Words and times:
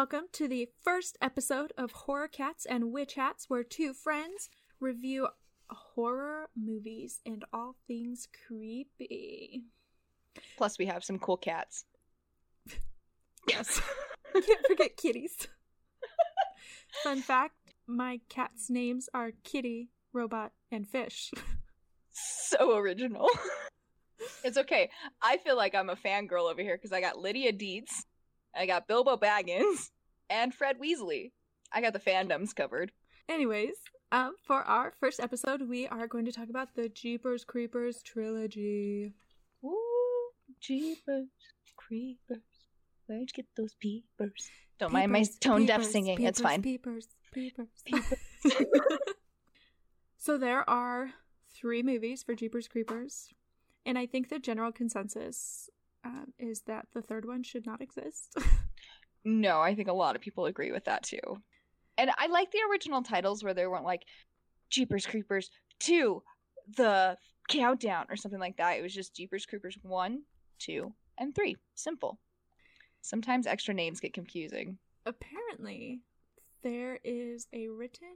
welcome 0.00 0.28
to 0.32 0.48
the 0.48 0.66
first 0.82 1.18
episode 1.20 1.74
of 1.76 1.92
Horror 1.92 2.26
Cats 2.26 2.64
and 2.64 2.90
Witch 2.90 3.16
Hats, 3.16 3.50
where 3.50 3.62
two 3.62 3.92
friends 3.92 4.48
review 4.80 5.28
horror 5.68 6.48
movies 6.56 7.20
and 7.26 7.44
all 7.52 7.76
things 7.86 8.26
creepy. 8.46 9.64
Plus, 10.56 10.78
we 10.78 10.86
have 10.86 11.04
some 11.04 11.18
cool 11.18 11.36
cats. 11.36 11.84
Yes. 13.46 13.82
Can't 14.32 14.66
forget 14.66 14.96
kitties. 14.96 15.48
Fun 17.04 17.20
fact 17.20 17.56
my 17.86 18.20
cats' 18.30 18.70
names 18.70 19.06
are 19.12 19.32
Kitty, 19.44 19.90
Robot, 20.14 20.52
and 20.72 20.88
Fish. 20.88 21.30
So 22.10 22.74
original. 22.78 23.28
it's 24.44 24.56
okay. 24.56 24.88
I 25.20 25.36
feel 25.36 25.58
like 25.58 25.74
I'm 25.74 25.90
a 25.90 25.96
fangirl 25.96 26.50
over 26.50 26.62
here 26.62 26.78
because 26.78 26.92
I 26.92 27.02
got 27.02 27.18
Lydia 27.18 27.52
Deetz, 27.52 28.06
I 28.54 28.66
got 28.66 28.88
Bilbo 28.88 29.16
Baggins, 29.16 29.90
and 30.30 30.54
Fred 30.54 30.78
Weasley. 30.80 31.32
I 31.72 31.80
got 31.80 31.92
the 31.92 32.00
fandoms 32.00 32.54
covered. 32.54 32.92
Anyways, 33.28 33.74
um, 34.12 34.34
for 34.44 34.62
our 34.62 34.92
first 34.98 35.20
episode, 35.20 35.68
we 35.68 35.86
are 35.86 36.06
going 36.06 36.24
to 36.24 36.32
talk 36.32 36.48
about 36.48 36.74
the 36.74 36.88
Jeepers 36.88 37.44
Creepers 37.44 38.02
trilogy. 38.02 39.12
Ooh, 39.64 40.30
Jeepers 40.60 41.28
Creepers. 41.76 42.38
Where'd 43.06 43.22
you 43.22 43.26
get 43.34 43.46
those 43.56 43.74
peepers? 43.74 44.50
Don't 44.78 44.92
mind 44.92 45.12
my 45.12 45.24
tone 45.40 45.66
deaf 45.66 45.80
peepers, 45.80 45.92
singing. 45.92 46.22
it's 46.22 46.40
peepers, 46.40 46.50
fine. 46.50 46.62
Peepers, 46.62 47.68
peepers. 47.84 48.14
so 50.18 50.38
there 50.38 50.68
are 50.68 51.10
three 51.54 51.82
movies 51.82 52.22
for 52.22 52.34
Jeepers 52.34 52.66
Creepers, 52.66 53.28
and 53.84 53.98
I 53.98 54.06
think 54.06 54.28
the 54.28 54.38
general 54.38 54.72
consensus 54.72 55.68
um, 56.04 56.32
is 56.38 56.62
that 56.62 56.86
the 56.94 57.02
third 57.02 57.26
one 57.26 57.42
should 57.42 57.66
not 57.66 57.80
exist. 57.80 58.36
No, 59.24 59.60
I 59.60 59.74
think 59.74 59.88
a 59.88 59.92
lot 59.92 60.16
of 60.16 60.22
people 60.22 60.46
agree 60.46 60.72
with 60.72 60.84
that 60.86 61.02
too. 61.02 61.20
And 61.98 62.10
I 62.16 62.28
like 62.28 62.50
the 62.50 62.60
original 62.70 63.02
titles 63.02 63.44
where 63.44 63.52
they 63.52 63.66
weren't 63.66 63.84
like 63.84 64.04
Jeepers 64.70 65.06
Creepers 65.06 65.50
2, 65.80 66.22
the 66.76 67.16
countdown, 67.48 68.06
or 68.08 68.16
something 68.16 68.40
like 68.40 68.56
that. 68.56 68.78
It 68.78 68.82
was 68.82 68.94
just 68.94 69.14
Jeepers 69.14 69.44
Creepers 69.44 69.76
1, 69.82 70.22
2, 70.60 70.92
and 71.18 71.34
3. 71.34 71.56
Simple. 71.74 72.18
Sometimes 73.02 73.46
extra 73.46 73.74
names 73.74 74.00
get 74.00 74.14
confusing. 74.14 74.78
Apparently, 75.04 76.00
there 76.62 76.98
is 77.04 77.46
a 77.52 77.68
written 77.68 78.08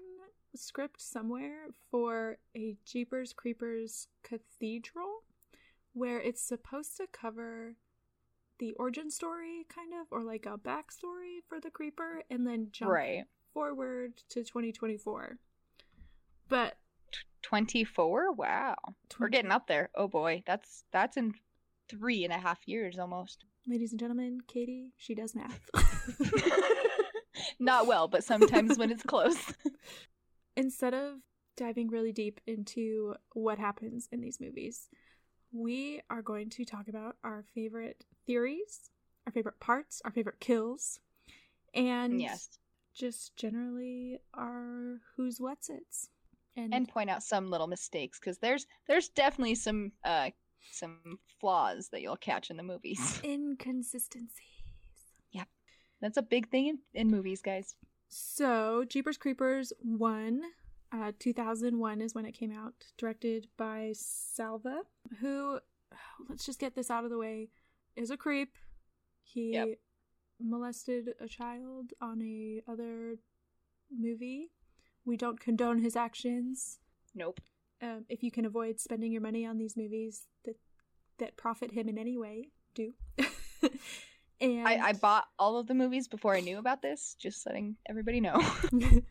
script 0.55 1.03
somewhere 1.03 1.67
for 1.91 2.39
a 2.57 2.77
Jeepers 2.87 3.33
Creepers 3.33 4.09
cathedral 4.23 5.23
where 5.95 6.20
it's 6.20 6.42
supposed 6.42 6.97
to 6.98 7.06
cover 7.11 7.77
the 8.59 8.75
origin 8.75 9.11
story, 9.11 9.67
kind 9.75 9.92
of, 10.00 10.06
or 10.12 10.23
like 10.23 10.47
a 10.47 10.59
backstory 10.59 11.39
for 11.48 11.59
the 11.61 11.70
creeper, 11.70 12.23
and 12.31 12.47
then 12.47 12.69
jump 12.70 12.91
Right. 12.92 13.25
forward 13.53 14.19
to 14.28 14.45
2024. 14.45 15.39
But 16.48 16.77
24? 17.42 18.33
Wow. 18.33 18.77
We're 19.19 19.28
getting 19.28 19.50
up 19.50 19.67
there. 19.67 19.91
Oh 19.95 20.09
boy. 20.09 20.42
That's 20.47 20.84
that's 20.92 21.17
in 21.17 21.34
three 21.89 22.25
and 22.25 22.33
a 22.33 22.39
half 22.39 22.61
years 22.67 22.98
almost. 22.98 23.45
ladies 23.67 23.92
and 23.92 24.00
gentlemen, 24.00 24.41
Katie, 24.47 24.92
she 24.97 25.15
does 25.15 25.34
math. 25.34 25.61
Not 27.59 27.87
well, 27.87 28.09
but 28.09 28.25
sometimes 28.25 28.78
when 28.78 28.91
it's 28.91 29.03
close. 29.03 29.37
instead 30.56 30.94
of 30.94 31.15
diving 31.56 31.88
really 31.88 32.12
deep 32.12 32.41
into 32.47 33.15
what 33.32 33.59
happens 33.59 34.09
in 34.12 34.21
these 34.21 34.41
movies, 34.41 34.88
we 35.54 36.03
are 36.10 36.22
going 36.22 36.50
to 36.50 36.65
talk 36.65 36.88
about 36.88 37.16
our 37.22 37.44
favorite 37.54 38.04
theories, 38.26 38.91
our 39.26 39.32
favorite 39.32 39.60
parts, 39.60 40.03
our 40.04 40.10
favorite 40.10 40.41
kills, 40.41 40.98
and 41.72 42.20
yes. 42.20 42.59
just 42.94 43.37
generally 43.37 44.19
our 44.34 45.00
who's 45.16 45.41
what's 45.41 45.70
it's. 45.70 46.10
And, 46.56 46.72
and 46.72 46.88
point 46.88 47.10
out 47.10 47.22
some 47.25 47.50
little 47.50 47.66
mistakes 47.66 48.20
because 48.20 48.38
there's 48.38 48.66
there's 48.87 49.09
definitely 49.09 49.56
some 49.56 49.91
uh 50.04 50.31
some 50.70 51.19
flaws 51.41 51.88
that 51.88 52.00
you'll 52.00 52.16
catch 52.16 52.50
in 52.50 52.56
the 52.56 52.62
movies. 52.62 53.20
inconsistencies. 53.25 54.31
Yep. 55.32 55.48
That's 56.00 56.16
a 56.16 56.22
big 56.22 56.48
thing 56.50 56.69
in, 56.69 56.78
in 56.94 57.10
movies, 57.10 57.43
guys. 57.43 57.75
So, 58.09 58.84
Jeepers 58.88 59.16
Creepers 59.16 59.72
1, 59.81 60.43
uh, 60.94 61.12
2001 61.19 62.00
is 62.00 62.15
when 62.15 62.25
it 62.25 62.32
came 62.32 62.53
out, 62.53 62.75
directed 62.97 63.49
by 63.56 63.93
Salva, 63.94 64.82
who, 65.21 65.59
let's 66.28 66.47
just 66.47 66.60
get 66.60 66.75
this 66.75 66.91
out 66.91 67.05
of 67.05 67.10
the 67.10 67.19
way, 67.19 67.49
is 67.97 68.10
a 68.10 68.16
creep. 68.16 68.56
He 69.22 69.53
Yep. 69.53 69.78
molested 70.41 71.15
a 71.21 71.27
child 71.28 71.93
on 72.00 72.22
a 72.22 72.62
other 72.71 73.16
movie. 73.91 74.50
We 75.05 75.16
don't 75.16 75.41
condone 75.41 75.78
his 75.78 75.97
actions. 75.97 76.78
Nope. 77.15 77.41
Um, 77.82 78.05
if 78.09 78.22
you 78.22 78.31
can 78.31 78.44
avoid 78.44 78.81
spending 78.81 79.12
your 79.12 79.21
money 79.22 79.44
on 79.44 79.59
these 79.59 79.76
movies 79.76 80.26
that 80.44 80.56
that 81.19 81.37
profit 81.37 81.71
him 81.72 81.88
in 81.88 81.97
any 81.99 82.16
way, 82.16 82.50
do. 82.75 82.93
and 84.41 84.66
I, 84.69 84.88
I 84.88 84.93
bought 84.94 85.26
all 85.38 85.59
of 85.59 85.66
the 85.66 85.75
movies 85.75 86.09
before 86.09 86.34
I 86.34 86.41
knew 86.41 86.59
about 86.59 86.82
this, 86.82 87.15
just 87.21 87.47
letting 87.47 87.76
everybody 87.88 88.21
know. 88.21 88.41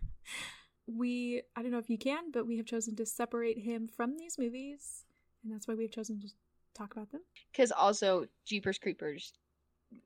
we 0.96 1.42
I 1.56 1.62
don't 1.62 1.72
know 1.72 1.80
if 1.80 1.90
you 1.90 1.98
can, 1.98 2.32
but 2.32 2.48
we 2.48 2.58
have 2.58 2.66
chosen 2.66 2.96
to 2.98 3.06
separate 3.06 3.58
him 3.58 3.88
from 3.88 4.18
these 4.18 4.38
movies, 4.38 5.06
and 5.44 5.52
that's 5.54 5.68
why 5.68 5.76
we've 5.76 5.92
chosen 5.92 6.20
to 6.22 6.28
talk 6.74 6.94
about 6.94 7.12
them. 7.12 7.22
Because 7.52 7.72
also, 7.72 8.26
Jeepers 8.46 8.78
Creepers, 8.78 9.34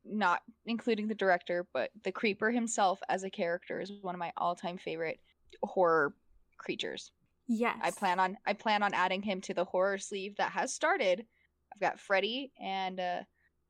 not 0.06 0.42
including 0.66 1.08
the 1.08 1.16
director, 1.16 1.68
but 1.74 1.92
the 2.04 2.12
Creeper 2.12 2.52
himself 2.52 3.00
as 3.10 3.24
a 3.24 3.30
character 3.30 3.80
is 3.80 3.92
one 4.02 4.16
of 4.16 4.20
my 4.20 4.32
all 4.38 4.56
time 4.56 4.78
favorite 4.78 5.20
horror 5.64 6.14
creatures. 6.58 7.12
Yes. 7.48 7.78
I 7.82 7.92
plan 7.92 8.20
on 8.20 8.38
I 8.46 8.54
plan 8.54 8.84
on 8.84 8.94
adding 8.94 9.22
him 9.22 9.42
to 9.42 9.54
the 9.54 9.66
horror 9.66 9.98
sleeve 9.98 10.36
that 10.38 10.52
has 10.52 10.74
started. 10.74 11.26
I've 11.74 11.80
got 11.80 12.00
Freddy 12.00 12.52
and 12.60 13.00
uh, 13.00 13.20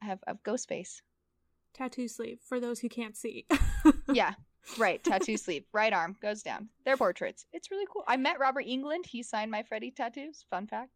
I 0.02 0.06
have, 0.06 0.20
I 0.28 0.32
have 0.32 0.44
Ghostface. 0.44 1.02
tattoo 1.74 2.08
sleeve 2.08 2.40
for 2.48 2.60
those 2.60 2.80
who 2.80 2.90
can't 2.90 3.16
see. 3.18 3.46
yeah, 4.14 4.34
right. 4.78 5.04
Tattoo 5.04 5.38
sleeve, 5.38 5.64
right 5.74 5.94
arm 5.94 6.16
goes 6.22 6.44
down. 6.44 6.70
They're 6.86 6.98
portraits. 6.98 7.46
It's 7.54 7.72
really 7.72 7.86
cool. 7.92 8.04
I 8.08 8.18
met 8.18 8.40
Robert 8.40 8.66
Englund. 8.66 9.06
He 9.06 9.24
signed 9.24 9.52
my 9.52 9.64
Freddy 9.64 9.92
tattoos. 9.92 10.46
Fun 10.50 10.68
fact. 10.68 10.92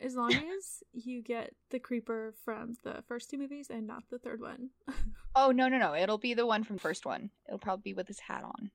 As 0.00 0.16
long 0.16 0.32
as 0.32 0.82
you 0.92 1.22
get 1.22 1.54
the 1.70 1.78
creeper 1.78 2.34
from 2.44 2.74
the 2.82 3.02
first 3.06 3.30
two 3.30 3.38
movies 3.38 3.68
and 3.70 3.86
not 3.86 4.02
the 4.10 4.18
third 4.18 4.40
one. 4.40 4.70
Oh 5.36 5.50
no 5.50 5.66
no 5.66 5.78
no! 5.78 5.96
It'll 5.96 6.16
be 6.16 6.34
the 6.34 6.46
one 6.46 6.62
from 6.62 6.76
the 6.76 6.80
first 6.80 7.04
one. 7.04 7.28
It'll 7.48 7.58
probably 7.58 7.90
be 7.90 7.94
with 7.94 8.06
his 8.06 8.20
hat 8.20 8.44
on. 8.44 8.70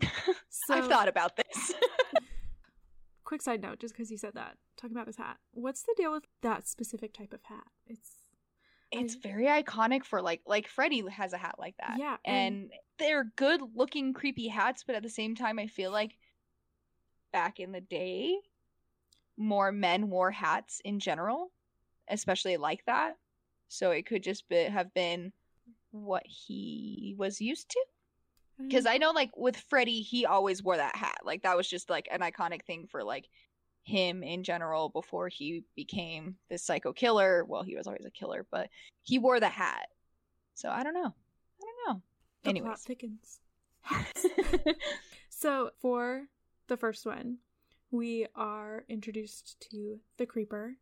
So, 0.66 0.74
I've 0.74 0.88
thought 0.88 1.08
about 1.08 1.36
this. 1.36 1.72
quick 3.24 3.42
side 3.42 3.62
note, 3.62 3.80
just 3.80 3.94
because 3.94 4.10
you 4.10 4.18
said 4.18 4.34
that, 4.34 4.56
talking 4.76 4.96
about 4.96 5.06
his 5.06 5.16
hat. 5.16 5.38
What's 5.52 5.82
the 5.82 5.94
deal 5.96 6.12
with 6.12 6.24
that 6.42 6.68
specific 6.68 7.12
type 7.12 7.32
of 7.32 7.42
hat? 7.44 7.64
It's 7.86 8.23
it's 9.00 9.14
very 9.16 9.46
iconic 9.46 10.04
for 10.04 10.20
like 10.22 10.42
like 10.46 10.68
Freddy 10.68 11.04
has 11.08 11.32
a 11.32 11.38
hat 11.38 11.56
like 11.58 11.76
that. 11.78 11.96
Yeah, 11.98 12.16
and- 12.24 12.54
and 12.62 12.70
they're 12.98 13.24
good 13.36 13.60
looking 13.74 14.12
creepy 14.12 14.48
hats, 14.48 14.84
but 14.86 14.94
at 14.94 15.02
the 15.02 15.10
same 15.10 15.34
time, 15.34 15.58
I 15.58 15.66
feel 15.66 15.90
like 15.90 16.16
back 17.32 17.58
in 17.58 17.72
the 17.72 17.80
day, 17.80 18.36
more 19.36 19.72
men 19.72 20.10
wore 20.10 20.30
hats 20.30 20.80
in 20.84 21.00
general, 21.00 21.50
especially 22.08 22.56
like 22.56 22.84
that. 22.86 23.16
So 23.68 23.90
it 23.90 24.06
could 24.06 24.22
just 24.22 24.48
be, 24.48 24.62
have 24.62 24.94
been 24.94 25.32
what 25.90 26.22
he 26.26 27.14
was 27.18 27.40
used 27.40 27.70
to. 27.70 27.84
Mm. 28.60 28.68
Because 28.68 28.86
I 28.86 28.98
know, 28.98 29.10
like 29.10 29.36
with 29.36 29.56
Freddy, 29.56 30.00
he 30.00 30.24
always 30.26 30.62
wore 30.62 30.76
that 30.76 30.94
hat. 30.94 31.18
Like 31.24 31.42
that 31.42 31.56
was 31.56 31.68
just 31.68 31.90
like 31.90 32.06
an 32.12 32.20
iconic 32.20 32.64
thing 32.64 32.86
for 32.86 33.02
like 33.02 33.28
him 33.84 34.22
in 34.22 34.42
general 34.42 34.88
before 34.88 35.28
he 35.28 35.64
became 35.76 36.36
this 36.50 36.64
psycho 36.64 36.92
killer. 36.92 37.44
Well, 37.44 37.62
he 37.62 37.76
was 37.76 37.86
always 37.86 38.04
a 38.04 38.10
killer, 38.10 38.46
but 38.50 38.68
he 39.02 39.18
wore 39.18 39.38
the 39.40 39.48
hat. 39.48 39.86
So 40.54 40.68
I 40.68 40.82
don't 40.82 40.94
know. 40.94 41.14
I 41.60 41.66
don't 41.86 41.94
know. 41.94 42.02
the 42.42 42.60
plot 42.60 42.80
Anyways, 42.80 42.80
thickens. 42.80 43.40
So 45.36 45.70
for 45.80 46.28
the 46.68 46.76
first 46.76 47.04
one, 47.04 47.38
we 47.90 48.26
are 48.34 48.84
introduced 48.88 49.66
to 49.70 50.00
the 50.16 50.24
creeper. 50.24 50.76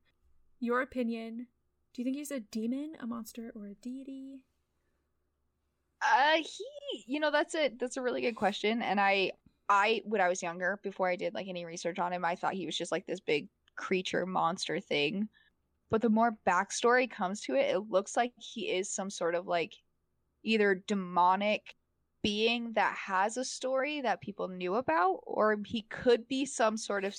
Your 0.60 0.82
opinion? 0.82 1.48
Do 1.92 2.00
you 2.00 2.04
think 2.04 2.16
he's 2.16 2.30
a 2.30 2.40
demon, 2.40 2.92
a 3.00 3.06
monster, 3.06 3.50
or 3.56 3.66
a 3.66 3.74
deity? 3.74 4.42
uh, 6.02 6.36
he, 6.36 7.04
you 7.06 7.18
know, 7.18 7.30
that's 7.30 7.54
a 7.54 7.70
that's 7.78 7.96
a 7.96 8.02
really 8.02 8.20
good 8.20 8.36
question, 8.36 8.82
and 8.82 9.00
I, 9.00 9.32
I 9.72 10.02
when 10.04 10.20
I 10.20 10.28
was 10.28 10.42
younger, 10.42 10.78
before 10.82 11.08
I 11.08 11.16
did 11.16 11.32
like 11.32 11.48
any 11.48 11.64
research 11.64 11.98
on 11.98 12.12
him, 12.12 12.26
I 12.26 12.36
thought 12.36 12.52
he 12.52 12.66
was 12.66 12.76
just 12.76 12.92
like 12.92 13.06
this 13.06 13.20
big 13.20 13.48
creature 13.74 14.26
monster 14.26 14.80
thing. 14.80 15.30
But 15.90 16.02
the 16.02 16.10
more 16.10 16.36
backstory 16.46 17.10
comes 17.10 17.40
to 17.42 17.54
it, 17.54 17.74
it 17.74 17.90
looks 17.90 18.14
like 18.14 18.32
he 18.36 18.70
is 18.70 18.90
some 18.90 19.08
sort 19.08 19.34
of 19.34 19.46
like 19.46 19.72
either 20.42 20.82
demonic 20.86 21.74
being 22.22 22.74
that 22.74 22.94
has 22.94 23.38
a 23.38 23.44
story 23.46 24.02
that 24.02 24.20
people 24.20 24.46
knew 24.48 24.74
about, 24.74 25.20
or 25.22 25.56
he 25.64 25.82
could 25.82 26.28
be 26.28 26.44
some 26.44 26.76
sort 26.76 27.04
of 27.04 27.16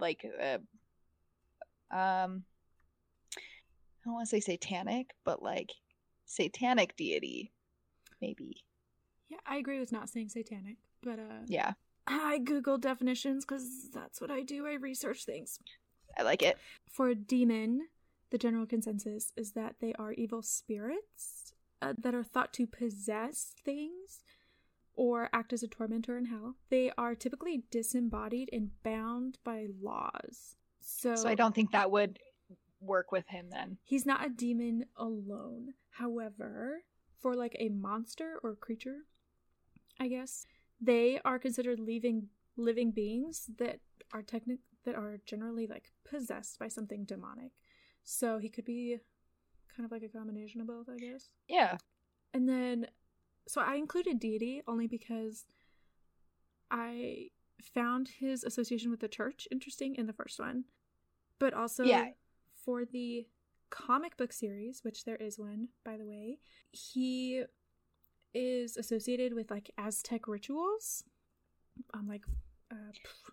like 0.00 0.26
uh, 0.42 0.58
um 1.96 2.42
I 3.36 4.04
don't 4.04 4.14
want 4.14 4.28
to 4.28 4.30
say 4.30 4.40
satanic, 4.40 5.10
but 5.24 5.44
like 5.44 5.70
satanic 6.26 6.96
deity. 6.96 7.52
maybe. 8.20 8.64
Yeah, 9.28 9.38
I 9.46 9.58
agree 9.58 9.78
with 9.78 9.92
not 9.92 10.08
saying 10.08 10.30
satanic, 10.30 10.76
but 11.04 11.18
uh 11.18 11.42
Yeah, 11.46 11.72
I 12.06 12.38
Google 12.38 12.78
definitions 12.78 13.44
because 13.44 13.90
that's 13.92 14.20
what 14.20 14.30
I 14.30 14.42
do. 14.42 14.66
I 14.66 14.74
research 14.74 15.24
things. 15.24 15.58
I 16.16 16.22
like 16.22 16.42
it. 16.42 16.56
For 16.90 17.08
a 17.08 17.14
demon, 17.14 17.88
the 18.30 18.38
general 18.38 18.66
consensus 18.66 19.32
is 19.36 19.52
that 19.52 19.76
they 19.80 19.92
are 19.94 20.12
evil 20.12 20.42
spirits 20.42 21.52
uh, 21.82 21.94
that 21.98 22.14
are 22.14 22.22
thought 22.24 22.52
to 22.54 22.66
possess 22.66 23.52
things 23.64 24.22
or 24.94 25.28
act 25.32 25.52
as 25.52 25.62
a 25.64 25.68
tormentor 25.68 26.16
in 26.16 26.26
hell. 26.26 26.54
They 26.70 26.92
are 26.96 27.14
typically 27.16 27.64
disembodied 27.70 28.48
and 28.52 28.70
bound 28.84 29.38
by 29.44 29.66
laws. 29.82 30.54
So, 30.80 31.16
So 31.16 31.28
I 31.28 31.34
don't 31.34 31.54
think 31.54 31.72
that 31.72 31.90
would 31.90 32.20
work 32.80 33.10
with 33.10 33.26
him 33.28 33.48
then. 33.50 33.78
he's 33.82 34.06
not 34.06 34.24
a 34.24 34.28
demon 34.28 34.84
alone. 34.96 35.74
However, 35.90 36.82
for 37.18 37.34
like 37.34 37.56
a 37.58 37.70
monster 37.70 38.38
or 38.42 38.54
creature, 38.54 38.98
I 39.98 40.08
guess, 40.08 40.44
they 40.80 41.20
are 41.24 41.38
considered 41.38 41.80
living 41.80 42.28
living 42.56 42.90
beings 42.92 43.50
that 43.58 43.80
are 44.12 44.22
technic 44.22 44.58
that 44.84 44.94
are 44.94 45.18
generally 45.26 45.66
like 45.66 45.90
possessed 46.08 46.58
by 46.58 46.68
something 46.68 47.04
demonic. 47.04 47.52
So 48.04 48.38
he 48.38 48.48
could 48.48 48.64
be 48.64 48.98
kind 49.74 49.84
of 49.84 49.90
like 49.90 50.02
a 50.02 50.08
combination 50.08 50.60
of 50.60 50.66
both, 50.66 50.88
I 50.88 50.98
guess. 50.98 51.30
Yeah. 51.48 51.78
And 52.32 52.48
then 52.48 52.86
so 53.48 53.60
I 53.60 53.74
included 53.74 54.20
deity 54.20 54.62
only 54.66 54.86
because 54.86 55.46
I 56.70 57.28
found 57.62 58.08
his 58.08 58.44
association 58.44 58.90
with 58.90 59.00
the 59.00 59.08
church 59.08 59.48
interesting 59.50 59.94
in 59.96 60.06
the 60.06 60.12
first 60.12 60.38
one. 60.38 60.64
But 61.38 61.54
also 61.54 61.84
Yeah. 61.84 62.10
for 62.64 62.84
the 62.84 63.26
comic 63.70 64.16
book 64.16 64.32
series, 64.32 64.84
which 64.84 65.04
there 65.04 65.16
is 65.16 65.38
one, 65.38 65.68
by 65.84 65.96
the 65.96 66.06
way, 66.06 66.38
he 66.70 67.44
is 68.34 68.76
associated 68.76 69.34
with 69.34 69.50
like 69.50 69.70
Aztec 69.78 70.26
rituals, 70.26 71.04
um, 71.92 72.06
like 72.08 72.24
uh, 72.70 72.92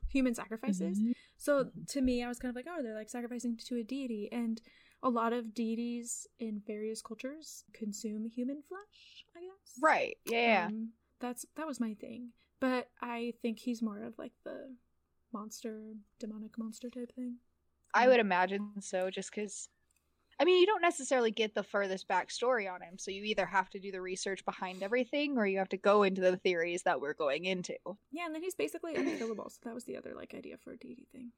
human 0.09 0.35
sacrifices. 0.35 0.99
So 1.37 1.69
to 1.87 2.01
me, 2.01 2.23
I 2.23 2.27
was 2.27 2.39
kind 2.39 2.49
of 2.49 2.55
like, 2.55 2.67
oh, 2.69 2.81
they're 2.83 2.95
like 2.95 3.09
sacrificing 3.09 3.57
to 3.67 3.77
a 3.77 3.83
deity, 3.83 4.29
and 4.31 4.61
a 5.03 5.09
lot 5.09 5.33
of 5.33 5.53
deities 5.53 6.27
in 6.39 6.61
various 6.65 7.01
cultures 7.01 7.63
consume 7.73 8.25
human 8.25 8.61
flesh. 8.67 9.25
I 9.35 9.39
guess. 9.39 9.79
Right. 9.81 10.17
Yeah. 10.25 10.67
Um, 10.67 10.89
that's 11.19 11.45
that 11.55 11.67
was 11.67 11.79
my 11.79 11.95
thing, 11.95 12.29
but 12.59 12.89
I 13.01 13.33
think 13.41 13.59
he's 13.59 13.81
more 13.81 14.03
of 14.03 14.13
like 14.17 14.33
the 14.43 14.75
monster, 15.33 15.93
demonic 16.19 16.57
monster 16.57 16.89
type 16.89 17.13
thing. 17.15 17.37
I 17.93 18.07
would 18.07 18.19
imagine 18.19 18.69
so, 18.79 19.09
just 19.09 19.31
because. 19.31 19.67
I 20.41 20.45
mean, 20.45 20.59
you 20.59 20.65
don't 20.65 20.81
necessarily 20.81 21.29
get 21.29 21.53
the 21.53 21.61
furthest 21.61 22.07
backstory 22.07 22.67
on 22.73 22.81
him, 22.81 22.97
so 22.97 23.11
you 23.11 23.23
either 23.25 23.45
have 23.45 23.69
to 23.69 23.79
do 23.79 23.91
the 23.91 24.01
research 24.01 24.43
behind 24.43 24.81
everything, 24.81 25.37
or 25.37 25.45
you 25.45 25.59
have 25.59 25.69
to 25.69 25.77
go 25.77 26.01
into 26.01 26.19
the 26.21 26.35
theories 26.37 26.81
that 26.83 26.99
we're 26.99 27.13
going 27.13 27.45
into. 27.45 27.75
Yeah, 28.11 28.25
and 28.25 28.33
then 28.33 28.41
he's 28.41 28.55
basically 28.55 28.95
unkillable. 28.95 29.49
so 29.51 29.59
that 29.65 29.75
was 29.75 29.83
the 29.85 29.97
other 29.97 30.13
like 30.15 30.33
idea 30.33 30.57
for 30.57 30.73
a 30.73 30.77
deity 30.77 31.07
thing. 31.11 31.31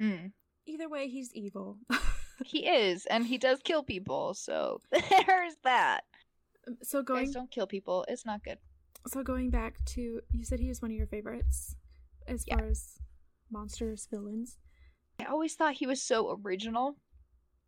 Mm. 0.00 0.32
Either 0.66 0.88
way, 0.88 1.08
he's 1.08 1.34
evil. 1.34 1.78
He 2.44 2.66
is, 2.68 3.04
and 3.06 3.26
he 3.26 3.36
does 3.36 3.58
kill 3.64 3.82
people, 3.82 4.32
so 4.32 4.80
there's 5.26 5.56
that. 5.64 6.02
so 6.84 7.02
going 7.02 7.24
Guys, 7.24 7.34
don't 7.34 7.50
kill 7.50 7.66
people. 7.66 8.04
It's 8.06 8.24
not 8.24 8.44
good. 8.44 8.58
so 9.08 9.24
going 9.24 9.50
back 9.50 9.84
to 9.86 10.20
you 10.30 10.44
said 10.44 10.60
he 10.60 10.68
was 10.68 10.80
one 10.80 10.92
of 10.92 10.96
your 10.96 11.08
favorites 11.08 11.74
as 12.28 12.44
Yeah. 12.46 12.58
far 12.58 12.66
as 12.66 13.00
monsters 13.50 14.06
villains. 14.08 14.56
I 15.20 15.24
always 15.24 15.56
thought 15.56 15.74
he 15.74 15.86
was 15.88 16.00
so 16.00 16.40
original, 16.44 16.94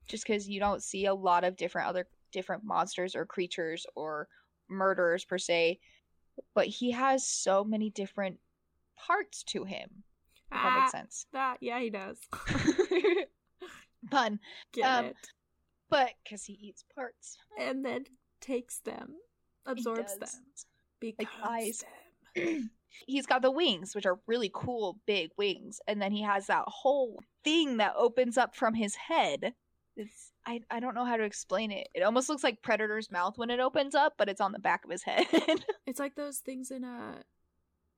just 0.09 0.25
because 0.27 0.49
you 0.49 0.61
don't 0.61 0.83
see 0.83 1.07
a 1.07 1.15
lot 1.15 1.45
of 1.45 1.57
different 1.57 1.89
other 1.89 2.07
different 2.33 2.63
monsters 2.65 3.15
or 3.17 3.25
creatures 3.27 3.87
or 3.97 4.29
murderers 4.69 5.25
per 5.25 5.39
se, 5.39 5.79
but 6.55 6.67
he 6.67 6.91
has 6.93 7.27
so 7.27 7.65
many 7.65 7.91
different 7.91 8.39
parts 8.97 9.43
to 9.45 9.65
him. 9.65 9.89
If 10.53 10.63
that 10.63 10.79
makes 10.81 10.93
sense. 10.93 11.27
That 11.33 11.59
yeah, 11.61 11.81
he 11.81 11.91
does. 11.91 12.19
Pun, 14.11 14.41
Get 14.73 14.85
Um, 14.85 15.05
it. 15.07 15.17
but 15.89 16.13
because 16.25 16.45
he 16.45 16.55
eats 16.55 16.85
parts, 16.95 17.37
And 17.59 17.85
then 17.85 18.05
takes 18.41 18.81
them, 18.81 19.15
absorbs 19.67 20.17
them, 20.17 20.29
becomes 21.01 21.29
eyes. 21.45 21.85
them. 22.35 22.71
he's 23.07 23.27
got 23.27 23.43
the 23.43 23.51
wings, 23.51 23.95
which 23.95 24.07
are 24.07 24.19
really 24.27 24.51
cool, 24.53 24.99
big 25.07 25.31
wings, 25.37 25.81
and 25.87 26.01
then 26.01 26.13
he 26.13 26.23
has 26.23 26.47
that 26.47 26.65
whole 26.67 27.21
thing 27.45 27.77
that 27.79 27.95
opens 27.97 28.39
up 28.39 28.55
from 28.57 28.75
his 28.75 28.95
head. 28.95 29.55
It's 30.01 30.33
I 30.47 30.61
I 30.71 30.81
don't 30.81 30.95
know 30.95 31.05
how 31.05 31.17
to 31.17 31.25
explain 31.25 31.71
it. 31.71 31.89
It 31.95 32.03
almost 32.03 32.29
looks 32.29 32.43
like 32.43 32.63
Predator's 32.63 33.11
mouth 33.11 33.37
when 33.37 33.51
it 33.51 33.61
opens 33.61 33.95
up, 33.95 34.15
but 34.19 34.29
it's 34.29 34.41
on 34.41 34.53
the 34.53 34.59
back 34.59 34.85
of 34.85 34.91
his 34.91 35.03
head. 35.05 35.27
It's 35.87 36.01
like 36.01 36.15
those 36.17 36.39
things 36.39 36.71
in 36.71 36.85
uh 36.85 37.23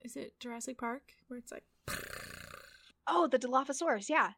is 0.04 0.16
it 0.16 0.32
Jurassic 0.40 0.78
Park 0.78 1.02
where 1.28 1.38
it's 1.38 1.52
like 1.52 1.64
oh, 3.06 3.26
the 3.28 3.38
Dilophosaurus, 3.38 4.08
yeah. 4.08 4.30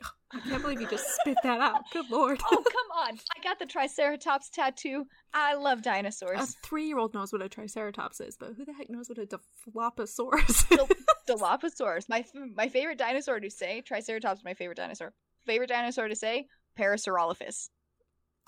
I 0.32 0.40
can't 0.40 0.62
believe 0.62 0.80
you 0.80 0.86
just 0.86 1.06
spit 1.20 1.38
that 1.42 1.60
out. 1.60 1.82
Good 1.92 2.10
lord. 2.10 2.40
Oh 2.50 2.56
come 2.62 3.08
on! 3.08 3.18
I 3.36 3.42
got 3.42 3.58
the 3.58 3.66
Triceratops 3.66 4.50
tattoo. 4.50 5.06
I 5.34 5.54
love 5.54 5.82
dinosaurs. 5.82 6.38
a 6.38 6.46
three-year-old 6.66 7.14
knows 7.14 7.32
what 7.32 7.42
a 7.42 7.48
triceratops 7.48 8.20
is, 8.20 8.36
but 8.38 8.52
who 8.56 8.64
the 8.64 8.72
heck 8.72 8.90
knows 8.90 9.08
what 9.08 9.18
a 9.18 9.26
Dilophosaurus 9.26 10.68
Dil- 10.68 10.86
is? 10.90 11.04
Dilophosaurus, 11.28 12.08
my 12.08 12.20
f- 12.20 12.30
my 12.54 12.68
favorite 12.68 12.98
dinosaur 12.98 13.40
to 13.40 13.50
say. 13.50 13.80
Triceratops, 13.80 14.40
is 14.40 14.44
my 14.44 14.54
favorite 14.54 14.76
dinosaur. 14.76 15.12
Favorite 15.46 15.68
dinosaur 15.68 16.08
to 16.08 16.16
say. 16.16 16.46
Parasaurolophus. 16.78 17.70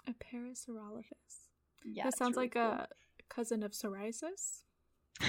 a 0.06 0.12
Parasaurolophus. 0.12 1.49
Yeah, 1.85 2.05
that 2.05 2.17
sounds 2.17 2.37
really 2.37 2.49
like 2.49 2.56
a 2.56 2.87
cousin 3.29 3.62
of 3.62 3.73
psoriasis. 3.73 4.62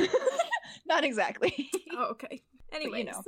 Not 0.86 1.04
exactly. 1.04 1.70
Oh, 1.94 2.12
okay. 2.12 2.42
you 2.74 3.04
know. 3.04 3.22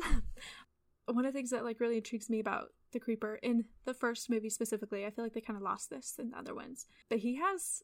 one 1.12 1.26
of 1.26 1.34
the 1.34 1.38
things 1.38 1.50
that 1.50 1.66
like 1.66 1.82
really 1.82 1.98
intrigues 1.98 2.30
me 2.30 2.40
about 2.40 2.70
the 2.94 3.00
creeper 3.00 3.38
in 3.44 3.66
the 3.84 3.94
first 3.94 4.30
movie 4.30 4.50
specifically, 4.50 5.06
I 5.06 5.10
feel 5.10 5.26
like 5.26 5.34
they 5.34 5.42
kind 5.42 5.58
of 5.58 5.64
lost 5.64 5.90
this 5.90 6.16
in 6.18 6.30
the 6.30 6.38
other 6.38 6.56
ones, 6.56 6.86
but 7.10 7.20
he 7.20 7.36
has 7.36 7.84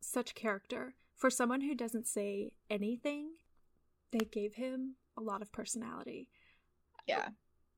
such 0.00 0.36
character 0.36 0.94
for 1.16 1.30
someone 1.30 1.62
who 1.62 1.74
doesn't 1.74 2.06
say 2.06 2.52
anything. 2.70 3.30
They 4.12 4.20
gave 4.20 4.54
him 4.54 4.94
a 5.16 5.20
lot 5.20 5.42
of 5.42 5.50
personality. 5.50 6.28
yeah. 7.08 7.30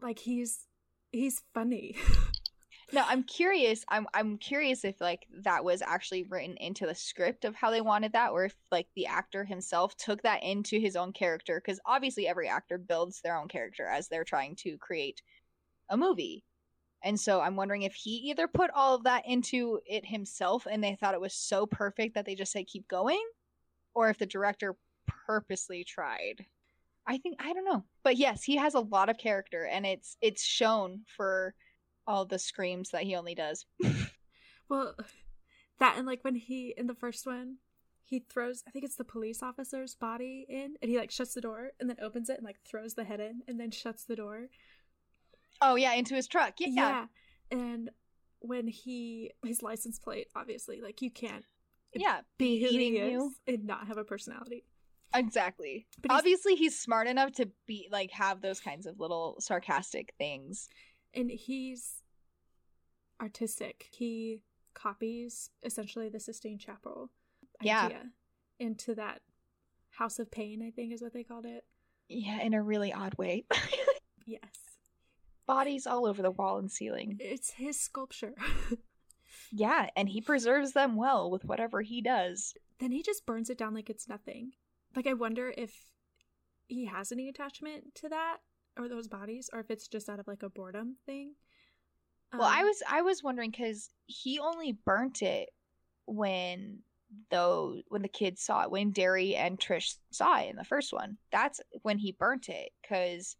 Like 0.02 0.18
he's 0.18 0.66
he's 1.10 1.42
funny. 1.54 1.96
No, 2.94 3.02
I'm 3.08 3.24
curious. 3.24 3.84
I'm 3.88 4.06
I'm 4.14 4.38
curious 4.38 4.84
if 4.84 5.00
like 5.00 5.26
that 5.42 5.64
was 5.64 5.82
actually 5.82 6.22
written 6.22 6.56
into 6.58 6.86
the 6.86 6.94
script 6.94 7.44
of 7.44 7.56
how 7.56 7.72
they 7.72 7.80
wanted 7.80 8.12
that, 8.12 8.30
or 8.30 8.44
if 8.44 8.54
like 8.70 8.86
the 8.94 9.06
actor 9.06 9.42
himself 9.44 9.96
took 9.96 10.22
that 10.22 10.44
into 10.44 10.78
his 10.78 10.94
own 10.94 11.12
character. 11.12 11.60
Because 11.60 11.80
obviously, 11.84 12.28
every 12.28 12.48
actor 12.48 12.78
builds 12.78 13.20
their 13.20 13.36
own 13.36 13.48
character 13.48 13.84
as 13.88 14.06
they're 14.06 14.22
trying 14.22 14.54
to 14.58 14.78
create 14.78 15.22
a 15.90 15.96
movie. 15.96 16.44
And 17.02 17.18
so 17.18 17.40
I'm 17.40 17.56
wondering 17.56 17.82
if 17.82 17.94
he 17.94 18.30
either 18.30 18.46
put 18.46 18.70
all 18.72 18.94
of 18.94 19.02
that 19.04 19.26
into 19.26 19.80
it 19.86 20.06
himself 20.06 20.64
and 20.70 20.82
they 20.82 20.94
thought 20.94 21.14
it 21.14 21.20
was 21.20 21.34
so 21.34 21.66
perfect 21.66 22.14
that 22.14 22.26
they 22.26 22.36
just 22.36 22.52
said 22.52 22.68
keep 22.68 22.86
going, 22.86 23.22
or 23.92 24.08
if 24.08 24.18
the 24.18 24.26
director 24.26 24.76
purposely 25.26 25.82
tried. 25.82 26.46
I 27.08 27.18
think 27.18 27.42
I 27.42 27.52
don't 27.54 27.64
know. 27.64 27.84
But 28.04 28.18
yes, 28.18 28.44
he 28.44 28.56
has 28.56 28.74
a 28.74 28.80
lot 28.80 29.08
of 29.08 29.18
character 29.18 29.66
and 29.66 29.84
it's 29.84 30.16
it's 30.20 30.44
shown 30.44 31.00
for 31.16 31.56
all 32.06 32.24
the 32.24 32.38
screams 32.38 32.90
that 32.90 33.02
he 33.04 33.14
only 33.14 33.34
does. 33.34 33.64
well, 34.68 34.94
that 35.78 35.96
and 35.96 36.06
like 36.06 36.22
when 36.24 36.34
he 36.34 36.74
in 36.76 36.86
the 36.86 36.94
first 36.94 37.26
one, 37.26 37.56
he 38.04 38.20
throws 38.30 38.62
I 38.66 38.70
think 38.70 38.84
it's 38.84 38.96
the 38.96 39.04
police 39.04 39.42
officer's 39.42 39.94
body 39.94 40.46
in 40.48 40.74
and 40.82 40.90
he 40.90 40.98
like 40.98 41.10
shuts 41.10 41.34
the 41.34 41.40
door 41.40 41.70
and 41.80 41.88
then 41.88 41.96
opens 42.02 42.28
it 42.28 42.36
and 42.36 42.44
like 42.44 42.60
throws 42.68 42.94
the 42.94 43.04
head 43.04 43.20
in 43.20 43.42
and 43.48 43.58
then 43.58 43.70
shuts 43.70 44.04
the 44.04 44.16
door. 44.16 44.48
Oh 45.60 45.74
yeah, 45.76 45.94
into 45.94 46.14
his 46.14 46.26
truck. 46.28 46.54
Yeah. 46.58 46.68
yeah. 46.70 47.06
And 47.50 47.90
when 48.40 48.66
he 48.68 49.30
his 49.44 49.62
license 49.62 49.98
plate, 49.98 50.28
obviously, 50.34 50.80
like 50.82 51.00
you 51.02 51.10
can't 51.10 51.44
Yeah, 51.94 52.20
be 52.38 52.60
who 52.62 52.68
he 52.68 52.86
eating 52.88 53.02
is 53.02 53.10
you. 53.12 53.34
and 53.46 53.64
not 53.64 53.86
have 53.86 53.98
a 53.98 54.04
personality. 54.04 54.64
exactly. 55.14 55.86
But 56.02 56.10
he's- 56.10 56.18
Obviously 56.18 56.54
he's 56.56 56.78
smart 56.78 57.06
enough 57.06 57.32
to 57.34 57.48
be 57.66 57.88
like 57.90 58.10
have 58.10 58.40
those 58.42 58.60
kinds 58.60 58.86
of 58.86 59.00
little 59.00 59.36
sarcastic 59.40 60.12
things. 60.18 60.68
And 61.14 61.30
he's 61.30 62.02
artistic. 63.20 63.86
He 63.92 64.42
copies 64.74 65.50
essentially 65.62 66.08
the 66.08 66.20
Sistine 66.20 66.58
Chapel 66.58 67.10
Yeah. 67.60 67.86
idea 67.86 68.10
into 68.58 68.94
that 68.96 69.20
House 69.90 70.18
of 70.18 70.30
Pain, 70.30 70.62
I 70.62 70.70
think 70.70 70.92
is 70.92 71.00
what 71.02 71.12
they 71.12 71.22
called 71.24 71.46
it. 71.46 71.64
Yeah, 72.08 72.40
in 72.40 72.54
a 72.54 72.62
really 72.62 72.92
odd 72.92 73.14
way. 73.18 73.46
Yes. 74.26 74.40
Bodies 75.46 75.86
all 75.86 76.06
over 76.06 76.22
the 76.22 76.30
wall 76.30 76.56
and 76.56 76.72
ceiling. 76.72 77.18
It's 77.20 77.50
his 77.50 77.78
sculpture. 77.78 78.34
Yeah, 79.52 79.88
and 79.96 80.08
he 80.08 80.20
preserves 80.20 80.72
them 80.72 80.96
well 80.96 81.30
with 81.30 81.44
whatever 81.44 81.82
he 81.82 82.00
does. 82.00 82.54
then 82.80 82.90
he 82.92 83.02
just 83.02 83.26
burns 83.26 83.50
it 83.50 83.58
down 83.58 83.74
like 83.74 83.90
it's 83.90 84.08
nothing. 84.08 84.52
Like 84.96 85.06
I 85.06 85.12
wonder 85.12 85.52
if 85.56 85.84
he 86.66 86.86
has 86.86 87.12
any 87.12 87.28
attachment 87.28 87.94
to 87.96 88.08
that 88.08 88.38
or 88.78 88.88
those 88.88 89.08
bodies, 89.08 89.50
or 89.52 89.60
if 89.60 89.70
it's 89.70 89.88
just 89.88 90.08
out 90.08 90.20
of 90.20 90.26
like 90.28 90.42
a 90.42 90.48
boredom 90.50 90.96
thing. 91.06 91.34
Well, 92.36 92.48
I 92.48 92.60
Um, 92.60 92.64
was 92.64 92.82
I 92.88 93.02
was 93.02 93.22
wondering 93.22 93.50
because 93.50 93.90
he 94.06 94.38
only 94.38 94.72
burnt 94.72 95.22
it 95.22 95.50
when 96.06 96.82
though 97.30 97.80
when 97.88 98.02
the 98.02 98.08
kids 98.08 98.42
saw 98.42 98.62
it, 98.64 98.70
when 98.70 98.90
Darry 98.90 99.36
and 99.36 99.58
Trish 99.58 99.96
saw 100.10 100.40
it 100.40 100.50
in 100.50 100.56
the 100.56 100.64
first 100.64 100.92
one, 100.92 101.18
that's 101.30 101.60
when 101.82 101.98
he 101.98 102.12
burnt 102.12 102.48
it 102.48 102.70
because 102.82 103.36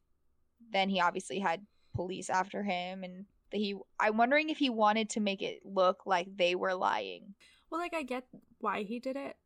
then 0.73 0.89
he 0.89 1.01
obviously 1.01 1.39
had 1.41 1.67
police 1.95 2.31
after 2.31 2.63
him 2.63 3.05
and 3.05 3.27
he 3.51 3.77
I'm 4.01 4.17
wondering 4.17 4.51
if 4.51 4.59
he 4.59 4.71
wanted 4.71 5.11
to 5.11 5.21
make 5.21 5.43
it 5.43 5.61
look 5.65 6.07
like 6.07 6.37
they 6.37 6.55
were 6.55 6.75
lying. 6.75 7.35
Well, 7.71 7.81
like 7.81 7.95
I 7.95 8.03
get 8.03 8.27
why 8.59 8.83
he 8.85 9.01
did 9.01 9.17
it, 9.17 9.37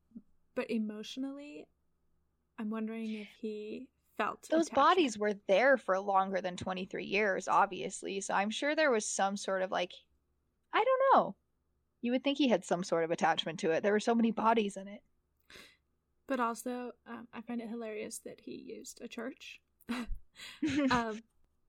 but 0.54 0.71
emotionally, 0.71 1.66
I'm 2.59 2.71
wondering 2.71 3.12
if 3.14 3.28
he 3.40 3.88
felt 4.19 4.47
those 4.51 4.69
bodies 4.69 5.17
were 5.17 5.35
there 5.47 5.79
for 5.79 5.99
longer 5.99 6.41
than 6.41 6.57
23 6.57 7.05
years, 7.05 7.49
obviously. 7.49 8.21
So 8.21 8.35
I'm 8.35 8.51
sure 8.51 8.75
there 8.75 8.91
was 8.91 9.07
some 9.07 9.37
sort 9.37 9.63
of 9.63 9.71
like, 9.71 9.93
I 10.75 10.85
don't 10.85 11.03
know. 11.15 11.37
You 12.03 12.13
would 12.13 12.23
think 12.23 12.37
he 12.37 12.49
had 12.49 12.65
some 12.65 12.85
sort 12.85 13.05
of 13.05 13.11
attachment 13.11 13.61
to 13.61 13.71
it. 13.71 13.83
There 13.83 13.93
were 13.93 14.01
so 14.01 14.15
many 14.15 14.31
bodies 14.33 14.77
in 14.77 14.89
it. 14.89 15.03
But 16.27 16.41
also, 16.41 16.91
um, 17.09 17.27
I 17.33 17.41
find 17.41 17.63
it 17.63 17.71
hilarious 17.71 18.19
that 18.27 18.41
he 18.41 18.53
used 18.53 19.01
a 19.01 19.09
church. 19.09 19.61
um, 20.91 21.23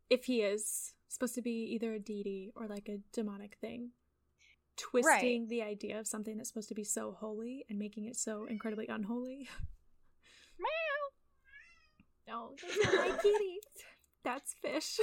if 0.10 0.26
he 0.26 0.42
is 0.42 0.94
supposed 1.08 1.36
to 1.36 1.42
be 1.42 1.64
either 1.74 1.94
a 1.94 2.00
deity 2.00 2.52
or 2.56 2.68
like 2.68 2.90
a 2.90 3.00
demonic 3.14 3.58
thing, 3.62 3.92
twisting 4.76 5.42
right. 5.42 5.50
the 5.50 5.62
idea 5.62 6.00
of 6.00 6.08
something 6.08 6.38
that's 6.38 6.50
supposed 6.50 6.70
to 6.70 6.76
be 6.76 6.84
so 6.84 7.16
holy 7.20 7.66
and 7.70 7.80
making 7.80 8.06
it 8.06 8.16
so 8.16 8.46
incredibly 8.46 8.88
unholy. 8.88 9.48
No, 12.30 12.52
are 12.88 12.96
my. 12.96 13.58
That's 14.24 14.56
fish. 14.62 15.00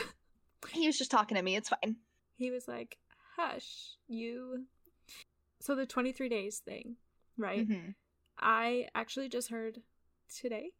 He 0.71 0.87
was 0.87 0.97
just 0.97 1.11
talking 1.11 1.37
to 1.37 1.42
me. 1.42 1.56
It's 1.56 1.68
fine. 1.68 1.97
He 2.37 2.50
was 2.50 2.68
like, 2.68 2.99
"Hush, 3.37 3.97
you." 4.09 4.66
So 5.61 5.75
the 5.75 5.87
twenty-three 5.87 6.28
days 6.28 6.59
thing, 6.59 6.97
right? 7.37 7.68
Mm-hmm. 7.68 7.90
I 8.38 8.87
actually 8.95 9.28
just 9.28 9.50
heard 9.50 9.80
today 10.35 10.71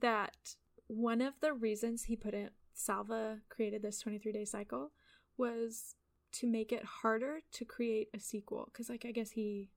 that 0.00 0.56
one 0.86 1.20
of 1.20 1.34
the 1.40 1.52
reasons 1.52 2.04
he 2.04 2.16
put 2.16 2.34
it 2.34 2.52
Salva 2.74 3.38
created 3.48 3.82
this 3.82 4.00
23 4.00 4.32
day 4.32 4.44
cycle 4.44 4.92
was 5.36 5.94
to 6.32 6.46
make 6.46 6.72
it 6.72 6.84
harder 6.84 7.40
to 7.52 7.64
create 7.64 8.08
a 8.14 8.18
sequel 8.18 8.68
because 8.72 8.88
like 8.88 9.04
i 9.06 9.12
guess 9.12 9.30
he 9.30 9.68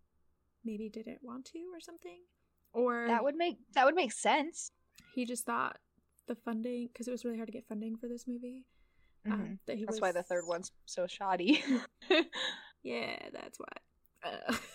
maybe 0.63 0.89
didn't 0.89 1.19
want 1.21 1.45
to 1.45 1.59
or 1.73 1.79
something 1.79 2.19
or 2.73 3.05
that 3.07 3.23
would 3.23 3.35
make 3.35 3.57
that 3.73 3.85
would 3.85 3.95
make 3.95 4.11
sense 4.11 4.71
he 5.13 5.25
just 5.25 5.45
thought 5.45 5.77
the 6.27 6.35
funding 6.35 6.87
because 6.91 7.07
it 7.07 7.11
was 7.11 7.23
really 7.23 7.37
hard 7.37 7.47
to 7.47 7.53
get 7.53 7.67
funding 7.67 7.95
for 7.95 8.07
this 8.07 8.25
movie 8.27 8.65
um, 9.25 9.31
mm-hmm. 9.31 9.41
um, 9.41 9.59
that 9.67 9.77
he 9.77 9.85
that's 9.85 9.95
was... 9.95 10.01
why 10.01 10.11
the 10.11 10.23
third 10.23 10.45
one's 10.47 10.71
so 10.85 11.07
shoddy 11.07 11.63
yeah 12.83 13.17
that's 13.33 13.59
why 13.59 14.29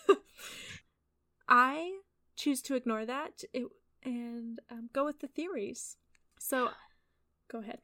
uh, 0.08 0.14
i 1.48 1.90
choose 2.36 2.62
to 2.62 2.74
ignore 2.74 3.04
that 3.04 3.42
it, 3.52 3.64
and 4.04 4.60
um, 4.70 4.88
go 4.92 5.04
with 5.04 5.20
the 5.20 5.28
theories 5.28 5.96
so 6.38 6.68
go 7.50 7.58
ahead 7.58 7.78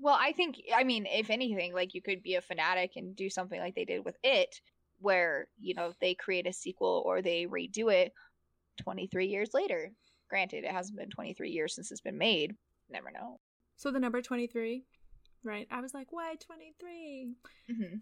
well, 0.00 0.18
I 0.20 0.32
think 0.32 0.60
I 0.74 0.84
mean, 0.84 1.06
if 1.06 1.30
anything, 1.30 1.72
like 1.72 1.94
you 1.94 2.02
could 2.02 2.22
be 2.22 2.34
a 2.34 2.40
fanatic 2.40 2.92
and 2.96 3.14
do 3.14 3.30
something 3.30 3.60
like 3.60 3.74
they 3.74 3.84
did 3.84 4.04
with 4.04 4.16
it, 4.22 4.60
where 4.98 5.46
you 5.60 5.74
know 5.74 5.92
they 6.00 6.14
create 6.14 6.46
a 6.46 6.52
sequel 6.52 7.02
or 7.06 7.22
they 7.22 7.46
redo 7.46 7.92
it 7.92 8.12
23 8.82 9.26
years 9.26 9.50
later. 9.54 9.92
Granted, 10.32 10.64
it 10.64 10.72
hasn't 10.72 10.98
been 10.98 11.10
23 11.10 11.50
years 11.50 11.74
since 11.74 11.92
it's 11.92 12.00
been 12.00 12.16
made. 12.16 12.54
Never 12.88 13.10
know. 13.10 13.38
So 13.76 13.90
the 13.90 14.00
number 14.00 14.22
23, 14.22 14.84
right? 15.44 15.66
I 15.70 15.80
was 15.82 15.92
like, 15.92 16.06
why 16.10 16.36
23? 16.40 17.34
Mm-hmm. 17.70 17.96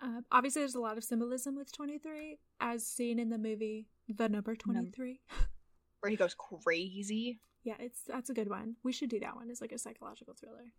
Uh, 0.00 0.20
obviously, 0.30 0.62
there's 0.62 0.76
a 0.76 0.80
lot 0.80 0.98
of 0.98 1.02
symbolism 1.02 1.56
with 1.56 1.72
23, 1.72 2.38
as 2.60 2.86
seen 2.86 3.18
in 3.18 3.28
the 3.30 3.38
movie 3.38 3.88
The 4.08 4.28
Number 4.28 4.54
23, 4.54 5.20
where 6.00 6.10
he 6.10 6.16
goes 6.16 6.34
crazy. 6.34 7.40
Yeah, 7.64 7.74
it's 7.80 8.02
that's 8.06 8.30
a 8.30 8.34
good 8.34 8.48
one. 8.48 8.76
We 8.84 8.92
should 8.92 9.10
do 9.10 9.18
that 9.20 9.34
one. 9.34 9.50
It's 9.50 9.60
like 9.60 9.72
a 9.72 9.78
psychological 9.78 10.34
thriller 10.34 10.72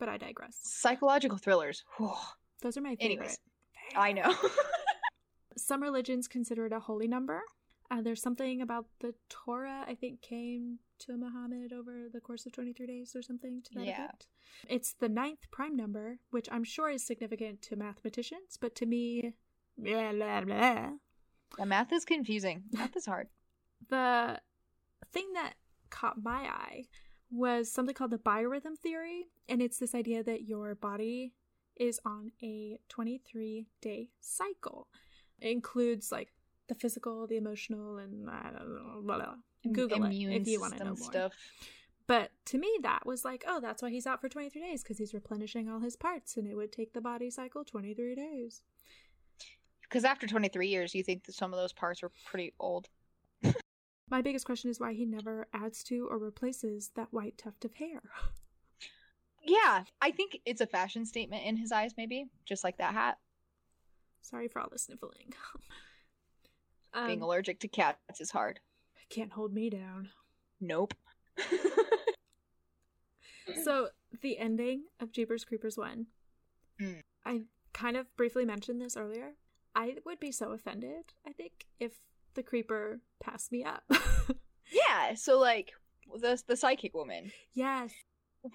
but 0.00 0.08
I 0.08 0.16
digress. 0.16 0.58
Psychological 0.62 1.38
thrillers. 1.38 1.84
Those 2.62 2.76
are 2.76 2.80
my 2.80 2.96
favorite. 2.96 3.04
Anyways, 3.04 3.38
I 3.94 4.12
know. 4.12 4.34
Some 5.56 5.82
religions 5.82 6.26
consider 6.26 6.66
it 6.66 6.72
a 6.72 6.80
holy 6.80 7.06
number. 7.06 7.42
Uh, 7.90 8.00
there's 8.00 8.22
something 8.22 8.62
about 8.62 8.86
the 9.00 9.14
Torah, 9.28 9.84
I 9.86 9.96
think, 9.96 10.22
came 10.22 10.78
to 11.00 11.16
Muhammad 11.16 11.72
over 11.72 12.06
the 12.12 12.20
course 12.20 12.46
of 12.46 12.52
23 12.52 12.86
days 12.86 13.16
or 13.16 13.22
something 13.22 13.62
to 13.62 13.74
that 13.74 13.86
yeah. 13.86 14.04
effect. 14.04 14.28
It's 14.68 14.92
the 14.92 15.08
ninth 15.08 15.50
prime 15.50 15.76
number, 15.76 16.18
which 16.30 16.48
I'm 16.52 16.62
sure 16.62 16.88
is 16.88 17.04
significant 17.04 17.62
to 17.62 17.76
mathematicians, 17.76 18.58
but 18.60 18.76
to 18.76 18.86
me, 18.86 19.34
blah, 19.76 20.12
blah, 20.12 20.40
blah. 20.42 20.90
The 21.58 21.66
math 21.66 21.92
is 21.92 22.04
confusing. 22.04 22.64
Math 22.72 22.96
is 22.96 23.06
hard. 23.06 23.28
the 23.88 24.40
thing 25.12 25.32
that 25.34 25.54
caught 25.90 26.22
my 26.22 26.42
eye 26.42 26.84
was 27.30 27.72
something 27.72 27.94
called 27.94 28.12
the 28.12 28.18
biorhythm 28.18 28.78
theory, 28.78 29.26
and 29.48 29.60
it's 29.60 29.78
this 29.78 29.94
idea 29.94 30.22
that 30.22 30.42
your 30.42 30.74
body 30.74 31.32
is 31.76 31.98
on 32.04 32.30
a 32.42 32.78
23 32.88 33.66
day 33.80 34.10
cycle. 34.20 34.86
It 35.40 35.50
includes 35.50 36.12
like 36.12 36.28
the 36.70 36.74
physical, 36.76 37.26
the 37.26 37.36
emotional, 37.36 37.98
and 37.98 38.30
I 38.30 38.50
don't 38.56 38.74
know, 38.74 39.02
blah, 39.02 39.16
blah. 39.16 39.34
Google 39.72 40.04
Immune 40.04 40.32
it 40.32 40.42
if 40.42 40.48
you 40.48 40.60
want 40.60 40.78
to 40.78 40.84
know 40.84 40.94
more. 40.94 41.10
Stuff. 41.10 41.32
But 42.06 42.30
to 42.46 42.58
me, 42.58 42.78
that 42.82 43.04
was 43.04 43.24
like, 43.24 43.44
oh, 43.46 43.60
that's 43.60 43.82
why 43.82 43.90
he's 43.90 44.06
out 44.06 44.20
for 44.20 44.28
23 44.28 44.62
days 44.62 44.82
because 44.82 44.96
he's 44.96 45.12
replenishing 45.12 45.68
all 45.68 45.80
his 45.80 45.96
parts, 45.96 46.36
and 46.36 46.46
it 46.46 46.54
would 46.54 46.72
take 46.72 46.92
the 46.92 47.00
body 47.00 47.28
cycle 47.28 47.64
23 47.64 48.14
days. 48.14 48.62
Because 49.82 50.04
after 50.04 50.26
23 50.26 50.68
years, 50.68 50.94
you 50.94 51.02
think 51.02 51.24
that 51.24 51.34
some 51.34 51.52
of 51.52 51.58
those 51.58 51.72
parts 51.72 52.02
are 52.02 52.10
pretty 52.24 52.54
old. 52.60 52.88
My 54.10 54.22
biggest 54.22 54.46
question 54.46 54.70
is 54.70 54.80
why 54.80 54.94
he 54.94 55.04
never 55.04 55.48
adds 55.52 55.82
to 55.84 56.06
or 56.08 56.18
replaces 56.18 56.90
that 56.94 57.12
white 57.12 57.36
tuft 57.36 57.64
of 57.64 57.74
hair. 57.74 58.00
Yeah, 59.42 59.84
I 60.02 60.10
think 60.10 60.38
it's 60.44 60.60
a 60.60 60.66
fashion 60.66 61.06
statement 61.06 61.44
in 61.46 61.56
his 61.56 61.72
eyes, 61.72 61.94
maybe, 61.96 62.26
just 62.44 62.62
like 62.62 62.76
that 62.76 62.92
hat. 62.92 63.16
Sorry 64.20 64.48
for 64.48 64.60
all 64.60 64.68
the 64.70 64.78
sniffling. 64.78 65.32
Being 66.94 67.22
um, 67.22 67.22
allergic 67.22 67.60
to 67.60 67.68
cats 67.68 68.20
is 68.20 68.30
hard. 68.30 68.60
Can't 69.10 69.32
hold 69.32 69.52
me 69.52 69.70
down. 69.70 70.08
Nope. 70.60 70.94
so, 73.64 73.88
the 74.22 74.38
ending 74.38 74.84
of 75.00 75.12
Jeepers 75.12 75.44
Creepers 75.44 75.76
1. 75.76 76.06
Mm. 76.80 77.00
I 77.24 77.42
kind 77.72 77.96
of 77.96 78.14
briefly 78.16 78.44
mentioned 78.44 78.80
this 78.80 78.96
earlier. 78.96 79.34
I 79.74 79.96
would 80.04 80.20
be 80.20 80.32
so 80.32 80.52
offended, 80.52 81.04
I 81.26 81.32
think, 81.32 81.66
if 81.78 81.92
the 82.34 82.42
creeper 82.42 83.00
passed 83.20 83.52
me 83.52 83.64
up. 83.64 83.84
yeah, 84.72 85.14
so 85.14 85.38
like 85.38 85.72
the 86.20 86.40
the 86.46 86.56
psychic 86.56 86.94
woman. 86.94 87.30
Yes. 87.54 87.92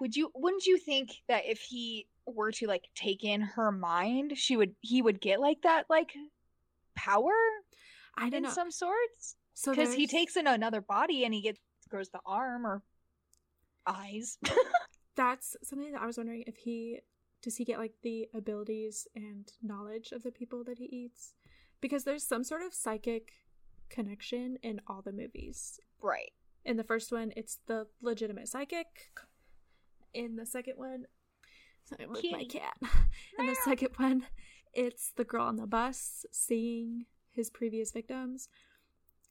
Would 0.00 0.16
you 0.16 0.30
wouldn't 0.34 0.66
you 0.66 0.78
think 0.78 1.10
that 1.28 1.44
if 1.46 1.60
he 1.60 2.06
were 2.26 2.52
to 2.52 2.66
like 2.66 2.84
take 2.94 3.24
in 3.24 3.40
her 3.40 3.70
mind, 3.70 4.32
she 4.36 4.56
would 4.56 4.74
he 4.80 5.00
would 5.00 5.20
get 5.20 5.40
like 5.40 5.62
that 5.62 5.86
like 5.88 6.12
power? 6.94 7.32
I 8.16 8.30
don't 8.30 8.38
in 8.38 8.42
know. 8.44 8.50
some 8.50 8.70
sorts. 8.70 9.36
So 9.54 9.72
because 9.72 9.94
he 9.94 10.06
takes 10.06 10.36
in 10.36 10.46
another 10.46 10.80
body 10.80 11.24
and 11.24 11.32
he 11.32 11.40
gets 11.40 11.60
grows 11.88 12.08
the 12.10 12.20
arm 12.26 12.66
or 12.66 12.82
eyes. 13.86 14.38
That's 15.16 15.56
something 15.62 15.92
that 15.92 16.02
I 16.02 16.06
was 16.06 16.18
wondering 16.18 16.44
if 16.46 16.56
he 16.56 17.00
does 17.42 17.56
he 17.56 17.64
get 17.64 17.78
like 17.78 17.94
the 18.02 18.28
abilities 18.34 19.06
and 19.14 19.50
knowledge 19.62 20.12
of 20.12 20.22
the 20.22 20.32
people 20.32 20.64
that 20.64 20.78
he 20.78 20.84
eats? 20.86 21.34
Because 21.80 22.04
there's 22.04 22.26
some 22.26 22.42
sort 22.42 22.62
of 22.62 22.74
psychic 22.74 23.32
connection 23.88 24.58
in 24.62 24.80
all 24.86 25.02
the 25.02 25.12
movies. 25.12 25.78
Right. 26.02 26.32
In 26.64 26.76
the 26.76 26.84
first 26.84 27.12
one, 27.12 27.32
it's 27.36 27.58
the 27.66 27.86
legitimate 28.02 28.48
psychic. 28.48 28.86
In 30.12 30.36
the 30.36 30.46
second 30.46 30.74
one, 30.76 31.04
sorry, 31.84 32.06
with 32.08 32.24
my 32.32 32.44
cat. 32.44 32.74
In 33.38 33.46
the 33.46 33.56
second 33.64 33.90
one, 33.96 34.26
it's 34.74 35.12
the 35.14 35.24
girl 35.24 35.44
on 35.44 35.56
the 35.56 35.66
bus 35.66 36.26
seeing 36.32 37.04
his 37.36 37.50
previous 37.50 37.92
victims. 37.92 38.48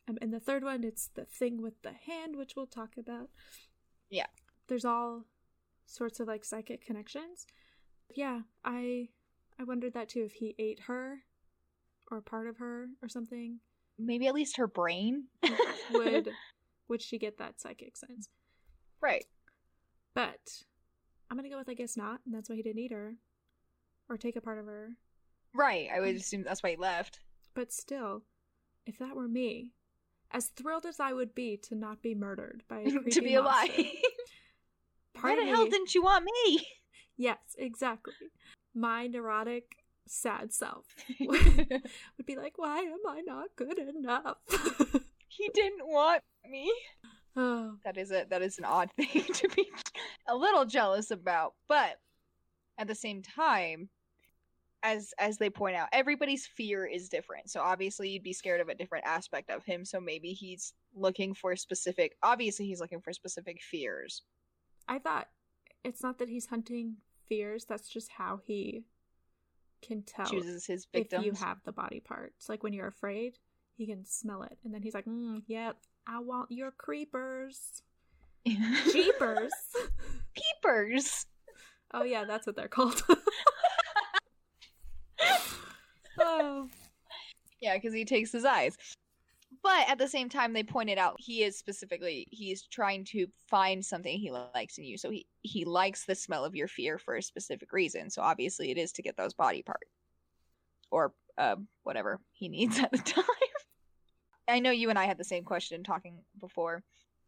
Um, 0.07 0.17
in 0.21 0.31
the 0.31 0.39
third 0.39 0.63
one, 0.63 0.83
it's 0.83 1.09
the 1.13 1.25
thing 1.25 1.61
with 1.61 1.81
the 1.81 1.93
hand, 1.93 2.35
which 2.35 2.55
we'll 2.55 2.67
talk 2.67 2.91
about. 2.97 3.29
Yeah. 4.09 4.27
There's 4.67 4.85
all 4.85 5.23
sorts 5.85 6.19
of 6.19 6.27
like 6.27 6.45
psychic 6.45 6.85
connections. 6.85 7.45
Yeah, 8.15 8.41
I 8.63 9.09
I 9.59 9.63
wondered 9.63 9.93
that 9.93 10.09
too 10.09 10.23
if 10.23 10.33
he 10.33 10.55
ate 10.59 10.81
her 10.81 11.19
or 12.11 12.21
part 12.21 12.47
of 12.47 12.57
her 12.57 12.87
or 13.01 13.09
something 13.09 13.59
maybe 13.97 14.27
at 14.27 14.33
least 14.33 14.57
her 14.57 14.67
brain 14.67 15.25
would 15.91 16.29
would 16.87 17.01
she 17.01 17.17
get 17.17 17.37
that 17.37 17.59
psychic 17.59 17.97
sense 17.97 18.29
right 19.01 19.25
but 20.13 20.63
i'm 21.29 21.37
gonna 21.37 21.49
go 21.49 21.57
with 21.57 21.69
i 21.69 21.73
guess 21.73 21.97
not 21.97 22.19
and 22.25 22.33
that's 22.33 22.49
why 22.49 22.55
he 22.55 22.61
didn't 22.61 22.81
eat 22.81 22.91
her 22.91 23.15
or 24.09 24.17
take 24.17 24.35
a 24.35 24.41
part 24.41 24.59
of 24.59 24.65
her 24.65 24.91
right 25.53 25.89
i 25.95 25.99
would 25.99 26.15
assume 26.15 26.43
that's 26.43 26.61
why 26.61 26.71
he 26.71 26.75
left 26.75 27.19
but 27.55 27.71
still 27.71 28.23
if 28.85 28.99
that 28.99 29.15
were 29.15 29.27
me 29.27 29.71
as 30.31 30.47
thrilled 30.47 30.85
as 30.85 30.99
i 30.99 31.11
would 31.11 31.33
be 31.33 31.57
to 31.57 31.73
not 31.73 32.01
be 32.01 32.13
murdered 32.13 32.61
by 32.67 32.79
a 32.79 32.91
to 33.11 33.21
be 33.21 33.33
alive 33.33 33.69
why 35.21 35.35
the 35.35 35.45
hell 35.45 35.65
didn't 35.65 35.95
you 35.95 36.03
want 36.03 36.25
me 36.25 36.67
yes 37.17 37.39
exactly 37.57 38.13
my 38.75 39.07
neurotic 39.07 39.77
sad 40.07 40.53
self 40.53 40.85
would 41.19 42.25
be 42.25 42.35
like, 42.35 42.57
why 42.57 42.79
am 42.79 42.99
I 43.07 43.21
not 43.21 43.47
good 43.55 43.79
enough? 43.79 44.37
he 45.27 45.49
didn't 45.53 45.87
want 45.87 46.21
me. 46.49 46.71
Oh, 47.35 47.75
That 47.83 47.97
is 47.97 48.11
a 48.11 48.25
that 48.29 48.41
is 48.41 48.57
an 48.57 48.65
odd 48.65 48.89
thing 48.97 49.23
to 49.23 49.49
be 49.49 49.67
a 50.27 50.35
little 50.35 50.65
jealous 50.65 51.11
about, 51.11 51.53
but 51.67 51.99
at 52.77 52.87
the 52.87 52.95
same 52.95 53.21
time, 53.21 53.89
as 54.85 55.13
as 55.17 55.37
they 55.37 55.49
point 55.49 55.75
out, 55.75 55.89
everybody's 55.91 56.45
fear 56.45 56.85
is 56.85 57.09
different. 57.09 57.49
So 57.49 57.59
obviously, 57.59 58.09
you'd 58.09 58.23
be 58.23 58.33
scared 58.33 58.61
of 58.61 58.69
a 58.69 58.75
different 58.75 59.05
aspect 59.05 59.49
of 59.49 59.65
him. 59.65 59.83
So 59.83 59.99
maybe 59.99 60.29
he's 60.29 60.73
looking 60.95 61.33
for 61.33 61.55
specific. 61.55 62.15
Obviously, 62.21 62.67
he's 62.67 62.79
looking 62.79 63.01
for 63.01 63.11
specific 63.11 63.61
fears. 63.61 64.21
I 64.87 64.99
thought 64.99 65.27
it's 65.83 66.03
not 66.03 66.19
that 66.19 66.29
he's 66.29 66.45
hunting 66.45 66.97
fears. 67.27 67.65
That's 67.65 67.89
just 67.89 68.11
how 68.11 68.39
he 68.45 68.85
can 69.81 70.03
tell 70.03 70.27
Chooses 70.27 70.67
his 70.67 70.87
if 70.93 71.11
you 71.11 71.33
have 71.33 71.57
the 71.65 71.71
body 71.71 71.99
parts. 71.99 72.47
Like 72.47 72.61
when 72.63 72.73
you're 72.73 72.87
afraid, 72.87 73.39
he 73.75 73.87
can 73.87 74.05
smell 74.05 74.43
it, 74.43 74.57
and 74.63 74.73
then 74.73 74.83
he's 74.83 74.93
like, 74.93 75.05
mm, 75.05 75.41
"Yep, 75.47 75.77
I 76.07 76.19
want 76.19 76.51
your 76.51 76.69
creepers, 76.71 77.81
jeepers." 78.45 79.51
peepers. 80.35 81.25
oh 81.93 82.03
yeah, 82.03 82.25
that's 82.25 82.45
what 82.45 82.55
they're 82.55 82.67
called. 82.67 83.01
oh, 86.19 86.69
Yeah, 87.65 87.73
because 87.73 87.95
he 87.95 88.05
takes 88.05 88.31
his 88.31 88.45
eyes. 88.45 88.77
But 89.63 89.89
at 89.89 89.97
the 89.97 90.07
same 90.07 90.29
time, 90.29 90.53
they 90.53 90.61
pointed 90.61 90.99
out 90.99 91.15
he 91.17 91.43
is 91.43 91.57
specifically 91.57 92.27
he's 92.29 92.61
trying 92.67 93.05
to 93.05 93.25
find 93.49 93.83
something 93.83 94.19
he 94.19 94.29
likes 94.29 94.77
in 94.77 94.83
you. 94.83 94.99
So 94.99 95.09
he 95.09 95.25
he 95.41 95.65
likes 95.65 96.05
the 96.05 96.13
smell 96.13 96.45
of 96.45 96.55
your 96.55 96.67
fear 96.67 96.99
for 96.99 97.15
a 97.15 97.23
specific 97.23 97.73
reason. 97.73 98.11
So 98.11 98.21
obviously, 98.21 98.69
it 98.69 98.77
is 98.77 98.91
to 98.93 99.01
get 99.01 99.17
those 99.17 99.33
body 99.33 99.63
parts 99.63 99.89
or 100.91 101.13
uh, 101.39 101.55
whatever 101.81 102.19
he 102.33 102.49
needs 102.49 102.77
at 102.83 102.91
the 102.91 102.99
time. 102.99 103.25
I 104.47 104.59
know 104.59 104.69
you 104.69 104.91
and 104.91 104.99
I 104.99 105.05
had 105.05 105.17
the 105.17 105.23
same 105.23 105.43
question 105.43 105.83
talking 105.83 106.19
before. 106.39 106.83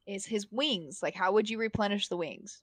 Is 0.06 0.24
his 0.26 0.52
wings 0.52 1.00
like 1.02 1.16
how 1.16 1.32
would 1.32 1.50
you 1.50 1.58
replenish 1.58 2.10
the 2.10 2.18
wings? 2.18 2.62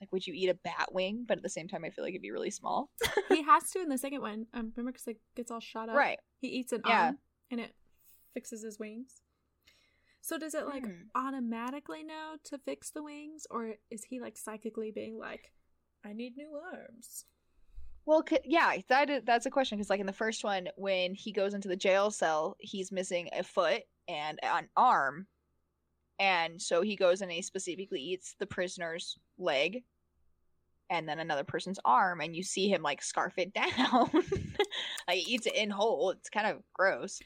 Like, 0.00 0.12
would 0.12 0.26
you 0.26 0.34
eat 0.34 0.50
a 0.50 0.54
bat 0.54 0.92
wing? 0.92 1.24
But 1.26 1.38
at 1.38 1.42
the 1.42 1.48
same 1.48 1.68
time, 1.68 1.84
I 1.84 1.90
feel 1.90 2.04
like 2.04 2.12
it'd 2.12 2.22
be 2.22 2.30
really 2.30 2.50
small. 2.50 2.90
he 3.28 3.42
has 3.42 3.70
to 3.70 3.80
in 3.80 3.88
the 3.88 3.98
second 3.98 4.20
one. 4.20 4.46
Um, 4.54 4.72
remember, 4.76 4.92
because 4.92 5.06
like 5.06 5.18
gets 5.34 5.50
all 5.50 5.60
shot 5.60 5.88
up. 5.88 5.96
Right. 5.96 6.18
He 6.40 6.48
eats 6.48 6.72
an 6.72 6.82
Yeah. 6.86 7.06
arm, 7.06 7.18
and 7.50 7.60
it 7.60 7.74
fixes 8.34 8.62
his 8.62 8.78
wings. 8.78 9.22
So 10.20 10.38
does 10.38 10.54
it 10.54 10.66
like 10.66 10.84
Hmm. 10.84 11.02
automatically 11.14 12.02
know 12.02 12.36
to 12.44 12.58
fix 12.58 12.90
the 12.90 13.02
wings, 13.02 13.46
or 13.50 13.74
is 13.90 14.04
he 14.04 14.20
like 14.20 14.36
psychically 14.36 14.90
being 14.90 15.18
like, 15.18 15.52
"I 16.04 16.12
need 16.12 16.36
new 16.36 16.60
arms"? 16.72 17.26
Well, 18.04 18.24
c- 18.28 18.38
yeah, 18.44 18.76
that 18.88 19.10
is, 19.10 19.22
that's 19.24 19.46
a 19.46 19.50
question 19.50 19.78
because, 19.78 19.90
like 19.90 20.00
in 20.00 20.06
the 20.06 20.12
first 20.12 20.44
one, 20.44 20.68
when 20.76 21.14
he 21.14 21.32
goes 21.32 21.54
into 21.54 21.68
the 21.68 21.76
jail 21.76 22.10
cell, 22.10 22.56
he's 22.60 22.92
missing 22.92 23.28
a 23.32 23.42
foot 23.42 23.82
and 24.08 24.38
an 24.42 24.68
arm, 24.76 25.26
and 26.18 26.60
so 26.60 26.82
he 26.82 26.96
goes 26.96 27.20
and 27.20 27.30
he 27.32 27.42
specifically 27.42 28.00
eats 28.00 28.34
the 28.38 28.46
prisoner's 28.46 29.18
leg, 29.38 29.84
and 30.88 31.08
then 31.08 31.18
another 31.18 31.42
person's 31.44 31.80
arm, 31.84 32.20
and 32.20 32.34
you 32.36 32.42
see 32.44 32.68
him 32.68 32.82
like 32.82 33.02
scarf 33.02 33.34
it 33.38 33.52
down, 33.54 34.10
like 35.08 35.18
he 35.26 35.34
eats 35.34 35.46
it 35.46 35.54
in 35.54 35.70
whole. 35.70 36.10
It's 36.10 36.30
kind 36.30 36.46
of 36.46 36.62
gross, 36.72 37.20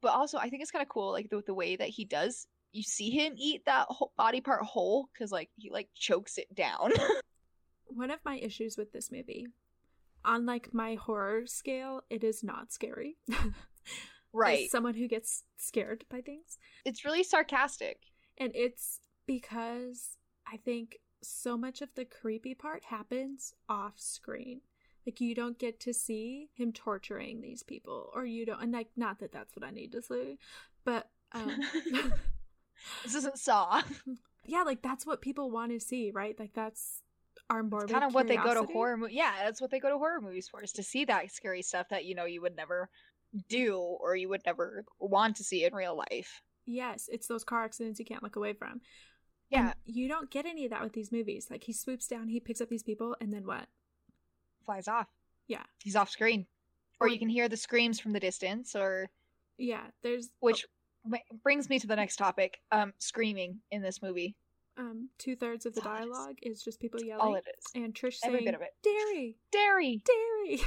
but 0.00 0.12
also 0.12 0.38
I 0.38 0.48
think 0.48 0.62
it's 0.62 0.70
kind 0.70 0.82
of 0.82 0.88
cool, 0.88 1.12
like 1.12 1.30
the 1.30 1.42
the 1.46 1.54
way 1.54 1.76
that 1.76 1.88
he 1.88 2.04
does. 2.04 2.46
You 2.72 2.82
see 2.82 3.10
him 3.10 3.34
eat 3.36 3.66
that 3.66 3.86
whole 3.88 4.12
body 4.16 4.40
part 4.40 4.62
whole 4.62 5.08
because 5.12 5.30
like 5.30 5.50
he 5.56 5.70
like 5.70 5.88
chokes 5.94 6.38
it 6.38 6.54
down. 6.54 6.92
One 7.86 8.10
of 8.10 8.20
my 8.24 8.38
issues 8.38 8.78
with 8.78 8.92
this 8.92 9.12
movie, 9.12 9.46
on 10.24 10.46
like 10.46 10.72
my 10.72 10.94
horror 10.94 11.46
scale, 11.46 12.02
it 12.08 12.24
is 12.24 12.42
not 12.42 12.72
scary. 12.72 13.16
right. 14.32 14.64
As 14.64 14.70
someone 14.70 14.94
who 14.94 15.08
gets 15.08 15.44
scared 15.58 16.04
by 16.10 16.20
things. 16.20 16.58
It's 16.84 17.04
really 17.04 17.22
sarcastic. 17.22 17.98
And 18.38 18.52
it's 18.54 19.00
because 19.26 20.16
I 20.46 20.56
think 20.56 20.98
so 21.22 21.56
much 21.56 21.82
of 21.82 21.90
the 21.94 22.04
creepy 22.04 22.54
part 22.54 22.84
happens 22.84 23.54
off 23.68 23.94
screen. 23.96 24.62
Like 25.06 25.20
you 25.20 25.34
don't 25.34 25.58
get 25.58 25.80
to 25.80 25.92
see 25.92 26.48
him 26.54 26.72
torturing 26.72 27.40
these 27.40 27.62
people, 27.62 28.10
or 28.14 28.24
you 28.24 28.46
don't. 28.46 28.62
And 28.62 28.72
like, 28.72 28.88
not 28.96 29.18
that 29.20 29.32
that's 29.32 29.56
what 29.56 29.64
I 29.66 29.70
need 29.70 29.92
to 29.92 30.02
see, 30.02 30.38
but 30.84 31.08
um, 31.32 31.60
This 33.02 33.14
isn't 33.14 33.38
Saw. 33.38 33.82
yeah, 34.46 34.62
like 34.62 34.82
that's 34.82 35.06
what 35.06 35.20
people 35.20 35.50
want 35.50 35.72
to 35.72 35.80
see, 35.80 36.10
right? 36.12 36.38
Like 36.38 36.52
that's 36.54 37.02
our 37.50 37.62
morbid 37.62 37.90
kind 37.90 38.04
of 38.04 38.14
what 38.14 38.28
they 38.28 38.36
go 38.36 38.54
to 38.54 38.62
horror 38.72 38.96
mo- 38.96 39.08
yeah 39.10 39.32
that's 39.44 39.60
what 39.60 39.70
they 39.70 39.78
go 39.80 39.90
to 39.90 39.98
horror 39.98 40.20
movies 40.20 40.48
for 40.48 40.62
is 40.62 40.72
to 40.72 40.82
see 40.82 41.04
that 41.04 41.30
scary 41.30 41.60
stuff 41.60 41.88
that 41.90 42.04
you 42.04 42.14
know 42.14 42.24
you 42.24 42.40
would 42.40 42.56
never 42.56 42.88
do 43.48 43.76
or 43.78 44.14
you 44.16 44.28
would 44.28 44.40
never 44.46 44.84
want 45.00 45.36
to 45.36 45.44
see 45.44 45.64
in 45.64 45.74
real 45.74 45.96
life 45.96 46.40
Yes, 46.64 47.08
it's 47.12 47.26
those 47.26 47.42
car 47.44 47.64
accidents 47.64 47.98
you 47.98 48.04
can't 48.06 48.22
look 48.22 48.36
away 48.36 48.52
from. 48.52 48.80
yeah 49.50 49.72
And 49.84 49.96
you 49.96 50.08
don't 50.08 50.30
get 50.30 50.46
any 50.46 50.64
of 50.64 50.70
that 50.70 50.82
with 50.82 50.92
these 50.92 51.10
movies. 51.10 51.48
Like 51.50 51.64
he 51.64 51.72
swoops 51.72 52.06
down, 52.06 52.28
he 52.28 52.38
picks 52.40 52.60
up 52.60 52.68
these 52.68 52.84
people, 52.84 53.16
and 53.20 53.32
then 53.34 53.44
what? 53.46 53.66
Flies 54.64 54.88
off 54.88 55.08
Yeah. 55.48 55.62
he's 55.82 55.96
off 55.96 56.10
screen 56.10 56.46
or 57.00 57.08
you 57.08 57.18
can 57.18 57.28
hear 57.28 57.48
the 57.48 57.56
screams 57.56 57.98
from 58.00 58.12
the 58.12 58.20
distance 58.20 58.74
or 58.76 59.10
Yeah, 59.58 59.86
there's 60.02 60.30
which 60.40 60.66
brings 61.42 61.68
me 61.68 61.78
to 61.80 61.86
the 61.86 61.96
next 61.96 62.16
topic 62.16 62.60
um 62.70 62.92
screaming 62.98 63.60
in 63.70 63.82
this 63.82 64.00
movie 64.02 64.36
um 64.76 65.08
two 65.18 65.34
thirds 65.36 65.66
of 65.66 65.74
the 65.74 65.80
That's 65.80 66.00
it 66.00 66.02
is. 66.04 66.10
dialogue 66.16 66.36
is 66.42 66.62
just 66.62 66.80
people 66.80 67.02
yelling. 67.02 67.20
all 67.26 67.34
it 67.34 67.44
is 67.58 67.64
and 67.74 67.92
Trish 67.94 68.18
every 68.24 68.38
saying, 68.38 68.44
bit 68.46 68.54
of 68.54 68.62
it 68.62 68.70
"Darry, 68.82 69.36
Darry 69.50 70.02
Darry," 70.04 70.60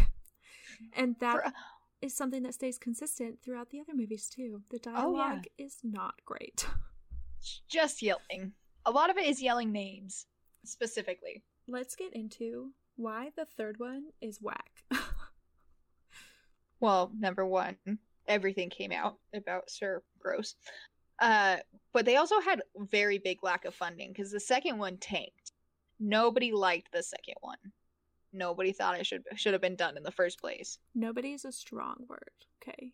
and 0.93 1.15
that 1.21 1.43
For- 1.43 1.53
is 2.01 2.15
something 2.15 2.43
that 2.43 2.53
stays 2.53 2.77
consistent 2.77 3.41
throughout 3.41 3.69
the 3.71 3.79
other 3.79 3.95
movies 3.95 4.29
too. 4.29 4.61
The 4.69 4.77
Oh, 4.89 4.91
dialogue 4.91 5.45
yeah. 5.57 5.65
is 5.65 5.77
not 5.83 6.15
great. 6.25 6.67
just 7.69 8.01
yelling 8.01 8.53
a 8.85 8.91
lot 8.91 9.09
of 9.09 9.17
it 9.17 9.25
is 9.25 9.41
yelling 9.41 9.71
names 9.71 10.25
specifically 10.65 11.43
Let's 11.67 11.95
get 11.95 12.13
into 12.13 12.73
why 12.95 13.31
the 13.35 13.45
third 13.57 13.79
one 13.79 14.05
is 14.21 14.39
whack. 14.41 14.83
well, 16.79 17.11
number 17.17 17.45
one, 17.45 17.77
everything 18.27 18.69
came 18.69 18.91
out 18.91 19.17
about 19.33 19.69
Sir 19.69 20.01
Gross. 20.19 20.55
Uh, 21.19 21.57
but 21.93 22.05
they 22.05 22.17
also 22.17 22.39
had 22.41 22.61
very 22.77 23.17
big 23.17 23.43
lack 23.43 23.65
of 23.65 23.73
funding 23.73 24.11
because 24.11 24.31
the 24.31 24.39
second 24.39 24.77
one 24.77 24.97
tanked. 24.97 25.51
Nobody 25.99 26.51
liked 26.51 26.91
the 26.91 27.03
second 27.03 27.35
one. 27.39 27.57
Nobody 28.33 28.73
thought 28.73 28.99
it 28.99 29.05
should 29.05 29.23
should 29.35 29.53
have 29.53 29.61
been 29.61 29.77
done 29.77 29.95
in 29.95 30.03
the 30.03 30.11
first 30.11 30.41
place. 30.41 30.77
Nobody 30.93 31.31
is 31.31 31.45
a 31.45 31.53
strong 31.53 31.95
word. 32.09 32.31
Okay. 32.61 32.91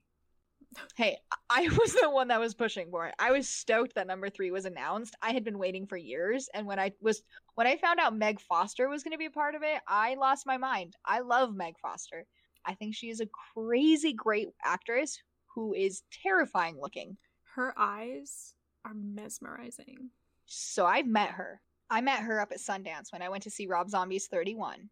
Hey, 0.95 1.17
I 1.49 1.69
was 1.79 1.93
the 1.93 2.09
one 2.09 2.29
that 2.29 2.39
was 2.39 2.53
pushing 2.53 2.89
for 2.89 3.07
it. 3.07 3.15
I 3.19 3.31
was 3.31 3.47
stoked 3.47 3.95
that 3.95 4.07
number 4.07 4.29
three 4.29 4.51
was 4.51 4.65
announced. 4.65 5.15
I 5.21 5.31
had 5.31 5.43
been 5.43 5.59
waiting 5.59 5.87
for 5.87 5.97
years, 5.97 6.49
and 6.53 6.65
when 6.65 6.79
I 6.79 6.91
was 7.01 7.21
when 7.55 7.67
I 7.67 7.77
found 7.77 7.99
out 7.99 8.15
Meg 8.15 8.39
Foster 8.39 8.87
was 8.87 9.03
going 9.03 9.11
to 9.11 9.17
be 9.17 9.25
a 9.25 9.31
part 9.31 9.55
of 9.55 9.63
it, 9.63 9.81
I 9.87 10.15
lost 10.15 10.45
my 10.45 10.57
mind. 10.57 10.95
I 11.05 11.19
love 11.19 11.55
Meg 11.55 11.75
Foster. 11.81 12.25
I 12.65 12.75
think 12.75 12.95
she 12.95 13.09
is 13.09 13.21
a 13.21 13.29
crazy 13.53 14.13
great 14.13 14.49
actress 14.63 15.19
who 15.55 15.73
is 15.73 16.03
terrifying 16.23 16.77
looking. 16.79 17.17
Her 17.55 17.73
eyes 17.77 18.53
are 18.85 18.93
mesmerizing. 18.93 20.09
So 20.45 20.85
I've 20.85 21.07
met 21.07 21.31
her. 21.31 21.61
I 21.89 22.01
met 22.01 22.21
her 22.21 22.39
up 22.39 22.51
at 22.51 22.59
Sundance 22.59 23.11
when 23.11 23.21
I 23.21 23.29
went 23.29 23.43
to 23.43 23.49
see 23.49 23.67
Rob 23.67 23.89
Zombie's 23.89 24.27
31. 24.27 24.89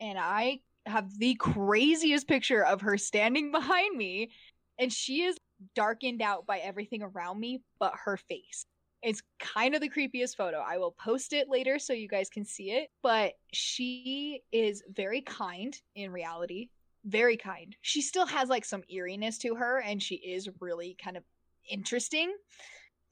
And 0.00 0.18
I 0.18 0.60
have 0.84 1.10
the 1.18 1.34
craziest 1.34 2.28
picture 2.28 2.64
of 2.64 2.82
her 2.82 2.96
standing 2.96 3.50
behind 3.52 3.96
me. 3.96 4.30
And 4.78 4.92
she 4.92 5.22
is 5.22 5.36
darkened 5.74 6.22
out 6.22 6.46
by 6.46 6.58
everything 6.58 7.02
around 7.02 7.40
me 7.40 7.62
but 7.78 7.94
her 8.04 8.16
face. 8.16 8.66
It's 9.02 9.22
kind 9.38 9.74
of 9.74 9.80
the 9.80 9.90
creepiest 9.90 10.36
photo. 10.36 10.58
I 10.58 10.78
will 10.78 10.92
post 10.92 11.32
it 11.32 11.48
later 11.48 11.78
so 11.78 11.92
you 11.92 12.08
guys 12.08 12.28
can 12.28 12.44
see 12.44 12.72
it. 12.72 12.90
But 13.02 13.34
she 13.52 14.42
is 14.52 14.82
very 14.88 15.20
kind 15.20 15.78
in 15.94 16.10
reality. 16.10 16.70
Very 17.04 17.36
kind. 17.36 17.76
She 17.82 18.02
still 18.02 18.26
has 18.26 18.48
like 18.48 18.64
some 18.64 18.82
eeriness 18.88 19.38
to 19.38 19.54
her 19.54 19.80
and 19.80 20.02
she 20.02 20.16
is 20.16 20.48
really 20.60 20.96
kind 21.02 21.16
of 21.16 21.22
interesting. 21.70 22.34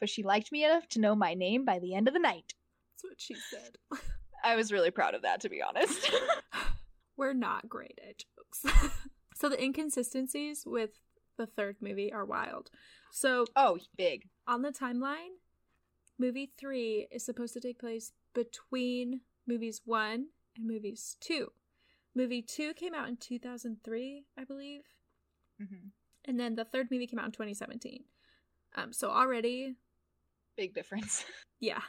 But 0.01 0.09
she 0.09 0.23
liked 0.23 0.51
me 0.53 0.65
enough 0.65 0.89
to 0.91 1.01
know 1.01 1.15
my 1.15 1.35
name 1.35 1.65
by 1.65 1.79
the 1.79 1.95
end 1.95 2.09
of 2.09 2.15
the 2.15 2.21
night. 2.21 2.55
That's 2.95 3.05
what 3.05 3.21
she 3.21 3.35
said. 3.35 3.77
I 4.45 4.57
was 4.57 4.73
really 4.73 4.91
proud 4.91 5.15
of 5.15 5.23
that, 5.23 5.41
to 5.41 5.49
be 5.49 5.63
honest. 5.63 6.11
We're 7.17 7.33
not 7.33 7.69
great 7.69 7.99
at 8.07 8.19
jokes. 8.19 8.93
so 9.35 9.49
the 9.49 9.63
inconsistencies 9.63 10.65
with 10.67 10.91
the 11.37 11.47
third 11.47 11.77
movie 11.81 12.13
are 12.13 12.25
wild. 12.25 12.71
So 13.11 13.45
oh, 13.57 13.79
big. 13.97 14.29
on 14.47 14.63
the 14.63 14.71
timeline, 14.71 15.39
movie 16.19 16.53
three 16.59 17.07
is 17.11 17.25
supposed 17.25 17.55
to 17.55 17.61
take 17.61 17.79
place 17.79 18.13
between 18.35 19.21
movies 19.47 19.83
one 19.85 20.27
and 20.57 20.67
movies 20.67 21.17
two. 21.21 21.53
Movie 22.15 22.43
two 22.43 22.75
came 22.75 22.95
out 22.95 23.09
in 23.09 23.17
2003, 23.17 24.25
I 24.39 24.45
believe, 24.45 24.83
hmm 25.59 25.89
and 26.27 26.41
then 26.41 26.55
the 26.55 26.65
third 26.65 26.91
movie 26.91 27.07
came 27.07 27.19
out 27.19 27.27
in 27.27 27.33
2017. 27.33 28.03
Um, 28.77 28.93
so 28.93 29.11
already, 29.11 29.77
Big 30.57 30.75
difference. 30.75 31.25
yeah, 31.61 31.83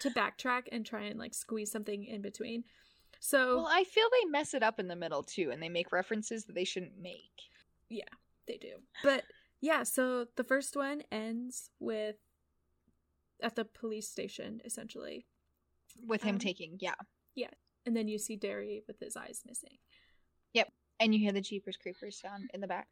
to 0.00 0.10
backtrack 0.10 0.64
and 0.70 0.84
try 0.84 1.02
and 1.04 1.18
like 1.18 1.34
squeeze 1.34 1.70
something 1.70 2.04
in 2.04 2.22
between. 2.22 2.64
So 3.20 3.56
Well, 3.56 3.68
I 3.70 3.84
feel 3.84 4.06
they 4.22 4.30
mess 4.30 4.54
it 4.54 4.62
up 4.62 4.78
in 4.78 4.88
the 4.88 4.96
middle 4.96 5.22
too, 5.22 5.50
and 5.50 5.62
they 5.62 5.68
make 5.68 5.92
references 5.92 6.44
that 6.44 6.54
they 6.54 6.64
shouldn't 6.64 7.00
make. 7.00 7.50
They 8.46 8.56
do, 8.58 8.74
but 9.04 9.24
Yeah, 9.60 9.84
so 9.84 10.26
the 10.36 10.42
first 10.44 10.74
one 10.76 11.02
ends 11.12 11.70
with 11.78 12.16
at 13.40 13.54
the 13.54 13.64
police 13.64 14.08
station, 14.08 14.60
essentially. 14.64 15.26
With 16.06 16.22
him 16.22 16.34
Um, 16.36 16.38
taking, 16.40 16.78
yeah. 16.80 16.94
Yeah. 17.34 17.50
And 17.86 17.96
then 17.96 18.08
you 18.08 18.18
see 18.18 18.36
Darry 18.36 18.82
with 18.86 18.98
his 19.00 19.16
eyes 19.16 19.42
missing. 19.46 19.78
Yep. 20.54 20.72
And 21.00 21.14
you 21.14 21.20
hear 21.20 21.32
the 21.32 21.40
Jeepers 21.40 21.76
Creepers 21.76 22.18
sound 22.20 22.50
in 22.54 22.60
the 22.60 22.66
back. 22.66 22.88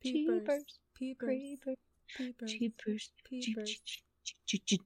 Peepers, 0.00 0.40
Jeepers, 0.40 0.78
peepers, 0.96 1.28
Creepers, 1.28 1.76
peepers, 2.16 2.52
Jeepers, 2.52 3.10
peepers. 3.24 3.78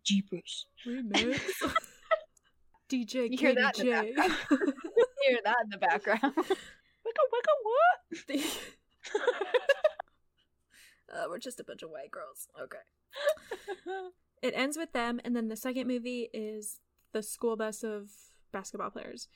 Jeepers. 0.05 0.67
Remix. 0.87 1.41
DJ 2.91 3.31
You 3.31 3.39
hear 3.39 3.55
that 3.55 3.79
in 3.79 3.87
the 3.87 3.93
background? 3.93 4.37
hear 5.27 5.39
that 5.45 5.57
in 5.65 5.71
the 5.71 5.79
background. 5.79 6.35
wicka 6.37 7.25
wicka 7.33 7.55
what? 7.63 8.41
uh, 11.15 11.25
we're 11.29 11.39
just 11.39 11.61
a 11.61 11.65
bunch 11.65 11.83
of 11.83 11.91
white 11.91 12.11
girls. 12.11 12.49
Okay. 12.61 12.79
It 14.45 14.53
ends 14.55 14.77
with 14.77 14.93
them, 14.93 15.23
and 15.25 15.35
then 15.35 15.49
the 15.49 15.57
second 15.57 15.89
movie 15.89 16.29
is 16.35 16.79
the 17.15 17.23
school 17.23 17.57
bus 17.57 17.83
of 17.83 18.11
basketball 18.53 18.91
players. 18.91 19.27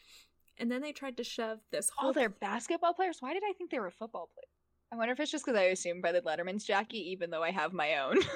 And 0.59 0.71
then 0.71 0.83
they 0.83 0.93
tried 0.93 1.17
to 1.17 1.25
shove 1.25 1.61
this 1.71 1.91
whole 1.97 2.11
Oh, 2.11 2.13
they're 2.13 2.29
basketball 2.29 2.93
players? 2.93 3.17
Why 3.21 3.33
did 3.33 3.43
I 3.43 3.55
think 3.55 3.71
they 3.71 3.79
were 3.79 3.91
football 3.91 4.29
players? 4.35 4.51
I 4.93 4.97
wonder 4.97 5.15
if 5.15 5.21
it's 5.21 5.31
just 5.31 5.47
because 5.47 5.59
I 5.59 5.65
assumed 5.65 6.03
by 6.03 6.13
the 6.13 6.21
Letterman's 6.21 6.65
jacket, 6.65 6.99
even 6.99 7.31
though 7.31 7.43
I 7.43 7.53
have 7.53 7.73
my 7.73 7.97
own. 7.99 8.19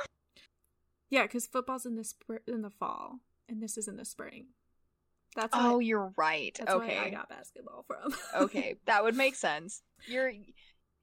Yeah, 1.11 1.24
because 1.24 1.46
football's 1.46 1.85
in 1.85 1.96
the 1.96 2.05
spr- 2.05 2.38
in 2.48 2.62
the 2.62 2.70
fall, 2.70 3.18
and 3.46 3.62
this 3.62 3.76
is 3.76 3.87
in 3.87 3.98
the 3.98 4.05
spring. 4.07 4.46
That's 5.37 5.50
oh, 5.52 5.76
why, 5.76 5.83
you're 5.83 6.14
right. 6.16 6.57
that's 6.59 6.72
okay. 6.72 6.96
I 6.96 7.11
got 7.11 7.28
basketball 7.28 7.85
from. 7.87 8.14
okay, 8.35 8.78
that 8.87 9.05
would 9.05 9.14
make 9.14 9.35
sense. 9.48 9.83
You're 10.07 10.33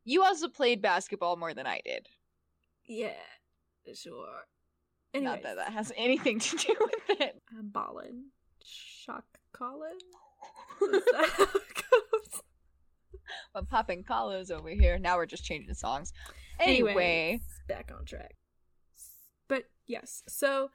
you 0.05 0.23
also 0.23 0.47
played 0.47 0.81
basketball 0.81 1.35
more 1.35 1.53
than 1.53 1.67
I 1.67 1.81
did. 1.85 2.07
Yeah, 2.89 3.11
sure. 3.93 4.27
Anyways, 5.13 5.31
Not 5.31 5.43
that 5.43 5.55
that 5.55 5.73
has 5.73 5.91
anything 5.95 6.39
to 6.39 6.57
do 6.57 6.75
with 6.79 7.21
it. 7.21 7.41
I'm 7.57 7.69
ballin'. 7.69 8.25
Shock 8.63 9.23
Colin? 9.53 9.97
Is 10.93 11.03
that 11.11 11.29
how 11.37 11.43
it 11.43 11.51
goes? 11.75 12.41
I'm 13.55 13.65
popping 13.65 14.03
collos 14.03 14.51
over 14.51 14.69
here. 14.69 14.97
Now 14.99 15.17
we're 15.17 15.25
just 15.25 15.43
changing 15.45 15.73
songs. 15.73 16.13
Anyway, 16.59 16.91
Anyways, 16.91 17.41
back 17.67 17.91
on 17.97 18.05
track. 18.05 18.35
But 19.47 19.65
yes, 19.87 20.23
so 20.27 20.71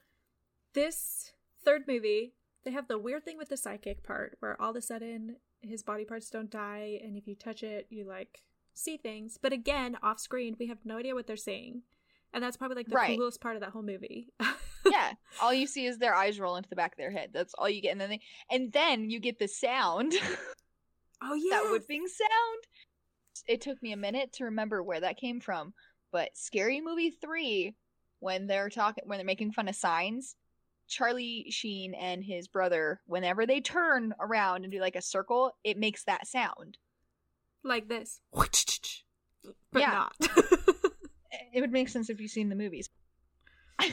this 0.74 1.32
third 1.64 1.82
movie, 1.86 2.34
they 2.64 2.70
have 2.72 2.88
the 2.88 2.98
weird 2.98 3.24
thing 3.24 3.38
with 3.38 3.48
the 3.48 3.56
psychic 3.56 4.02
part 4.02 4.36
where 4.40 4.60
all 4.60 4.70
of 4.70 4.76
a 4.76 4.82
sudden 4.82 5.36
his 5.62 5.82
body 5.82 6.04
parts 6.04 6.30
don't 6.30 6.50
die, 6.50 7.00
and 7.02 7.16
if 7.16 7.26
you 7.26 7.34
touch 7.34 7.62
it, 7.62 7.86
you 7.90 8.06
like 8.06 8.42
see 8.74 8.96
things. 8.96 9.38
But 9.40 9.52
again, 9.52 9.96
off 10.02 10.18
screen, 10.18 10.56
we 10.58 10.66
have 10.66 10.78
no 10.84 10.98
idea 10.98 11.14
what 11.14 11.26
they're 11.26 11.36
saying. 11.36 11.82
And 12.34 12.42
that's 12.42 12.56
probably 12.58 12.74
like 12.76 12.88
the 12.88 12.94
Right. 12.96 13.16
coolest 13.16 13.40
part 13.40 13.54
of 13.56 13.62
that 13.62 13.70
whole 13.70 13.82
movie. 13.82 14.28
yeah, 14.90 15.12
all 15.40 15.54
you 15.54 15.66
see 15.66 15.86
is 15.86 15.96
their 15.98 16.14
eyes 16.14 16.38
roll 16.38 16.56
into 16.56 16.68
the 16.68 16.76
back 16.76 16.92
of 16.92 16.98
their 16.98 17.10
head. 17.12 17.30
That's 17.32 17.54
all 17.54 17.70
you 17.70 17.80
get, 17.80 17.92
and 17.92 18.00
then 18.00 18.10
they, 18.10 18.20
and 18.50 18.72
then 18.72 19.08
you 19.08 19.20
get 19.20 19.38
the 19.38 19.48
sound. 19.48 20.12
oh 21.22 21.34
yeah. 21.34 21.50
that 21.62 21.70
whipping 21.70 22.06
sound. 22.06 22.58
It 23.46 23.60
took 23.60 23.82
me 23.82 23.92
a 23.92 23.96
minute 23.96 24.32
to 24.34 24.44
remember 24.44 24.82
where 24.82 25.00
that 25.00 25.16
came 25.16 25.40
from, 25.40 25.74
but 26.12 26.30
Scary 26.36 26.80
Movie 26.80 27.10
3 27.10 27.74
when 28.20 28.46
they're 28.46 28.68
talking 28.70 29.04
when 29.06 29.18
they're 29.18 29.24
making 29.26 29.52
fun 29.52 29.68
of 29.68 29.74
signs, 29.76 30.34
Charlie 30.88 31.46
Sheen 31.50 31.94
and 31.94 32.24
his 32.24 32.48
brother 32.48 33.00
whenever 33.06 33.46
they 33.46 33.60
turn 33.60 34.12
around 34.20 34.64
and 34.64 34.72
do 34.72 34.80
like 34.80 34.96
a 34.96 35.02
circle, 35.02 35.52
it 35.62 35.76
makes 35.78 36.04
that 36.04 36.26
sound. 36.26 36.78
like 37.62 37.88
this. 37.88 38.20
But 38.32 39.80
Yeah. 39.80 40.08
not. 40.20 40.73
It 41.52 41.60
would 41.60 41.72
make 41.72 41.88
sense 41.88 42.10
if 42.10 42.20
you've 42.20 42.30
seen 42.30 42.48
the 42.48 42.56
movies. 42.56 42.88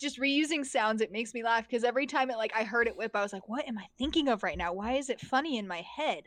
Just 0.00 0.18
reusing 0.20 0.64
sounds, 0.64 1.00
it 1.00 1.12
makes 1.12 1.34
me 1.34 1.42
laugh 1.42 1.66
because 1.66 1.84
every 1.84 2.06
time 2.06 2.30
it 2.30 2.36
like 2.36 2.52
I 2.54 2.64
heard 2.64 2.86
it 2.88 2.96
whip, 2.96 3.14
I 3.14 3.22
was 3.22 3.32
like, 3.32 3.48
"What 3.48 3.66
am 3.66 3.78
I 3.78 3.86
thinking 3.98 4.28
of 4.28 4.42
right 4.42 4.58
now? 4.58 4.72
Why 4.72 4.94
is 4.94 5.08
it 5.10 5.20
funny 5.20 5.58
in 5.58 5.66
my 5.68 5.82
head?" 5.96 6.24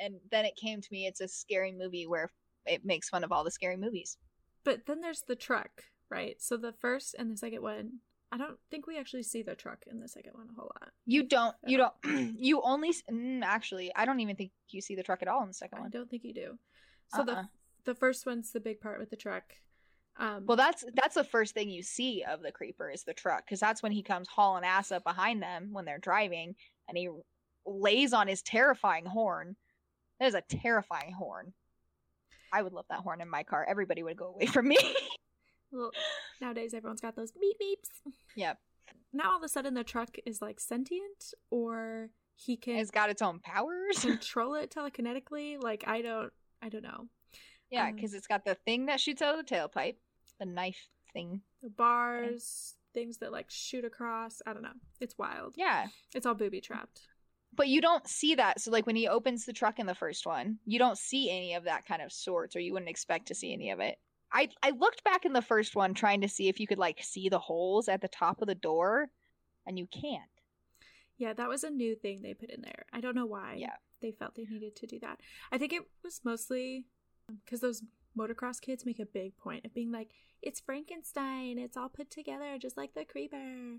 And 0.00 0.16
then 0.30 0.44
it 0.44 0.56
came 0.56 0.80
to 0.80 0.88
me, 0.92 1.06
it's 1.06 1.20
a 1.20 1.28
scary 1.28 1.72
movie 1.72 2.06
where 2.06 2.30
it 2.66 2.84
makes 2.84 3.08
fun 3.08 3.24
of 3.24 3.32
all 3.32 3.44
the 3.44 3.50
scary 3.50 3.76
movies. 3.76 4.16
But 4.64 4.86
then 4.86 5.00
there's 5.00 5.22
the 5.22 5.36
truck, 5.36 5.84
right? 6.10 6.40
So 6.40 6.56
the 6.56 6.72
first 6.72 7.14
and 7.18 7.30
the 7.30 7.36
second 7.36 7.62
one, 7.62 8.00
I 8.32 8.38
don't 8.38 8.58
think 8.70 8.86
we 8.86 8.98
actually 8.98 9.24
see 9.24 9.42
the 9.42 9.54
truck 9.54 9.84
in 9.90 10.00
the 10.00 10.08
second 10.08 10.32
one 10.34 10.48
a 10.50 10.54
whole 10.54 10.70
lot. 10.80 10.90
You 11.06 11.24
don't. 11.24 11.54
You 11.66 11.78
don't. 11.78 11.94
you 12.38 12.62
only. 12.62 12.90
s- 12.90 13.02
Mm, 13.10 13.42
actually, 13.42 13.92
I 13.94 14.04
don't 14.04 14.20
even 14.20 14.36
think 14.36 14.52
you 14.68 14.80
see 14.80 14.94
the 14.94 15.02
truck 15.02 15.22
at 15.22 15.28
all 15.28 15.42
in 15.42 15.48
the 15.48 15.54
second 15.54 15.78
I 15.78 15.80
one. 15.82 15.90
I 15.92 15.96
don't 15.96 16.10
think 16.10 16.24
you 16.24 16.34
do. 16.34 16.58
So 17.08 17.18
Uh-uh. 17.18 17.24
the 17.26 17.48
the 17.84 17.94
first 17.94 18.26
one's 18.26 18.52
the 18.52 18.60
big 18.60 18.80
part 18.80 18.98
with 18.98 19.10
the 19.10 19.16
truck. 19.16 19.44
Um, 20.18 20.44
Well, 20.46 20.56
that's 20.56 20.84
that's 20.94 21.14
the 21.14 21.24
first 21.24 21.54
thing 21.54 21.70
you 21.70 21.82
see 21.82 22.24
of 22.28 22.42
the 22.42 22.52
creeper 22.52 22.90
is 22.90 23.04
the 23.04 23.14
truck 23.14 23.44
because 23.46 23.60
that's 23.60 23.82
when 23.82 23.92
he 23.92 24.02
comes 24.02 24.28
hauling 24.28 24.64
ass 24.64 24.92
up 24.92 25.04
behind 25.04 25.42
them 25.42 25.70
when 25.72 25.84
they're 25.84 25.98
driving, 25.98 26.54
and 26.88 26.98
he 26.98 27.08
lays 27.66 28.12
on 28.12 28.28
his 28.28 28.42
terrifying 28.42 29.06
horn. 29.06 29.56
That 30.18 30.26
is 30.26 30.34
a 30.34 30.42
terrifying 30.42 31.12
horn. 31.12 31.54
I 32.52 32.62
would 32.62 32.72
love 32.72 32.86
that 32.90 33.00
horn 33.00 33.20
in 33.20 33.30
my 33.30 33.44
car. 33.44 33.64
Everybody 33.68 34.02
would 34.02 34.16
go 34.16 34.26
away 34.26 34.46
from 34.46 34.68
me. 34.68 34.76
well, 35.72 35.92
nowadays 36.40 36.74
everyone's 36.74 37.00
got 37.00 37.16
those 37.16 37.32
beep 37.32 37.56
beeps. 37.62 38.12
Yep. 38.36 38.58
Now 39.12 39.30
all 39.30 39.36
of 39.38 39.42
a 39.42 39.48
sudden 39.48 39.74
the 39.74 39.84
truck 39.84 40.16
is 40.26 40.42
like 40.42 40.60
sentient, 40.60 41.32
or 41.50 42.10
he 42.34 42.56
can 42.56 42.76
it's 42.76 42.90
got 42.90 43.10
its 43.10 43.22
own 43.22 43.38
powers. 43.38 44.00
control 44.00 44.54
it 44.56 44.70
telekinetically. 44.74 45.62
Like 45.62 45.84
I 45.86 46.02
don't, 46.02 46.32
I 46.60 46.68
don't 46.68 46.82
know. 46.82 47.08
Yeah, 47.70 47.88
Um, 47.88 47.94
because 47.94 48.14
it's 48.14 48.26
got 48.26 48.44
the 48.44 48.54
thing 48.54 48.86
that 48.86 49.00
shoots 49.00 49.22
out 49.22 49.38
of 49.38 49.46
the 49.46 49.54
tailpipe, 49.54 49.96
the 50.38 50.46
knife 50.46 50.88
thing. 51.12 51.40
The 51.62 51.70
bars, 51.70 52.74
things 52.94 53.18
that 53.18 53.32
like 53.32 53.50
shoot 53.50 53.84
across. 53.84 54.42
I 54.46 54.52
don't 54.52 54.62
know. 54.62 54.70
It's 55.00 55.16
wild. 55.18 55.54
Yeah, 55.56 55.88
It's 56.14 56.26
all 56.26 56.34
booby 56.34 56.60
trapped. 56.60 57.02
but 57.54 57.68
you 57.68 57.80
don't 57.80 58.06
see 58.08 58.34
that. 58.36 58.60
So, 58.60 58.70
like 58.70 58.86
when 58.86 58.96
he 58.96 59.08
opens 59.08 59.44
the 59.44 59.52
truck 59.52 59.78
in 59.78 59.86
the 59.86 59.94
first 59.94 60.26
one, 60.26 60.58
you 60.64 60.78
don't 60.78 60.98
see 60.98 61.30
any 61.30 61.54
of 61.54 61.64
that 61.64 61.84
kind 61.86 62.02
of 62.02 62.12
sorts, 62.12 62.54
or 62.56 62.60
you 62.60 62.72
wouldn't 62.72 62.90
expect 62.90 63.26
to 63.28 63.34
see 63.34 63.52
any 63.52 63.70
of 63.70 63.80
it. 63.80 63.98
I 64.32 64.48
I 64.62 64.70
looked 64.70 65.02
back 65.04 65.24
in 65.24 65.32
the 65.32 65.42
first 65.42 65.74
one 65.76 65.92
trying 65.94 66.20
to 66.22 66.28
see 66.28 66.48
if 66.48 66.60
you 66.60 66.66
could 66.66 66.78
like 66.78 67.02
see 67.02 67.28
the 67.28 67.38
holes 67.40 67.88
at 67.88 68.00
the 68.00 68.08
top 68.08 68.40
of 68.40 68.48
the 68.48 68.54
door, 68.54 69.10
and 69.66 69.78
you 69.78 69.86
can't. 69.86 70.22
Yeah, 71.18 71.32
that 71.34 71.48
was 71.48 71.64
a 71.64 71.70
new 71.70 71.94
thing 71.96 72.22
they 72.22 72.32
put 72.34 72.50
in 72.50 72.62
there. 72.62 72.86
I 72.92 73.00
don't 73.00 73.14
know 73.16 73.26
why. 73.26 73.56
Yeah. 73.58 73.74
They 74.00 74.12
felt 74.12 74.34
they 74.36 74.44
needed 74.44 74.76
to 74.76 74.86
do 74.86 74.98
that. 75.00 75.20
I 75.52 75.58
think 75.58 75.72
it 75.74 75.82
was 76.02 76.20
mostly 76.24 76.86
because 77.44 77.60
those 77.60 77.82
motocross 78.16 78.60
kids 78.60 78.84
make 78.84 78.98
a 78.98 79.06
big 79.06 79.36
point 79.36 79.64
of 79.64 79.72
being 79.74 79.90
like, 79.92 80.10
it's 80.42 80.60
Frankenstein. 80.60 81.58
It's 81.58 81.76
all 81.76 81.88
put 81.88 82.10
together 82.10 82.58
just 82.58 82.76
like 82.76 82.94
the 82.94 83.04
creeper. 83.04 83.78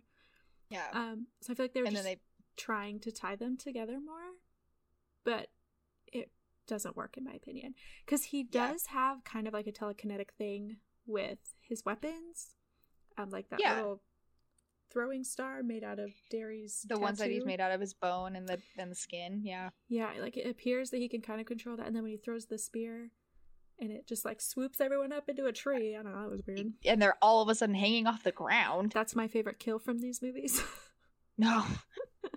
Yeah, 0.69 0.87
Um, 0.93 1.27
so 1.41 1.51
I 1.51 1.55
feel 1.55 1.65
like 1.65 1.73
they 1.73 1.81
were 1.81 1.87
and 1.87 1.95
just 1.95 2.05
they 2.05 2.19
trying 2.55 2.99
to 3.01 3.11
tie 3.11 3.35
them 3.35 3.57
together 3.57 3.99
more, 3.99 4.35
but 5.25 5.47
it 6.13 6.31
doesn't 6.67 6.95
work 6.95 7.17
in 7.17 7.23
my 7.25 7.33
opinion 7.33 7.73
because 8.05 8.25
he 8.25 8.47
Yeah. 8.49 8.69
does 8.71 8.85
have 8.87 9.23
kind 9.25 9.47
of 9.47 9.53
like 9.53 9.67
a 9.67 9.71
telekinetic 9.71 10.31
thing 10.37 10.77
with 11.05 11.39
his 11.59 11.83
weapons, 11.83 12.55
um, 13.17 13.29
like 13.31 13.49
that 13.49 13.59
Yeah. 13.59 13.75
little 13.75 14.01
throwing 14.89 15.23
star 15.23 15.63
made 15.63 15.83
out 15.83 15.99
of 15.99 16.13
Darry's 16.29 16.81
the 16.83 16.99
ones 16.99 17.17
that 17.19 17.31
he's 17.31 17.45
made 17.45 17.59
out 17.61 17.71
of 17.71 17.79
his 17.81 17.93
bone 17.93 18.35
and 18.35 18.47
the 18.47 18.61
and 18.77 18.91
the 18.91 18.95
skin. 18.95 19.41
Yeah, 19.43 19.71
Yeah, 19.87 20.13
like 20.19 20.37
it 20.37 20.47
appears 20.49 20.89
that 20.91 20.97
he 20.97 21.09
can 21.09 21.21
kind 21.21 21.41
of 21.41 21.47
control 21.47 21.75
that, 21.77 21.87
and 21.87 21.95
then 21.95 22.03
when 22.03 22.11
he 22.11 22.17
throws 22.17 22.45
the 22.45 22.57
spear, 22.57 23.11
and 23.81 23.91
it 23.91 24.07
just 24.07 24.23
like 24.23 24.39
swoops 24.39 24.79
everyone 24.79 25.11
up 25.11 25.27
into 25.27 25.47
a 25.47 25.51
tree. 25.51 25.95
I 25.97 26.03
don't 26.03 26.13
know, 26.13 26.21
that 26.21 26.31
was 26.31 26.41
weird. 26.47 26.71
and 26.85 27.01
they're 27.01 27.17
all 27.21 27.41
of 27.41 27.49
a 27.49 27.55
sudden 27.55 27.75
hanging 27.75 28.07
off 28.07 28.23
the 28.23 28.31
ground. 28.31 28.91
That's 28.93 29.15
my 29.15 29.27
favorite 29.27 29.59
kill 29.59 29.79
from 29.79 29.99
these 29.99 30.21
movies. 30.21 30.61
No. 31.37 31.63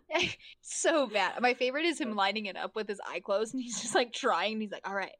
so 0.62 1.06
bad. 1.08 1.38
My 1.42 1.52
favorite 1.52 1.84
is 1.84 2.00
him 2.00 2.14
lining 2.14 2.46
it 2.46 2.56
up 2.56 2.74
with 2.74 2.88
his 2.88 3.00
eye 3.06 3.20
closed 3.20 3.52
and 3.52 3.62
he's 3.62 3.82
just 3.82 3.94
like 3.94 4.12
trying 4.14 4.54
and 4.54 4.62
he's 4.62 4.70
like, 4.72 4.88
all 4.88 4.94
right. 4.94 5.12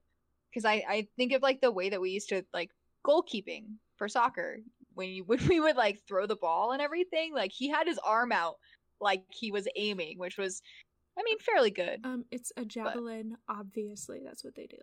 Because 0.51 0.65
I, 0.65 0.83
I 0.89 1.09
think 1.19 1.33
of 1.33 1.43
like 1.43 1.61
the 1.61 1.73
way 1.73 1.91
that 1.91 2.01
we 2.01 2.11
used 2.11 2.31
to 2.31 2.45
like 2.55 2.71
goalkeeping 3.07 3.65
for 3.97 4.09
soccer. 4.09 4.61
When 4.95 5.11
you 5.11 5.25
when 5.27 5.47
we 5.49 5.61
would 5.61 5.77
like 5.77 6.01
throw 6.09 6.27
the 6.27 6.37
ball 6.37 6.73
and 6.73 6.81
everything, 6.81 7.35
like 7.35 7.53
he 7.53 7.69
had 7.69 7.87
his 7.87 7.99
arm 7.99 8.33
out 8.33 8.55
like 9.01 9.25
he 9.29 9.51
was 9.51 9.69
aiming, 9.77 10.19
which 10.19 10.39
was 10.39 10.63
I 11.19 11.23
mean 11.25 11.39
fairly 11.41 11.71
good. 11.71 12.01
um, 12.05 12.25
it's 12.31 12.53
a 12.57 12.65
javelin. 12.65 13.37
Obviously, 13.51 14.23
that's 14.25 14.45
what 14.45 14.55
they 14.55 14.67
do. 14.67 14.79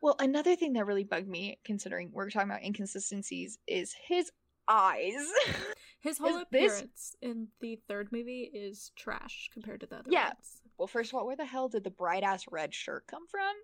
Well, 0.00 0.16
another 0.18 0.56
thing 0.56 0.72
that 0.74 0.86
really 0.86 1.04
bugged 1.04 1.28
me, 1.28 1.58
considering 1.64 2.10
we're 2.12 2.30
talking 2.30 2.48
about 2.50 2.62
inconsistencies, 2.64 3.58
is 3.66 3.94
his 4.06 4.30
eyes. 4.68 5.14
His 6.02 6.16
whole 6.16 6.28
Is 6.38 6.44
this- 6.50 6.72
appearance 6.72 7.16
in 7.20 7.48
the 7.60 7.78
third 7.86 8.10
movie 8.10 8.50
is 8.54 8.90
trash 8.96 9.50
compared 9.52 9.80
to 9.80 9.86
the 9.86 9.96
other 9.98 10.08
Yeah. 10.10 10.28
ones. 10.28 10.62
Well, 10.78 10.86
first 10.88 11.10
of 11.12 11.18
all, 11.18 11.26
where 11.26 11.36
the 11.36 11.44
hell 11.44 11.68
did 11.68 11.84
the 11.84 11.90
bright 11.90 12.22
ass 12.22 12.44
red 12.50 12.72
shirt 12.74 13.06
come 13.06 13.26
from? 13.26 13.54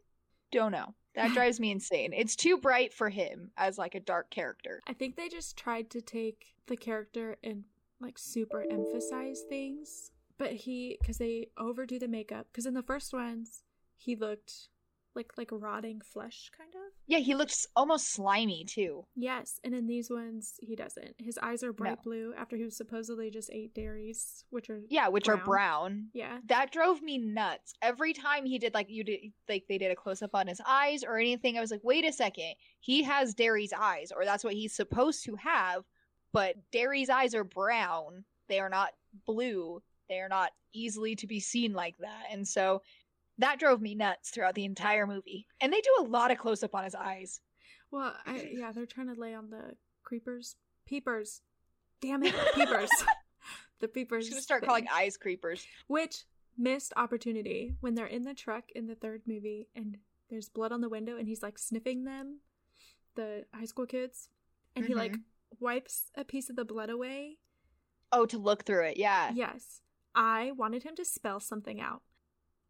Don't 0.53 0.72
know. 0.72 0.94
That 1.14 1.33
drives 1.33 1.59
me 1.59 1.70
insane. 1.70 2.12
It's 2.12 2.37
too 2.37 2.59
bright 2.59 2.92
for 2.92 3.09
him 3.09 3.53
as 3.57 3.79
like 3.79 3.94
a 3.94 4.01
dark 4.01 4.29
character. 4.29 4.83
I 4.87 4.92
think 4.92 5.16
they 5.16 5.31
just 5.31 5.57
tried 5.57 5.88
to 5.90 6.03
take 6.03 6.55
the 6.66 6.77
character 6.77 7.38
and 7.42 7.64
like 8.01 8.18
super 8.18 8.62
emphasize 8.70 9.40
things, 9.49 10.11
but 10.37 10.53
he 10.53 10.99
because 11.01 11.16
they 11.16 11.49
overdo 11.57 11.99
the 11.99 12.07
makeup. 12.09 12.49
Because 12.53 12.66
in 12.66 12.75
the 12.75 12.83
first 12.83 13.14
ones, 13.14 13.62
he 13.96 14.14
looked 14.14 14.68
like 15.16 15.33
like 15.37 15.48
rotting 15.50 16.00
flesh 16.00 16.50
kind 16.57 16.70
of. 16.74 16.92
Yeah, 17.07 17.18
he 17.18 17.35
looks 17.35 17.66
almost 17.74 18.12
slimy 18.12 18.64
too. 18.64 19.07
Yes, 19.16 19.59
and 19.64 19.74
in 19.74 19.87
these 19.87 20.11
ones 20.11 20.55
he 20.61 20.76
doesn't. 20.76 21.14
His 21.18 21.38
eyes 21.42 21.62
are 21.64 21.72
bright 21.72 21.98
No. 21.98 22.02
blue 22.05 22.35
after 22.37 22.57
he 22.57 22.64
was 22.64 22.76
supposedly 22.76 23.31
just 23.31 23.50
ate 23.52 23.74
Darry's, 23.74 24.44
which 24.50 24.68
are 24.70 24.83
Yeah, 24.88 25.09
which 25.09 25.29
are 25.29 25.37
Brown. 25.37 25.46
brown. 25.46 26.09
yeah. 26.12 26.38
That 26.46 26.70
drove 26.70 27.02
me 27.02 27.18
nuts. 27.18 27.72
Every 27.83 28.12
time 28.12 28.44
he 28.44 28.59
did 28.59 28.74
like 28.74 28.90
you 28.90 29.02
did 29.02 29.33
like 29.48 29.64
they 29.68 29.79
did 29.79 29.90
a 29.90 29.96
close 29.96 30.22
up 30.22 30.35
on 30.35 30.46
his 30.46 30.61
eyes 30.66 31.02
or 31.02 31.18
anything, 31.18 31.57
I 31.57 31.61
was 31.61 31.70
like, 31.70 31.83
wait 31.83 32.05
a 32.05 32.12
second. 32.12 32.55
He 32.81 33.02
has 33.05 33.35
Darry's 33.35 33.72
eyes, 33.72 34.12
or 34.14 34.24
that's 34.24 34.44
what 34.44 34.55
he's 34.55 34.74
supposed 34.74 35.24
to 35.24 35.35
have, 35.37 35.83
but 36.33 36.55
Darry's 36.70 37.09
eyes 37.11 37.35
are 37.35 37.44
brown. 37.44 38.24
They 38.48 38.61
are 38.61 38.68
not 38.68 38.90
blue. 39.26 39.83
They 40.09 40.20
are 40.20 40.29
not 40.29 40.50
easily 40.72 41.16
to 41.16 41.26
be 41.26 41.40
seen 41.40 41.72
like 41.72 41.96
that. 41.98 42.24
And 42.31 42.46
so 42.46 42.83
that 43.38 43.59
drove 43.59 43.81
me 43.81 43.94
nuts 43.94 44.31
throughout 44.31 44.55
the 44.55 44.64
entire 44.64 45.07
movie. 45.07 45.46
And 45.61 45.72
they 45.72 45.81
do 45.81 45.90
a 46.01 46.09
lot 46.09 46.31
of 46.31 46.38
close 46.38 46.62
up 46.62 46.75
on 46.75 46.85
his 46.85 46.94
eyes. 46.94 47.40
Well, 47.90 48.14
I, 48.27 48.51
yeah, 48.53 48.72
they're 48.72 48.87
trying 48.87 49.14
to 49.14 49.20
lay 49.20 49.35
on 49.35 49.51
the 49.51 49.75
creepers, 50.03 50.57
peepers. 50.87 51.42
Damn 52.01 52.22
it, 52.25 52.35
peepers. 52.55 52.90
the 53.81 53.88
peepers. 53.88 54.25
just 54.27 54.33
gonna 54.33 54.42
start 54.42 54.61
thing. 54.62 54.68
calling 54.68 54.87
eyes 54.92 55.16
creepers. 55.16 55.66
Which 55.87 56.25
missed 56.59 56.92
opportunity 56.96 57.75
when 57.81 57.94
they're 57.94 58.07
in 58.07 58.22
the 58.22 58.35
truck 58.35 58.64
in 58.75 58.87
the 58.87 58.94
third 58.94 59.22
movie 59.27 59.68
and 59.77 59.99
there's 60.31 60.49
blood 60.49 60.72
on 60.72 60.81
the 60.81 60.88
window 60.88 61.16
and 61.16 61.29
he's 61.29 61.42
like 61.42 61.59
sniffing 61.59 62.05
them, 62.05 62.40
the 63.14 63.44
high 63.55 63.64
school 63.66 63.87
kids, 63.87 64.29
and 64.75 64.85
he 64.85 64.94
like 64.94 65.12
mm-hmm. 65.12 65.64
wipes 65.64 66.11
a 66.16 66.25
piece 66.25 66.51
of 66.51 66.57
the 66.57 66.64
blood 66.64 66.90
away. 66.90 67.38
Oh, 68.12 68.27
to 68.27 68.38
look 68.38 68.64
through 68.64 68.87
it, 68.87 68.96
yeah. 68.96 69.31
Yes. 69.35 69.81
I 70.14 70.53
wanted 70.57 70.83
him 70.83 70.96
to 70.96 71.05
spell 71.05 71.40
something 71.40 71.81
out 71.81 72.03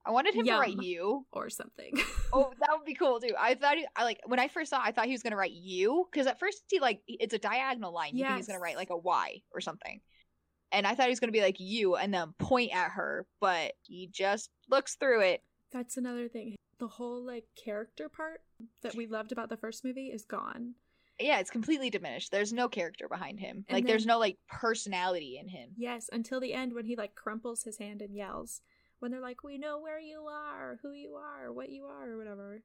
I 0.07 0.11
wanted 0.13 0.35
him 0.35 0.47
to 0.47 0.53
write 0.61 0.83
you. 0.83 1.27
or 1.33 1.51
something. 1.51 1.99
Oh, 2.33 2.53
that 2.61 2.69
would 2.73 2.85
be 2.85 2.93
cool 2.95 3.19
too. 3.21 3.35
I 3.39 3.55
thought 3.55 3.77
he, 3.79 3.87
I 3.97 4.05
like 4.05 4.21
when 4.27 4.39
I 4.39 4.49
first 4.49 4.69
saw, 4.71 4.77
it, 4.79 4.89
I 4.89 4.93
thought 4.93 5.07
he 5.07 5.13
was 5.13 5.23
gonna 5.23 5.37
write 5.37 5.53
you 5.53 6.07
because 6.11 6.27
at 6.27 6.39
first 6.39 6.65
he 6.69 6.81
like 6.81 7.01
it's 7.07 7.33
a 7.33 7.39
diagonal 7.39 7.95
line. 7.95 8.17
You 8.17 8.25
think 8.25 8.37
he's 8.37 8.47
gonna 8.49 8.61
write 8.61 8.77
like 8.77 8.91
a 8.91 8.97
Y 8.97 9.41
or 9.55 9.61
something, 9.61 10.01
and 10.73 10.87
I 10.87 10.95
thought 10.95 11.05
he 11.07 11.11
was 11.11 11.21
gonna 11.21 11.33
be 11.33 11.41
like 11.41 11.57
you 11.61 11.95
and 11.97 12.13
then 12.13 12.35
point 12.39 12.73
at 12.75 12.91
her, 12.91 13.27
but 13.41 13.73
he 13.83 14.09
just 14.13 14.51
looks 14.69 14.97
through 14.97 15.21
it. 15.23 15.43
That's 15.73 15.97
another 15.97 16.29
thing. 16.29 16.57
The 16.79 16.89
whole 16.89 17.25
like 17.25 17.45
character 17.65 18.09
part 18.11 18.43
that 18.83 18.95
we 18.97 19.07
loved 19.07 19.33
about 19.33 19.49
the 19.49 19.57
first 19.57 19.85
movie 19.85 20.09
is 20.09 20.25
gone. 20.27 20.75
Yeah, 21.19 21.39
it's 21.39 21.51
completely 21.51 21.89
diminished. 21.89 22.31
There's 22.33 22.53
no 22.53 22.69
character 22.69 23.09
behind 23.09 23.41
him. 23.41 23.65
And 23.69 23.77
like 23.77 23.87
there's 23.87 24.05
no 24.05 24.19
like 24.19 24.37
personality 24.49 25.39
in 25.41 25.49
him. 25.49 25.71
Yes, 25.77 26.11
until 26.13 26.41
the 26.41 26.53
end 26.53 26.75
when 26.75 26.85
he 26.85 26.97
like 26.97 27.15
crumples 27.15 27.63
his 27.63 27.79
hand 27.79 28.03
and 28.03 28.15
yells. 28.15 28.61
When 28.99 29.11
they're 29.11 29.21
like, 29.21 29.45
"We 29.45 29.59
know 29.59 29.79
where 29.79 30.01
you 30.01 30.23
are, 30.23 30.79
who 30.83 30.93
you 30.93 31.15
are, 31.15 31.53
what 31.53 31.71
you 31.71 31.85
are, 31.87 32.11
or 32.11 32.17
whatever." 32.17 32.63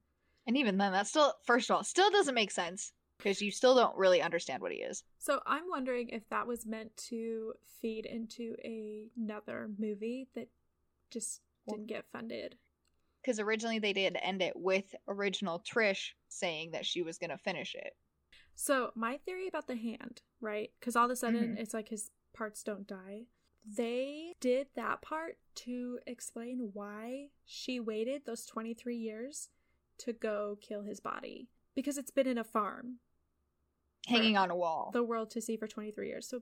And 0.48 0.58
even 0.58 0.78
then, 0.78 0.92
that 0.94 1.08
still 1.08 1.36
first 1.44 1.70
of 1.70 1.76
all 1.76 1.84
still 1.84 2.10
doesn't 2.10 2.34
make 2.36 2.52
sense 2.52 2.94
because 3.18 3.42
you 3.42 3.52
still 3.52 3.76
don't 3.76 3.96
really 3.98 4.22
understand 4.22 4.62
what 4.62 4.72
he 4.72 4.80
is. 4.80 5.04
So 5.20 5.42
I'm 5.46 5.70
wondering 5.70 6.10
if 6.10 6.28
that 6.30 6.48
was 6.48 6.66
meant 6.66 6.96
to 7.10 7.54
feed 7.80 8.06
into 8.06 8.56
another 8.64 9.70
movie 9.78 10.28
that 10.34 10.50
just 11.12 11.42
didn't 11.68 11.88
get 11.88 12.06
funded. 12.12 12.58
Because 13.22 13.40
originally 13.40 13.78
they 13.78 13.94
did 13.94 14.18
end 14.20 14.42
it 14.42 14.56
with 14.56 14.96
original 15.08 15.60
Trish 15.60 16.14
saying 16.30 16.72
that 16.72 16.88
she 16.88 17.04
was 17.04 17.20
gonna 17.20 17.38
finish 17.38 17.76
it. 17.76 17.96
So 18.56 18.92
my 18.96 19.18
theory 19.18 19.48
about 19.48 19.68
the 19.68 19.76
hand, 19.76 20.22
right? 20.40 20.72
Because 20.80 20.96
all 20.96 21.06
of 21.06 21.12
a 21.12 21.16
sudden 21.16 21.56
Mhm. 21.56 21.60
it's 21.60 21.74
like 21.76 21.90
his 21.90 22.10
parts 22.34 22.64
don't 22.64 22.88
die. 22.88 23.28
They 23.66 24.36
did 24.40 24.68
that 24.76 25.02
part 25.02 25.38
to 25.56 26.00
explain 26.08 26.72
why 26.74 27.30
she 27.46 27.80
waited 27.80 28.26
those 28.26 28.46
23 28.46 28.98
years 28.98 29.50
to 30.00 30.14
go 30.14 30.58
kill 30.62 30.82
his 30.82 31.00
body 31.00 31.48
because 31.76 31.98
it's 31.98 32.12
been 32.12 32.28
in 32.28 32.38
a 32.40 32.44
farm 32.44 32.98
hanging 34.08 34.36
on 34.36 34.50
a 34.50 34.56
wall. 34.56 34.90
the 34.94 35.04
world 35.04 35.30
to 35.32 35.42
see 35.42 35.58
for 35.58 35.68
23 35.68 36.08
years. 36.08 36.28
So 36.28 36.42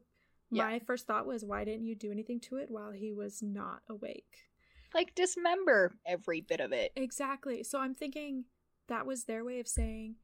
Yeah. 0.50 0.64
my 0.66 0.80
first 0.80 1.06
thought 1.08 1.26
was, 1.28 1.44
why 1.44 1.66
didn't 1.66 1.86
you 1.86 1.94
do 1.96 2.12
anything 2.12 2.40
to 2.42 2.56
it 2.56 2.72
while 2.72 2.92
he 2.92 3.12
was 3.12 3.42
not 3.42 3.84
awake? 3.90 4.46
like 4.92 5.14
dismember 5.14 5.94
every 6.04 6.42
bit 6.42 6.60
of 6.60 6.72
it. 6.72 6.92
Exactly. 6.96 7.62
So 7.62 7.78
I'm 7.80 7.94
thinking 7.94 8.46
that 8.88 9.06
was 9.06 9.26
their 9.26 9.46
way 9.46 9.60
of 9.60 9.68
saying 9.68 10.16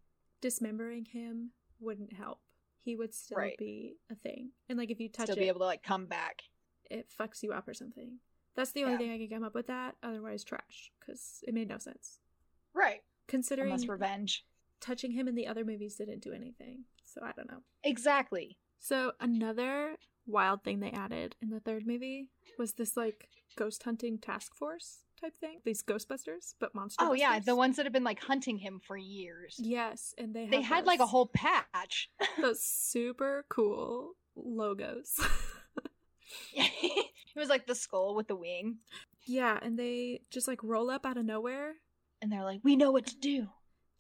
dismembering 0.41 1.05
him 1.05 1.51
wouldn't 1.79 2.13
help. 2.13 2.39
He 2.81 2.95
would 2.95 3.13
still 3.13 3.37
Right. 3.37 3.55
be 3.59 3.97
a 4.09 4.15
thing. 4.15 4.53
And 4.67 4.79
like 4.79 4.89
if 4.89 4.99
you 4.99 5.07
touch 5.07 5.25
Still 5.27 5.37
it, 5.37 5.41
be 5.41 5.47
able 5.49 5.59
to 5.59 5.65
like 5.65 5.83
come 5.83 6.07
back. 6.07 6.41
It 6.89 7.07
fucks 7.19 7.43
you 7.43 7.51
up 7.51 7.67
or 7.67 7.73
something. 7.73 8.19
That's 8.55 8.71
the 8.71 8.83
only 8.83 8.93
Yeah. 8.93 8.97
thing 8.99 9.11
I 9.11 9.17
can 9.17 9.29
come 9.37 9.43
up 9.43 9.53
with 9.55 9.67
that. 9.67 9.95
Otherwise, 10.03 10.43
trash 10.43 10.91
because 10.99 11.43
it 11.47 11.53
made 11.53 11.67
no 11.69 11.77
sense. 11.77 12.19
Right. 12.73 13.03
Considering 13.27 13.71
Unless 13.71 13.87
revenge. 13.87 14.45
touching 14.79 15.11
him 15.11 15.27
in 15.27 15.35
the 15.35 15.47
other 15.47 15.65
movies 15.65 15.95
didn't 15.95 16.21
do 16.21 16.31
anything. 16.31 16.85
So 17.05 17.21
I 17.23 17.31
don't 17.33 17.49
know. 17.49 17.63
Exactly. 17.83 18.57
So 18.79 19.13
another 19.19 19.97
wild 20.27 20.63
thing 20.63 20.79
they 20.79 20.91
added 20.91 21.35
in 21.41 21.49
the 21.49 21.59
third 21.59 21.85
movie 21.87 22.29
was 22.57 22.73
this 22.73 22.95
like 22.97 23.29
ghost 23.57 23.83
hunting 23.83 24.17
task 24.19 24.55
force 24.55 24.99
type 25.19 25.33
thing. 25.39 25.59
These 25.63 25.81
Ghostbusters, 25.83 26.55
but 26.59 26.75
monster. 26.75 27.03
Oh 27.05 27.13
yeah, 27.13 27.39
the 27.39 27.55
ones 27.55 27.77
that 27.77 27.85
have 27.85 27.93
been 27.93 28.03
like 28.03 28.19
hunting 28.21 28.57
him 28.57 28.79
for 28.85 28.97
years. 28.97 29.55
Yes, 29.59 30.13
and 30.17 30.33
they 30.35 30.47
They 30.47 30.61
had 30.61 30.85
like 30.85 30.99
a 30.99 31.05
whole 31.05 31.27
patch. 31.27 32.09
those 32.41 32.61
super 32.63 33.45
cool 33.49 34.13
logos. 34.35 35.19
it 36.53 37.05
was 37.35 37.49
like 37.49 37.67
the 37.67 37.75
skull 37.75 38.15
with 38.15 38.27
the 38.27 38.35
wing. 38.35 38.77
yeah, 39.25 39.57
and 39.61 39.77
they 39.77 40.21
just 40.31 40.47
like 40.47 40.59
roll 40.63 40.89
up 40.89 41.05
out 41.05 41.17
of 41.17 41.25
nowhere, 41.25 41.73
And 42.21 42.31
they're 42.31 42.43
like, 42.43 42.61
we 42.63 42.75
know 42.75 42.91
what 42.91 43.05
to 43.07 43.17
do. 43.17 43.47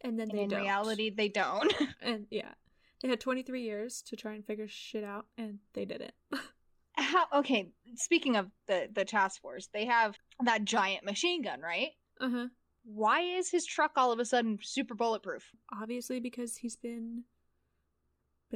and 0.01 0.19
then 0.19 0.29
And 0.29 0.37
they 0.39 0.43
in 0.43 0.49
don't. 0.49 0.61
reality, 0.61 1.09
they 1.09 1.29
don't. 1.29 1.73
and 2.01 2.27
yeah, 2.29 2.53
they 3.01 3.07
had 3.09 3.19
23 3.19 3.61
years 3.61 4.01
to 4.07 4.15
try 4.15 4.33
and 4.33 4.45
figure 4.45 4.67
shit 4.67 5.03
out, 5.03 5.25
and 5.37 5.59
they 5.73 5.85
didn't. 5.85 6.13
How 6.97 7.25
okay, 7.39 7.71
speaking 7.95 8.35
of 8.37 8.49
the 8.67 8.87
the 8.91 9.03
task 9.03 9.41
force, 9.41 9.67
they 9.73 9.85
have 9.85 10.15
that 10.43 10.63
giant 10.63 11.03
machine 11.03 11.41
gun, 11.41 11.59
right? 11.61 11.89
uh 12.21 12.29
huh. 12.29 12.47
Why 12.87 13.21
is 13.21 13.49
his 13.49 13.65
truck 13.65 13.91
all 13.97 14.11
of 14.11 14.19
a 14.19 14.25
sudden 14.25 14.59
super 14.61 14.93
bulletproof? 14.95 15.43
Obviously, 15.81 16.19
because 16.21 16.55
he's 16.55 16.75
been 16.77 17.23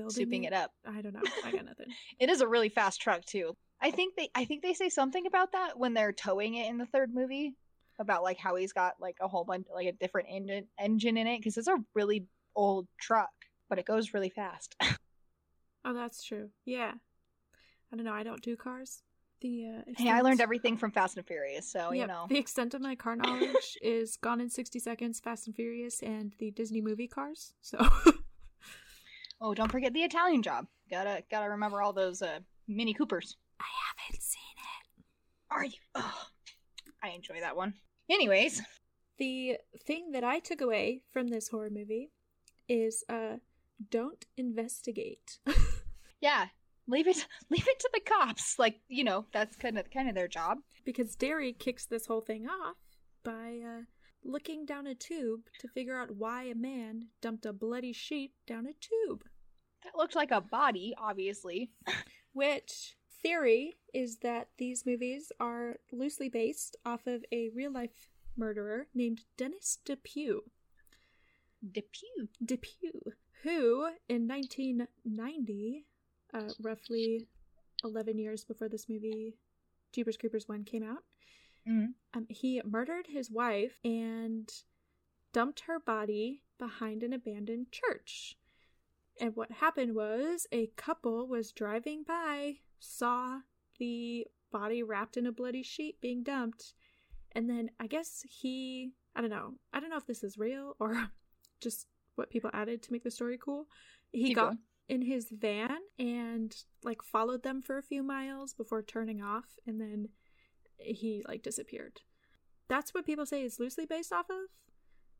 building 0.01 0.27
Souping 0.27 0.45
it 0.45 0.53
up. 0.53 0.71
I 0.85 1.01
don't 1.01 1.13
know. 1.13 1.21
I 1.45 1.51
got 1.51 1.65
nothing. 1.65 1.87
It 2.19 2.29
is 2.29 2.41
a 2.41 2.47
really 2.47 2.69
fast 2.69 3.01
truck 3.01 3.25
too. 3.25 3.55
I 3.81 3.91
think 3.91 4.15
they 4.15 4.29
I 4.35 4.45
think 4.45 4.61
they 4.61 4.73
say 4.73 4.89
something 4.89 5.25
about 5.25 5.51
that 5.53 5.77
when 5.77 5.93
they're 5.93 6.11
towing 6.11 6.55
it 6.55 6.69
in 6.69 6.77
the 6.77 6.85
third 6.85 7.13
movie 7.13 7.55
about 7.99 8.23
like 8.23 8.37
how 8.37 8.55
he's 8.55 8.73
got 8.73 8.93
like 8.99 9.17
a 9.21 9.27
whole 9.27 9.43
bunch 9.45 9.67
like 9.73 9.87
a 9.87 9.91
different 9.93 10.27
engine 10.29 10.65
engine 10.79 11.17
in 11.17 11.27
it 11.27 11.39
because 11.39 11.57
it's 11.57 11.67
a 11.67 11.77
really 11.93 12.25
old 12.55 12.87
truck, 12.99 13.29
but 13.69 13.79
it 13.79 13.85
goes 13.85 14.13
really 14.13 14.29
fast. 14.29 14.75
Oh, 15.85 15.93
that's 15.93 16.23
true. 16.23 16.49
Yeah. 16.65 16.91
I 17.91 17.95
don't 17.95 18.05
know. 18.05 18.13
I 18.13 18.23
don't 18.23 18.41
do 18.41 18.55
cars. 18.55 19.01
The 19.41 19.67
uh, 19.67 19.91
hey, 19.95 20.09
I 20.09 20.19
learned 20.19 20.41
everything 20.41 20.75
from 20.75 20.91
Fast 20.91 21.15
and 21.15 21.25
Furious, 21.25 21.71
so 21.71 21.93
you 21.93 22.05
know. 22.05 22.25
The 22.27 22.37
extent 22.37 22.73
of 22.73 22.81
my 22.81 22.95
car 22.95 23.15
knowledge 23.15 23.77
is 23.81 24.17
Gone 24.17 24.41
in 24.41 24.49
60 24.49 24.79
Seconds, 24.79 25.21
Fast 25.21 25.47
and 25.47 25.55
Furious, 25.55 26.03
and 26.03 26.33
the 26.39 26.51
Disney 26.51 26.81
movie 26.81 27.07
cars. 27.07 27.53
So, 27.61 27.79
Oh, 29.41 29.53
don't 29.53 29.71
forget 29.71 29.93
the 29.93 30.03
Italian 30.03 30.41
job. 30.43 30.65
Gotta 30.89 31.23
gotta 31.31 31.49
remember 31.49 31.81
all 31.81 31.93
those 31.93 32.21
uh, 32.21 32.39
Mini 32.67 32.93
Coopers. 32.93 33.37
I 33.59 33.65
haven't 33.87 34.21
seen 34.21 34.41
it. 34.57 35.03
Are 35.51 35.65
you? 35.65 35.77
Oh, 35.95 36.23
I 37.03 37.09
enjoy 37.09 37.39
that 37.41 37.55
one. 37.55 37.73
Anyways, 38.09 38.61
The 39.17 39.57
thing 39.85 40.11
that 40.13 40.23
I 40.23 40.39
took 40.39 40.61
away 40.61 41.01
from 41.11 41.27
this 41.27 41.49
horror 41.49 41.69
movie 41.69 42.11
is 42.67 43.03
uh, 43.09 43.37
don't 43.91 44.25
investigate. 44.37 45.39
yeah, 46.21 46.47
leave 46.87 47.07
it 47.07 47.25
leave 47.49 47.67
it 47.67 47.79
to 47.79 47.89
the 47.93 48.01
cops. 48.01 48.57
Like 48.59 48.79
you 48.87 49.03
know, 49.03 49.25
that's 49.31 49.55
kind 49.55 49.77
of 49.77 49.89
kind 49.91 50.09
of 50.09 50.15
their 50.15 50.27
job. 50.27 50.59
because 50.85 51.15
Darry 51.15 51.53
kicks 51.53 51.85
this 51.85 52.07
whole 52.07 52.21
thing 52.21 52.47
off 52.47 52.75
by 53.23 53.59
uh, 53.65 53.81
looking 54.23 54.65
down 54.65 54.87
a 54.87 54.95
tube 54.95 55.41
to 55.59 55.67
figure 55.67 55.97
out 55.99 56.15
why 56.15 56.43
a 56.43 56.55
man 56.55 57.07
dumped 57.21 57.45
a 57.45 57.53
bloody 57.53 57.93
sheet 57.93 58.31
down 58.47 58.65
a 58.65 58.73
tube. 58.73 59.23
That 59.83 59.95
looked 59.95 60.15
like 60.15 60.31
a 60.31 60.41
body, 60.41 60.93
obviously. 60.97 61.71
Which 62.33 62.95
theory 63.21 63.77
is 63.93 64.17
that 64.19 64.49
these 64.57 64.85
movies 64.85 65.31
are 65.39 65.77
loosely 65.91 66.29
based 66.29 66.75
off 66.85 67.07
of 67.07 67.23
a 67.31 67.49
real 67.49 67.71
life 67.71 68.07
murderer 68.35 68.87
named 68.93 69.21
Dennis 69.37 69.77
Depew. 69.85 70.41
Depew. 71.71 72.27
Depew, 72.43 73.01
who 73.43 73.89
in 74.07 74.27
1990, 74.27 75.85
uh, 76.33 76.49
roughly 76.61 77.27
11 77.83 78.17
years 78.17 78.43
before 78.45 78.69
this 78.69 78.87
movie 78.87 79.35
Jeepers 79.91 80.17
Creepers 80.17 80.47
1 80.47 80.63
came 80.63 80.83
out, 80.83 81.03
Mhm. 81.67 81.95
um, 82.13 82.27
he 82.29 82.61
murdered 82.63 83.07
his 83.07 83.29
wife 83.31 83.79
and 83.83 84.49
dumped 85.33 85.61
her 85.61 85.79
body 85.79 86.43
behind 86.57 87.03
an 87.03 87.11
abandoned 87.13 87.71
church. 87.71 88.37
And 89.19 89.35
what 89.35 89.51
happened 89.51 89.95
was 89.95 90.47
a 90.51 90.67
couple 90.77 91.27
was 91.27 91.51
driving 91.51 92.03
by, 92.07 92.55
saw 92.79 93.39
the 93.79 94.25
body 94.51 94.81
wrapped 94.81 95.17
in 95.17 95.25
a 95.27 95.31
bloody 95.31 95.63
sheet 95.63 95.99
being 96.01 96.23
dumped, 96.23 96.73
and 97.33 97.49
then 97.49 97.69
I 97.79 97.87
guess 97.87 98.23
he, 98.27 98.93
I 99.15 99.21
don't 99.21 99.29
know. 99.29 99.55
I 99.73 99.79
don't 99.79 99.89
know 99.89 99.97
if 99.97 100.07
this 100.07 100.23
is 100.23 100.37
real 100.37 100.75
or 100.79 101.09
just 101.61 101.87
what 102.15 102.29
people 102.29 102.49
added 102.53 102.81
to 102.83 102.91
make 102.91 103.03
the 103.03 103.11
story 103.11 103.37
cool. 103.37 103.67
He 104.11 104.27
Keep 104.27 104.35
got 104.35 104.45
going. 104.45 104.57
in 104.87 105.01
his 105.01 105.27
van 105.31 105.77
and 105.97 106.55
like 106.83 107.01
followed 107.03 107.43
them 107.43 107.61
for 107.61 107.77
a 107.77 107.83
few 107.83 108.01
miles 108.03 108.53
before 108.53 108.81
turning 108.81 109.21
off 109.21 109.45
and 109.67 109.79
then 109.79 110.09
he 110.77 111.23
like 111.27 111.43
disappeared. 111.43 112.01
That's 112.67 112.93
what 112.93 113.05
people 113.05 113.25
say 113.25 113.43
is 113.43 113.59
loosely 113.59 113.85
based 113.85 114.11
off 114.13 114.29
of. 114.29 114.49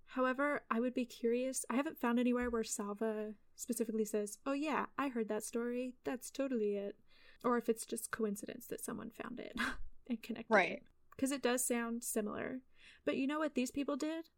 However, 0.08 0.64
I 0.72 0.80
would 0.80 0.94
be 0.94 1.06
curious. 1.06 1.66
I 1.70 1.76
haven't 1.76 2.00
found 2.00 2.20
anywhere 2.20 2.50
where 2.50 2.64
Salva 2.64 3.34
specifically 3.60 4.06
says, 4.06 4.38
"Oh 4.46 4.54
yeah, 4.54 4.88
I 4.98 5.10
heard 5.10 5.30
that 5.30 5.44
story. 5.44 5.94
That's 6.04 6.32
totally 6.32 6.76
it." 6.76 6.96
Or 7.44 7.58
if 7.58 7.70
it's 7.70 7.86
just 7.86 8.12
coincidence 8.12 8.68
that 8.68 8.84
someone 8.84 9.12
found 9.12 9.40
it 9.40 9.54
and 10.10 10.22
connected 10.22 10.54
Right. 10.54 10.82
Because 11.16 11.32
it 11.32 11.42
does 11.42 11.66
sound 11.66 12.04
similar. 12.04 12.62
But 13.06 13.18
you 13.18 13.28
know 13.28 13.40
what 13.40 13.56
these 13.56 13.72
people 13.72 13.96
did? 13.96 14.30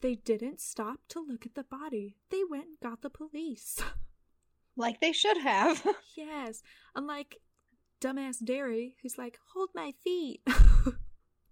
They 0.00 0.14
didn't 0.14 0.60
stop 0.60 1.00
to 1.08 1.20
look 1.20 1.44
at 1.46 1.54
the 1.54 1.64
body. 1.64 2.16
They 2.30 2.42
went 2.48 2.66
and 2.66 2.80
got 2.80 3.02
the 3.02 3.10
police. 3.10 3.78
Like 4.76 5.00
they 5.00 5.12
should 5.12 5.36
have. 5.38 5.84
yes. 6.16 6.62
Unlike 6.94 7.36
dumbass 8.00 8.42
Darry, 8.42 8.96
who's 9.02 9.18
like, 9.18 9.38
hold 9.52 9.68
my 9.74 9.92
feet. 10.02 10.40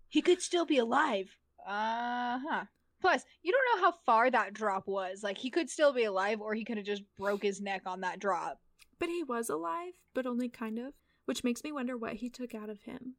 he 0.08 0.22
could 0.22 0.40
still 0.40 0.64
be 0.64 0.78
alive. 0.78 1.36
Uh 1.66 2.38
huh. 2.48 2.64
Plus, 3.00 3.24
you 3.42 3.52
don't 3.52 3.80
know 3.80 3.86
how 3.86 3.94
far 4.04 4.30
that 4.30 4.54
drop 4.54 4.86
was. 4.88 5.22
Like 5.22 5.38
he 5.38 5.50
could 5.50 5.70
still 5.70 5.92
be 5.92 6.04
alive, 6.04 6.40
or 6.40 6.54
he 6.54 6.64
could 6.64 6.76
have 6.78 6.86
just 6.86 7.02
broke 7.16 7.42
his 7.42 7.60
neck 7.60 7.82
on 7.86 8.00
that 8.00 8.18
drop. 8.18 8.58
but 8.98 9.08
he 9.08 9.22
was 9.22 9.48
alive, 9.48 9.92
but 10.14 10.26
only 10.26 10.48
kind 10.48 10.78
of. 10.78 10.92
Which 11.26 11.44
makes 11.44 11.62
me 11.62 11.70
wonder 11.70 11.96
what 11.96 12.14
he 12.14 12.28
took 12.30 12.54
out 12.54 12.68
of 12.70 12.82
him. 12.82 13.14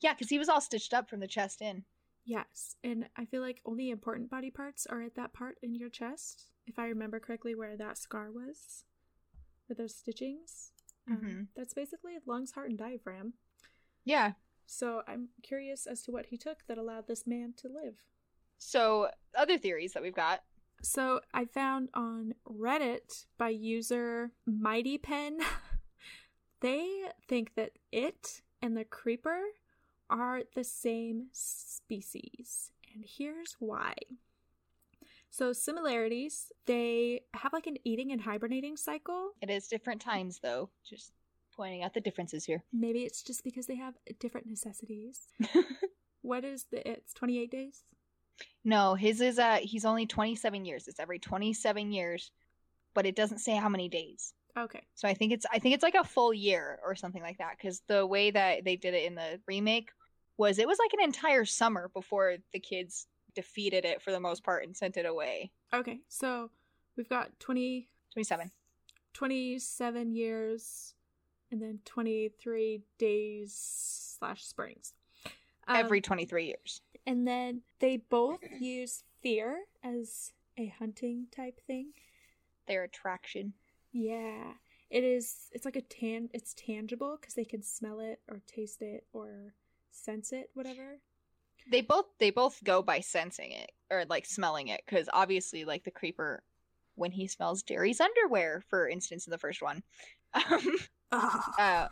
Yeah, 0.00 0.12
because 0.12 0.28
he 0.28 0.38
was 0.38 0.48
all 0.48 0.60
stitched 0.60 0.92
up 0.92 1.08
from 1.08 1.20
the 1.20 1.26
chest 1.28 1.62
in. 1.62 1.84
Yes, 2.24 2.74
and 2.84 3.08
I 3.16 3.24
feel 3.24 3.40
like 3.40 3.62
only 3.64 3.88
important 3.90 4.28
body 4.28 4.50
parts 4.50 4.84
are 4.84 5.00
at 5.02 5.14
that 5.14 5.32
part 5.32 5.56
in 5.62 5.74
your 5.76 5.88
chest, 5.88 6.50
if 6.66 6.76
I 6.78 6.86
remember 6.88 7.20
correctly, 7.20 7.54
where 7.54 7.76
that 7.76 7.96
scar 7.98 8.30
was, 8.32 8.84
with 9.68 9.78
those 9.78 9.94
stitchings. 9.94 10.72
Um, 11.08 11.16
Mhm. 11.20 11.46
that's 11.54 11.72
basically 11.72 12.18
lungs, 12.26 12.50
heart, 12.52 12.68
and 12.70 12.78
diaphragm. 12.78 13.34
Yeah. 14.04 14.32
So 14.66 15.02
I'm 15.06 15.28
curious 15.42 15.86
as 15.86 16.02
to 16.02 16.10
what 16.10 16.26
he 16.26 16.36
took 16.36 16.66
that 16.66 16.78
allowed 16.78 17.06
this 17.06 17.26
man 17.28 17.54
to 17.58 17.68
live. 17.68 18.02
So 18.58 19.08
other 19.36 19.58
theories 19.58 19.92
that 19.92 20.02
we've 20.02 20.14
got. 20.14 20.42
So 20.82 21.20
I 21.32 21.46
found 21.46 21.88
on 21.94 22.34
Reddit 22.48 23.26
by 23.38 23.48
user 23.48 24.30
Mighty 24.46 24.98
Pen, 24.98 25.38
they 26.60 27.04
think 27.28 27.54
that 27.56 27.72
it 27.90 28.42
and 28.62 28.76
the 28.76 28.84
creeper 28.84 29.40
are 30.08 30.42
the 30.54 30.64
same 30.64 31.26
species. 31.32 32.70
And 32.94 33.04
here's 33.06 33.56
why. 33.58 33.94
So 35.30 35.52
similarities, 35.52 36.50
they 36.66 37.22
have 37.34 37.52
like 37.52 37.66
an 37.66 37.76
eating 37.84 38.12
and 38.12 38.22
hibernating 38.22 38.76
cycle. 38.76 39.32
It 39.42 39.50
is 39.50 39.68
different 39.68 40.00
times 40.00 40.38
though. 40.42 40.70
Just 40.82 41.12
pointing 41.54 41.82
out 41.82 41.94
the 41.94 42.00
differences 42.00 42.44
here. 42.44 42.62
Maybe 42.72 43.00
it's 43.00 43.22
just 43.22 43.44
because 43.44 43.66
they 43.66 43.76
have 43.76 43.94
different 44.18 44.46
necessities. 44.46 45.26
what 46.22 46.44
is 46.44 46.66
the 46.70 46.88
it's 46.88 47.12
28 47.12 47.50
days? 47.50 47.84
No, 48.64 48.94
his 48.94 49.20
is 49.20 49.38
uh 49.38 49.58
he's 49.62 49.84
only 49.84 50.06
27 50.06 50.64
years. 50.64 50.88
It's 50.88 51.00
every 51.00 51.18
27 51.18 51.92
years, 51.92 52.30
but 52.94 53.06
it 53.06 53.16
doesn't 53.16 53.38
say 53.38 53.54
how 53.56 53.68
many 53.68 53.88
days. 53.88 54.32
Okay. 54.58 54.82
So 54.94 55.06
I 55.06 55.14
think 55.14 55.32
it's 55.32 55.46
I 55.52 55.58
think 55.58 55.74
it's 55.74 55.82
like 55.82 55.94
a 55.94 56.04
full 56.04 56.32
year 56.32 56.78
or 56.84 56.94
something 56.94 57.22
like 57.22 57.38
that 57.38 57.58
cuz 57.58 57.82
the 57.86 58.06
way 58.06 58.30
that 58.30 58.64
they 58.64 58.76
did 58.76 58.94
it 58.94 59.04
in 59.04 59.14
the 59.14 59.40
remake 59.46 59.90
was 60.38 60.58
it 60.58 60.66
was 60.66 60.78
like 60.78 60.92
an 60.94 61.02
entire 61.02 61.44
summer 61.44 61.88
before 61.94 62.36
the 62.52 62.60
kids 62.60 63.06
defeated 63.34 63.84
it 63.84 64.00
for 64.00 64.12
the 64.12 64.20
most 64.20 64.42
part 64.42 64.64
and 64.64 64.76
sent 64.76 64.96
it 64.96 65.06
away. 65.06 65.50
Okay. 65.72 66.00
So 66.08 66.50
we've 66.96 67.08
got 67.08 67.38
20 67.38 67.88
27. 68.12 68.50
27 69.12 70.14
years 70.14 70.94
and 71.50 71.62
then 71.62 71.78
23 71.84 72.82
days 72.98 73.54
slash 74.18 74.44
springs 74.44 74.94
Um, 75.68 75.76
Every 75.76 76.00
23 76.00 76.46
years. 76.46 76.80
And 77.06 77.26
then 77.26 77.62
they 77.78 77.96
both 77.98 78.40
use 78.60 79.04
fear 79.22 79.64
as 79.82 80.32
a 80.58 80.66
hunting 80.78 81.28
type 81.30 81.60
thing 81.66 81.92
Their 82.66 82.84
attraction. 82.84 83.54
yeah 83.92 84.52
it 84.90 85.02
is 85.04 85.48
it's 85.52 85.64
like 85.64 85.76
a 85.76 85.80
tan 85.82 86.28
it's 86.32 86.54
tangible 86.54 87.16
because 87.20 87.34
they 87.34 87.44
can 87.44 87.62
smell 87.62 88.00
it 88.00 88.20
or 88.28 88.40
taste 88.46 88.82
it 88.82 89.04
or 89.12 89.54
sense 89.90 90.32
it 90.32 90.50
whatever 90.54 91.00
They 91.70 91.80
both 91.80 92.06
they 92.18 92.30
both 92.30 92.62
go 92.64 92.82
by 92.82 93.00
sensing 93.00 93.50
it 93.52 93.72
or 93.90 94.04
like 94.06 94.26
smelling 94.26 94.68
it 94.68 94.86
cuz 94.86 95.08
obviously 95.12 95.64
like 95.64 95.84
the 95.84 95.90
creeper 95.90 96.42
when 96.94 97.10
he 97.12 97.26
smells 97.28 97.62
Darry's 97.62 98.00
underwear 98.00 98.62
for 98.68 98.88
instance 98.88 99.26
in 99.26 99.30
the 99.30 99.38
first 99.38 99.62
one. 99.62 99.82
Um 100.34 100.78
uh 101.58 101.88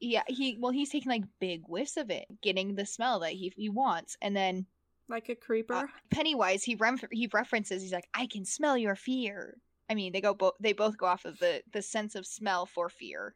yeah 0.00 0.22
he 0.28 0.56
well 0.60 0.72
he's 0.72 0.90
taking 0.90 1.10
like 1.10 1.24
big 1.40 1.62
whiffs 1.66 1.96
of 1.96 2.10
it 2.10 2.26
getting 2.42 2.74
the 2.74 2.86
smell 2.86 3.20
that 3.20 3.32
he 3.32 3.52
he 3.56 3.68
wants 3.68 4.16
and 4.22 4.34
then 4.34 4.66
like 5.08 5.28
a 5.28 5.34
creeper? 5.34 5.74
Uh, 5.74 5.86
pennywise 6.10 6.64
he 6.64 6.74
rem- 6.74 6.98
he 7.12 7.28
references 7.32 7.82
he's 7.82 7.92
like 7.92 8.08
i 8.14 8.26
can 8.26 8.44
smell 8.44 8.76
your 8.76 8.96
fear. 8.96 9.56
I 9.88 9.94
mean 9.94 10.12
they 10.12 10.20
go 10.20 10.34
both 10.34 10.54
they 10.58 10.72
both 10.72 10.96
go 10.96 11.06
off 11.06 11.24
of 11.24 11.38
the 11.38 11.62
the 11.72 11.82
sense 11.82 12.14
of 12.14 12.26
smell 12.26 12.66
for 12.66 12.88
fear. 12.88 13.34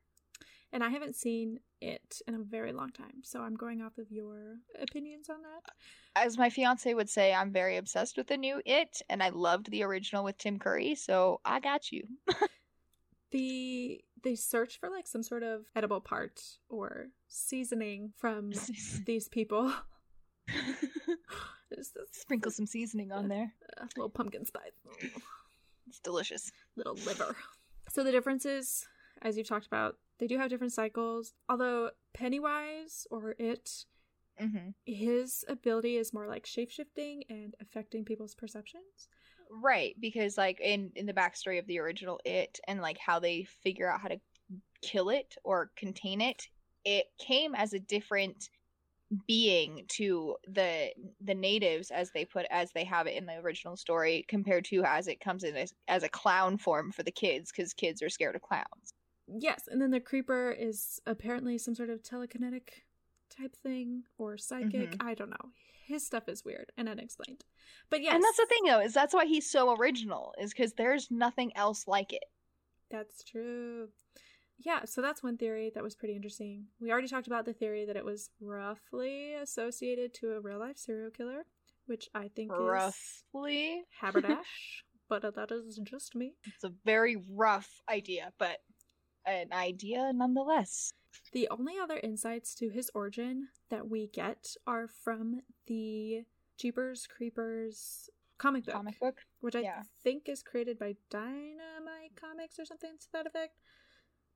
And 0.72 0.82
i 0.82 0.88
haven't 0.88 1.16
seen 1.16 1.60
it 1.80 2.20
in 2.26 2.34
a 2.34 2.38
very 2.38 2.72
long 2.72 2.90
time 2.90 3.22
so 3.22 3.40
i'm 3.40 3.56
going 3.56 3.80
off 3.82 3.98
of 3.98 4.10
your 4.10 4.56
opinions 4.80 5.28
on 5.30 5.42
that. 5.42 5.72
As 6.16 6.36
my 6.36 6.50
fiance 6.50 6.92
would 6.92 7.08
say 7.08 7.32
i'm 7.32 7.52
very 7.52 7.76
obsessed 7.76 8.16
with 8.16 8.26
the 8.26 8.36
new 8.36 8.60
it 8.66 9.00
and 9.08 9.22
i 9.22 9.28
loved 9.30 9.70
the 9.70 9.82
original 9.82 10.24
with 10.24 10.36
tim 10.38 10.58
curry 10.58 10.94
so 10.94 11.40
i 11.44 11.60
got 11.60 11.90
you 11.92 12.02
the 13.30 14.00
they 14.22 14.34
search 14.34 14.78
for 14.78 14.90
like 14.90 15.06
some 15.06 15.22
sort 15.22 15.42
of 15.42 15.66
edible 15.74 16.00
part 16.00 16.40
or 16.68 17.08
seasoning 17.28 18.12
from 18.16 18.52
these 19.06 19.28
people. 19.28 19.72
This 21.70 21.92
sprinkle 22.10 22.50
some 22.50 22.66
seasoning 22.66 23.12
on 23.12 23.28
there. 23.28 23.54
Uh, 23.80 23.86
little 23.96 24.10
pumpkin 24.10 24.44
spice. 24.44 24.72
It's 25.86 26.00
delicious. 26.00 26.50
Little 26.76 26.94
liver. 27.06 27.36
So 27.90 28.02
the 28.02 28.10
differences 28.10 28.86
as 29.22 29.36
you've 29.36 29.48
talked 29.48 29.66
about 29.66 29.96
they 30.18 30.26
do 30.26 30.36
have 30.36 30.50
different 30.50 30.72
cycles. 30.72 31.32
Although 31.48 31.90
pennywise 32.12 33.06
or 33.10 33.36
it 33.38 33.84
hmm 34.38 34.70
his 34.84 35.44
ability 35.48 35.96
is 35.96 36.12
more 36.12 36.26
like 36.26 36.44
shape-shifting 36.46 37.22
and 37.28 37.54
affecting 37.60 38.04
people's 38.04 38.34
perceptions 38.34 39.08
Right, 39.50 39.96
because 40.00 40.38
like 40.38 40.60
in 40.60 40.92
in 40.94 41.06
the 41.06 41.12
backstory 41.12 41.58
of 41.58 41.66
the 41.66 41.80
original 41.80 42.20
it 42.24 42.60
and 42.68 42.80
like 42.80 42.98
how 42.98 43.18
they 43.18 43.44
figure 43.62 43.90
out 43.90 44.00
how 44.00 44.08
to 44.08 44.20
kill 44.82 45.10
it 45.10 45.36
or 45.44 45.70
contain 45.76 46.20
it, 46.20 46.46
it 46.84 47.06
came 47.18 47.54
as 47.54 47.72
a 47.72 47.80
different 47.80 48.48
being 49.26 49.84
to 49.88 50.36
the 50.46 50.90
the 51.20 51.34
natives 51.34 51.90
as 51.90 52.12
they 52.12 52.24
put 52.24 52.46
as 52.50 52.70
they 52.72 52.84
have 52.84 53.08
it 53.08 53.16
in 53.16 53.26
the 53.26 53.36
original 53.38 53.76
story 53.76 54.24
compared 54.28 54.64
to 54.64 54.84
as 54.84 55.08
it 55.08 55.20
comes 55.20 55.42
in 55.42 55.56
as, 55.56 55.74
as 55.88 56.04
a 56.04 56.08
clown 56.08 56.56
form 56.56 56.92
for 56.92 57.02
the 57.02 57.10
kids 57.10 57.50
because 57.50 57.74
kids 57.74 58.02
are 58.02 58.08
scared 58.08 58.36
of 58.36 58.42
clowns. 58.42 58.94
yes 59.26 59.62
and 59.68 59.82
then 59.82 59.90
the 59.90 59.98
creeper 59.98 60.52
is 60.52 61.00
apparently 61.06 61.58
some 61.58 61.74
sort 61.74 61.90
of 61.90 62.00
telekinetic 62.04 62.84
type 63.30 63.54
thing 63.62 64.02
or 64.18 64.36
psychic 64.36 64.90
mm-hmm. 64.90 65.06
i 65.06 65.14
don't 65.14 65.30
know 65.30 65.50
his 65.86 66.04
stuff 66.04 66.28
is 66.28 66.44
weird 66.44 66.70
and 66.76 66.88
unexplained 66.88 67.44
but 67.90 68.02
yes 68.02 68.14
And 68.14 68.22
that's 68.22 68.36
the 68.36 68.46
thing 68.46 68.64
though, 68.66 68.80
is 68.80 68.94
that's 68.94 69.12
why 69.14 69.26
he's 69.26 69.50
so 69.50 69.74
original, 69.76 70.32
is 70.40 70.52
because 70.52 70.72
there's 70.74 71.10
nothing 71.10 71.52
else 71.56 71.86
like 71.86 72.12
it. 72.12 72.24
That's 72.90 73.22
true. 73.24 73.88
Yeah, 74.58 74.84
so 74.84 75.00
that's 75.00 75.22
one 75.22 75.38
theory 75.38 75.70
that 75.74 75.82
was 75.82 75.94
pretty 75.94 76.14
interesting. 76.14 76.66
We 76.80 76.92
already 76.92 77.08
talked 77.08 77.26
about 77.26 77.46
the 77.46 77.54
theory 77.54 77.86
that 77.86 77.96
it 77.96 78.04
was 78.04 78.30
roughly 78.40 79.34
associated 79.34 80.12
to 80.14 80.32
a 80.32 80.40
real 80.40 80.58
life 80.58 80.76
serial 80.76 81.10
killer, 81.10 81.46
which 81.86 82.08
I 82.14 82.28
think 82.28 82.52
is 82.52 82.58
Roughly. 82.58 83.82
Haberdash, 84.02 84.84
but 85.08 85.22
that 85.22 85.50
is 85.50 85.80
just 85.82 86.14
me. 86.14 86.34
It's 86.44 86.64
a 86.64 86.72
very 86.84 87.16
rough 87.30 87.80
idea, 87.88 88.32
but 88.38 88.58
an 89.26 89.52
idea 89.52 90.12
nonetheless. 90.14 90.92
The 91.32 91.48
only 91.50 91.74
other 91.78 91.98
insights 92.02 92.54
to 92.56 92.68
his 92.70 92.90
origin 92.94 93.48
that 93.68 93.88
we 93.88 94.06
get 94.08 94.54
are 94.66 94.86
from 94.88 95.40
the 95.66 96.22
Jeepers 96.56 97.06
Creepers 97.06 98.08
comic 98.38 98.64
book, 98.64 98.74
Comic 98.74 99.00
book. 99.00 99.18
which 99.40 99.54
I 99.56 99.60
yeah. 99.60 99.82
think 100.02 100.28
is 100.28 100.42
created 100.42 100.78
by 100.78 100.96
Dynamite 101.10 102.16
Comics 102.20 102.58
or 102.58 102.64
something 102.64 102.92
to 103.00 103.06
that 103.12 103.26
effect. 103.26 103.54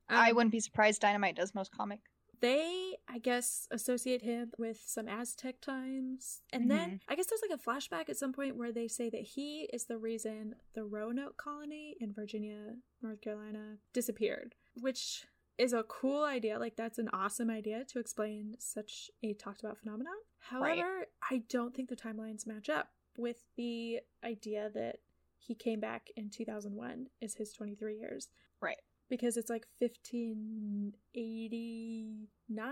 I 0.09 0.29
Um, 0.29 0.35
wouldn't 0.35 0.51
be 0.51 0.59
surprised 0.59 1.01
Dynamite 1.01 1.35
does 1.35 1.55
most 1.55 1.71
comic. 1.71 1.99
they 2.41 2.97
i 3.07 3.17
guess 3.17 3.65
associate 3.71 4.21
him 4.21 4.51
with 4.59 4.77
some 4.85 5.07
aztec 5.07 5.61
times 5.61 6.41
and 6.51 6.69
then 6.69 6.99
i 7.07 7.15
guess 7.15 7.27
there's 7.27 7.41
like 7.49 7.57
a 7.57 7.63
flashback 7.63 8.09
at 8.09 8.17
some 8.17 8.33
point 8.33 8.57
where 8.57 8.73
they 8.73 8.89
say 8.89 9.09
that 9.09 9.21
he 9.21 9.69
is 9.71 9.85
the 9.85 9.97
reason 9.97 10.53
the 10.73 10.83
roanoke 10.83 11.37
colony 11.37 11.95
in 12.01 12.11
virginia 12.11 12.75
north 13.01 13.21
carolina 13.21 13.77
disappeared 13.93 14.53
which 14.81 15.25
is 15.57 15.73
a 15.73 15.83
cool 15.83 16.23
idea 16.23 16.59
like 16.59 16.75
that's 16.75 16.97
an 16.97 17.09
awesome 17.13 17.49
idea 17.49 17.83
to 17.85 17.99
explain 17.99 18.55
such 18.59 19.09
a 19.23 19.33
talked 19.33 19.63
about 19.63 19.77
phenomenon 19.77 20.13
however 20.39 21.05
i 21.31 21.41
don't 21.49 21.75
think 21.75 21.89
the 21.89 21.95
timelines 21.95 22.45
match 22.45 22.69
up 22.69 22.89
with 23.17 23.37
the 23.55 23.99
idea 24.23 24.69
that 24.73 24.97
he 25.45 25.55
came 25.55 25.79
back 25.79 26.09
in 26.15 26.29
2001 26.29 27.07
is 27.21 27.35
his 27.35 27.53
23 27.53 27.97
years. 27.97 28.27
Right. 28.61 28.77
Because 29.09 29.37
it's 29.37 29.49
like 29.49 29.65
1589, 29.79 32.67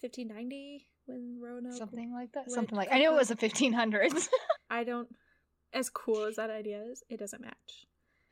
1590 0.00 0.88
when 1.06 1.38
Roanoke. 1.40 1.76
Something 1.76 2.12
like 2.12 2.32
that. 2.32 2.50
Something 2.50 2.76
like 2.76 2.88
I 2.90 2.98
knew 2.98 3.12
it 3.12 3.16
was 3.16 3.28
the 3.28 3.36
1500s. 3.36 4.28
I 4.70 4.82
don't. 4.84 5.08
As 5.74 5.90
cool 5.90 6.24
as 6.24 6.36
that 6.36 6.48
idea 6.50 6.82
is, 6.90 7.02
it 7.10 7.18
doesn't 7.18 7.42
match. 7.42 7.84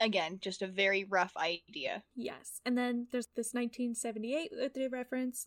Again, 0.03 0.39
just 0.41 0.63
a 0.63 0.67
very 0.67 1.05
rough 1.05 1.37
idea. 1.37 2.03
Yes. 2.17 2.61
And 2.67 2.77
then 2.77 3.07
there's 3.13 3.29
this 3.37 3.55
1978 3.55 4.51
that 4.59 4.75
they 4.75 4.89
reference 4.89 5.47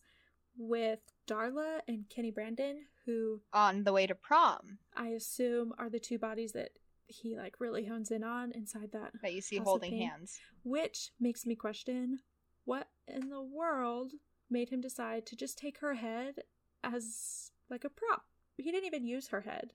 with 0.58 1.00
Darla 1.28 1.80
and 1.88 2.06
Kenny 2.10 2.32
Brandon, 2.32 2.86
who 3.06 3.42
On 3.52 3.84
the 3.84 3.92
way 3.94 4.08
to 4.08 4.16
prom 4.16 4.80
I 4.96 5.10
assume 5.10 5.74
are 5.78 5.90
the 5.90 6.00
two 6.00 6.18
bodies 6.18 6.54
that 6.54 6.70
he 7.08 7.36
like 7.38 7.60
really 7.60 7.86
hones 7.86 8.10
in 8.10 8.24
on 8.24 8.52
inside 8.54 8.92
that 8.94 9.12
that 9.22 9.34
you 9.34 9.42
see 9.42 9.58
holding 9.58 9.92
Pain. 9.92 10.10
hands. 10.10 10.40
which 10.64 11.12
makes 11.20 11.46
me 11.46 11.56
question 11.56 12.20
what 12.64 12.88
in 13.08 13.30
the 13.30 13.42
world 13.44 14.14
made 14.50 14.70
him 14.70 14.82
decide 14.82 15.26
to 15.28 15.36
just 15.36 15.58
take 15.58 15.80
her 15.80 15.96
head 15.96 16.36
as 16.84 17.52
like 17.70 17.84
a 17.84 17.90
prop. 17.90 18.24
He 18.58 18.72
didn't 18.72 18.86
even 18.86 19.06
use 19.06 19.28
her 19.28 19.42
head 19.42 19.74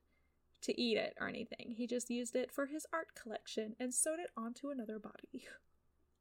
to 0.63 0.81
eat 0.81 0.97
it 0.99 1.15
or 1.21 1.29
anything. 1.29 1.75
He 1.77 1.87
just 1.87 2.11
used 2.11 2.37
it 2.37 2.51
for 2.53 2.67
his 2.67 2.87
art 2.93 3.09
collection 3.15 3.75
and 3.81 3.93
sewed 3.95 4.19
it 4.21 4.31
onto 4.37 4.71
another 4.71 4.99
body, 4.99 5.47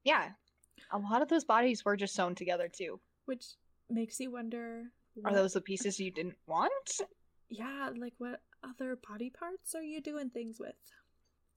Yeah. 0.04 0.32
A 0.92 0.98
lot 0.98 1.22
of 1.22 1.28
those 1.28 1.44
bodies 1.44 1.84
were 1.84 1.98
just 1.98 2.16
sewn 2.16 2.36
together 2.36 2.68
too. 2.70 3.00
which 3.26 3.46
makes 3.90 4.20
you 4.20 4.32
wonder 4.32 4.92
Are 5.26 5.34
those 5.34 5.54
the 5.54 5.62
pieces 5.62 6.00
you 6.00 6.10
didn't 6.12 6.38
want? 6.48 7.02
yeah, 7.50 7.90
like 7.98 8.14
what 8.18 8.42
other 8.64 8.96
body 8.96 9.30
parts 9.30 9.76
are 9.76 9.84
you 9.84 10.00
doing 10.02 10.30
things 10.30 10.60
with? 10.60 10.76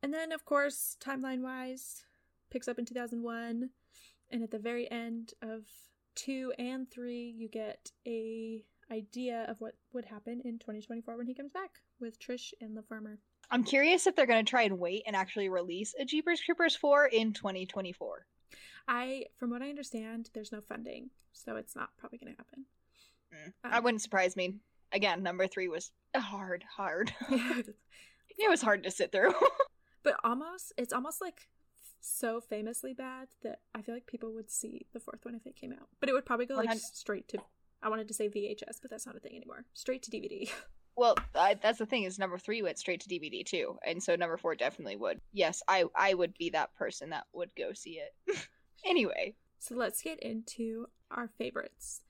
And 0.02 0.12
then, 0.12 0.32
of 0.32 0.44
course, 0.44 0.96
timeline 1.00 1.42
wise, 1.42 2.04
picks 2.50 2.66
up 2.68 2.78
in 2.78 2.84
2001, 2.84 3.70
and 4.30 4.42
at 4.42 4.50
the 4.50 4.58
very 4.58 4.90
end 4.90 5.34
of 5.40 5.64
two 6.16 6.52
and 6.58 6.90
three, 6.90 7.32
you 7.36 7.48
get 7.48 7.92
a 8.06 8.64
idea 8.92 9.46
of 9.48 9.60
what 9.60 9.74
would 9.92 10.04
happen 10.04 10.40
in 10.44 10.58
2024 10.58 11.16
when 11.16 11.26
he 11.26 11.34
comes 11.34 11.50
back 11.50 11.70
with 12.00 12.20
Trish 12.20 12.52
and 12.60 12.76
the 12.76 12.82
farmer. 12.82 13.18
I'm 13.50 13.64
curious 13.64 14.06
if 14.06 14.14
they're 14.14 14.26
going 14.26 14.44
to 14.44 14.48
try 14.48 14.62
and 14.62 14.78
wait 14.78 15.02
and 15.06 15.16
actually 15.16 15.48
release 15.48 15.94
a 15.98 16.04
Jeepers 16.04 16.40
Creepers 16.40 16.76
4 16.76 17.06
in 17.06 17.32
2024. 17.32 18.26
I, 18.88 19.26
from 19.38 19.50
what 19.50 19.62
I 19.62 19.70
understand, 19.70 20.30
there's 20.34 20.52
no 20.52 20.60
funding, 20.60 21.10
so 21.32 21.56
it's 21.56 21.74
not 21.74 21.90
probably 21.98 22.18
going 22.18 22.34
to 22.34 22.38
happen. 22.38 22.64
Mm. 23.34 23.46
Um, 23.64 23.70
That 23.70 23.84
wouldn't 23.84 24.02
surprise 24.02 24.36
me. 24.36 24.56
Again, 24.92 25.22
number 25.22 25.46
three 25.46 25.68
was 25.68 25.90
hard, 26.14 26.64
hard. 26.68 27.12
it 27.30 28.50
was 28.50 28.62
hard 28.62 28.84
to 28.84 28.90
sit 28.90 29.12
through. 29.12 29.34
But 30.04 30.16
almost, 30.24 30.72
it's 30.76 30.92
almost 30.92 31.20
like 31.20 31.46
so 32.00 32.40
famously 32.40 32.92
bad 32.92 33.28
that 33.44 33.60
I 33.72 33.82
feel 33.82 33.94
like 33.94 34.06
people 34.06 34.32
would 34.34 34.50
see 34.50 34.86
the 34.92 34.98
fourth 34.98 35.24
one 35.24 35.36
if 35.36 35.46
it 35.46 35.54
came 35.54 35.72
out. 35.72 35.86
But 36.00 36.08
it 36.08 36.12
would 36.12 36.26
probably 36.26 36.46
go 36.46 36.54
like 36.54 36.66
100 36.66 36.80
straight 36.80 37.28
to. 37.28 37.38
I 37.82 37.88
wanted 37.88 38.08
to 38.08 38.14
say 38.14 38.28
VHS, 38.28 38.78
but 38.80 38.90
that's 38.90 39.06
not 39.06 39.16
a 39.16 39.20
thing 39.20 39.36
anymore. 39.36 39.64
Straight 39.74 40.02
to 40.04 40.10
DVD. 40.10 40.50
well, 40.96 41.16
I, 41.34 41.54
that's 41.54 41.78
the 41.78 41.86
thing 41.86 42.04
is 42.04 42.18
number 42.18 42.38
three 42.38 42.62
went 42.62 42.78
straight 42.78 43.00
to 43.00 43.08
DVD 43.08 43.44
too, 43.44 43.78
and 43.86 44.02
so 44.02 44.14
number 44.16 44.36
four 44.36 44.54
definitely 44.54 44.96
would. 44.96 45.20
Yes, 45.32 45.62
I 45.68 45.84
I 45.96 46.14
would 46.14 46.34
be 46.38 46.50
that 46.50 46.74
person 46.74 47.10
that 47.10 47.24
would 47.32 47.50
go 47.56 47.72
see 47.72 48.00
it. 48.00 48.36
anyway, 48.84 49.34
So 49.58 49.74
let's 49.74 50.02
get 50.02 50.20
into 50.20 50.86
our 51.10 51.28
favorites. 51.28 52.02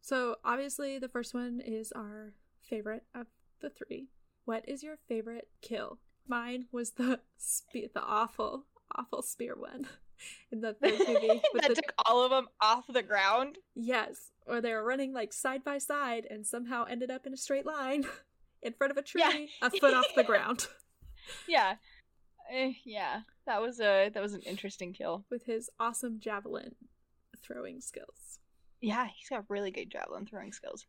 So 0.00 0.36
obviously 0.44 0.98
the 0.98 1.08
first 1.08 1.34
one 1.34 1.60
is 1.64 1.92
our 1.92 2.32
favorite 2.62 3.04
of 3.14 3.26
the 3.60 3.70
three. 3.70 4.08
What 4.44 4.66
is 4.68 4.82
your 4.82 4.96
favorite 5.08 5.48
kill? 5.60 5.98
Mine 6.26 6.66
was 6.72 6.92
the 6.92 7.20
spe- 7.36 7.92
the 7.94 8.02
awful 8.02 8.64
awful 8.94 9.20
spear 9.22 9.54
one 9.54 9.86
in 10.52 10.60
the 10.60 10.74
third 10.74 10.98
movie 11.06 11.40
that 11.54 11.68
the 11.68 11.74
took 11.74 11.92
all 12.06 12.22
of 12.24 12.30
them 12.30 12.48
off 12.60 12.84
the 12.88 13.02
ground. 13.02 13.58
yes, 13.74 14.30
or 14.46 14.60
they 14.60 14.72
were 14.72 14.84
running 14.84 15.12
like 15.12 15.32
side 15.32 15.62
by 15.64 15.78
side 15.78 16.26
and 16.30 16.46
somehow 16.46 16.84
ended 16.84 17.10
up 17.10 17.26
in 17.26 17.32
a 17.32 17.36
straight 17.36 17.66
line 17.66 18.04
in 18.62 18.72
front 18.72 18.90
of 18.90 18.96
a 18.96 19.02
tree, 19.02 19.22
Yeah. 19.24 19.46
a 19.66 19.70
foot 19.70 19.94
off 19.94 20.06
the 20.16 20.24
ground 20.24 20.66
Yeah, 21.46 21.74
Eh, 22.50 22.72
yeah, 22.84 23.20
that 23.46 23.60
was 23.60 23.78
a 23.80 24.08
that 24.14 24.22
was 24.22 24.32
an 24.32 24.40
interesting 24.42 24.94
kill. 24.94 25.26
with 25.30 25.44
his 25.44 25.68
awesome 25.78 26.18
javelin 26.18 26.74
throwing 27.42 27.80
skills. 27.80 28.38
Yeah, 28.80 29.06
he's 29.14 29.28
got 29.28 29.44
really 29.48 29.70
good 29.70 29.90
javelin 29.90 30.24
throwing 30.26 30.52
skills. 30.52 30.86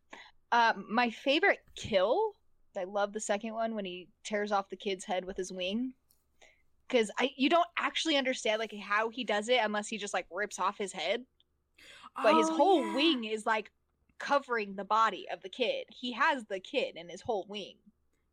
Um, 0.52 0.86
my 0.90 1.10
favorite 1.10 1.58
kill, 1.76 2.34
I 2.76 2.84
love 2.84 3.12
the 3.12 3.20
second 3.20 3.52
one 3.54 3.74
when 3.74 3.84
he 3.84 4.08
tears 4.24 4.52
off 4.52 4.70
the 4.70 4.76
kid's 4.76 5.04
head 5.04 5.24
with 5.24 5.36
his 5.36 5.52
wing. 5.52 5.92
Because 6.90 7.10
I, 7.18 7.30
you 7.36 7.48
don't 7.48 7.66
actually 7.78 8.16
understand 8.16 8.58
like 8.58 8.74
how 8.74 9.10
he 9.10 9.22
does 9.24 9.48
it 9.48 9.60
unless 9.62 9.86
he 9.88 9.96
just 9.98 10.12
like 10.14 10.26
rips 10.30 10.58
off 10.58 10.76
his 10.76 10.92
head. 10.92 11.24
But 12.22 12.34
his 12.34 12.48
Oh, 12.50 12.56
whole 12.56 12.86
yeah. 12.86 12.94
wing 12.94 13.24
is 13.24 13.46
like 13.46 13.70
covering 14.18 14.74
the 14.74 14.84
body 14.84 15.26
of 15.32 15.40
the 15.42 15.48
kid. 15.48 15.84
He 15.90 16.12
has 16.12 16.44
the 16.46 16.58
kid 16.60 16.96
in 16.96 17.08
his 17.08 17.20
whole 17.20 17.46
wing, 17.48 17.76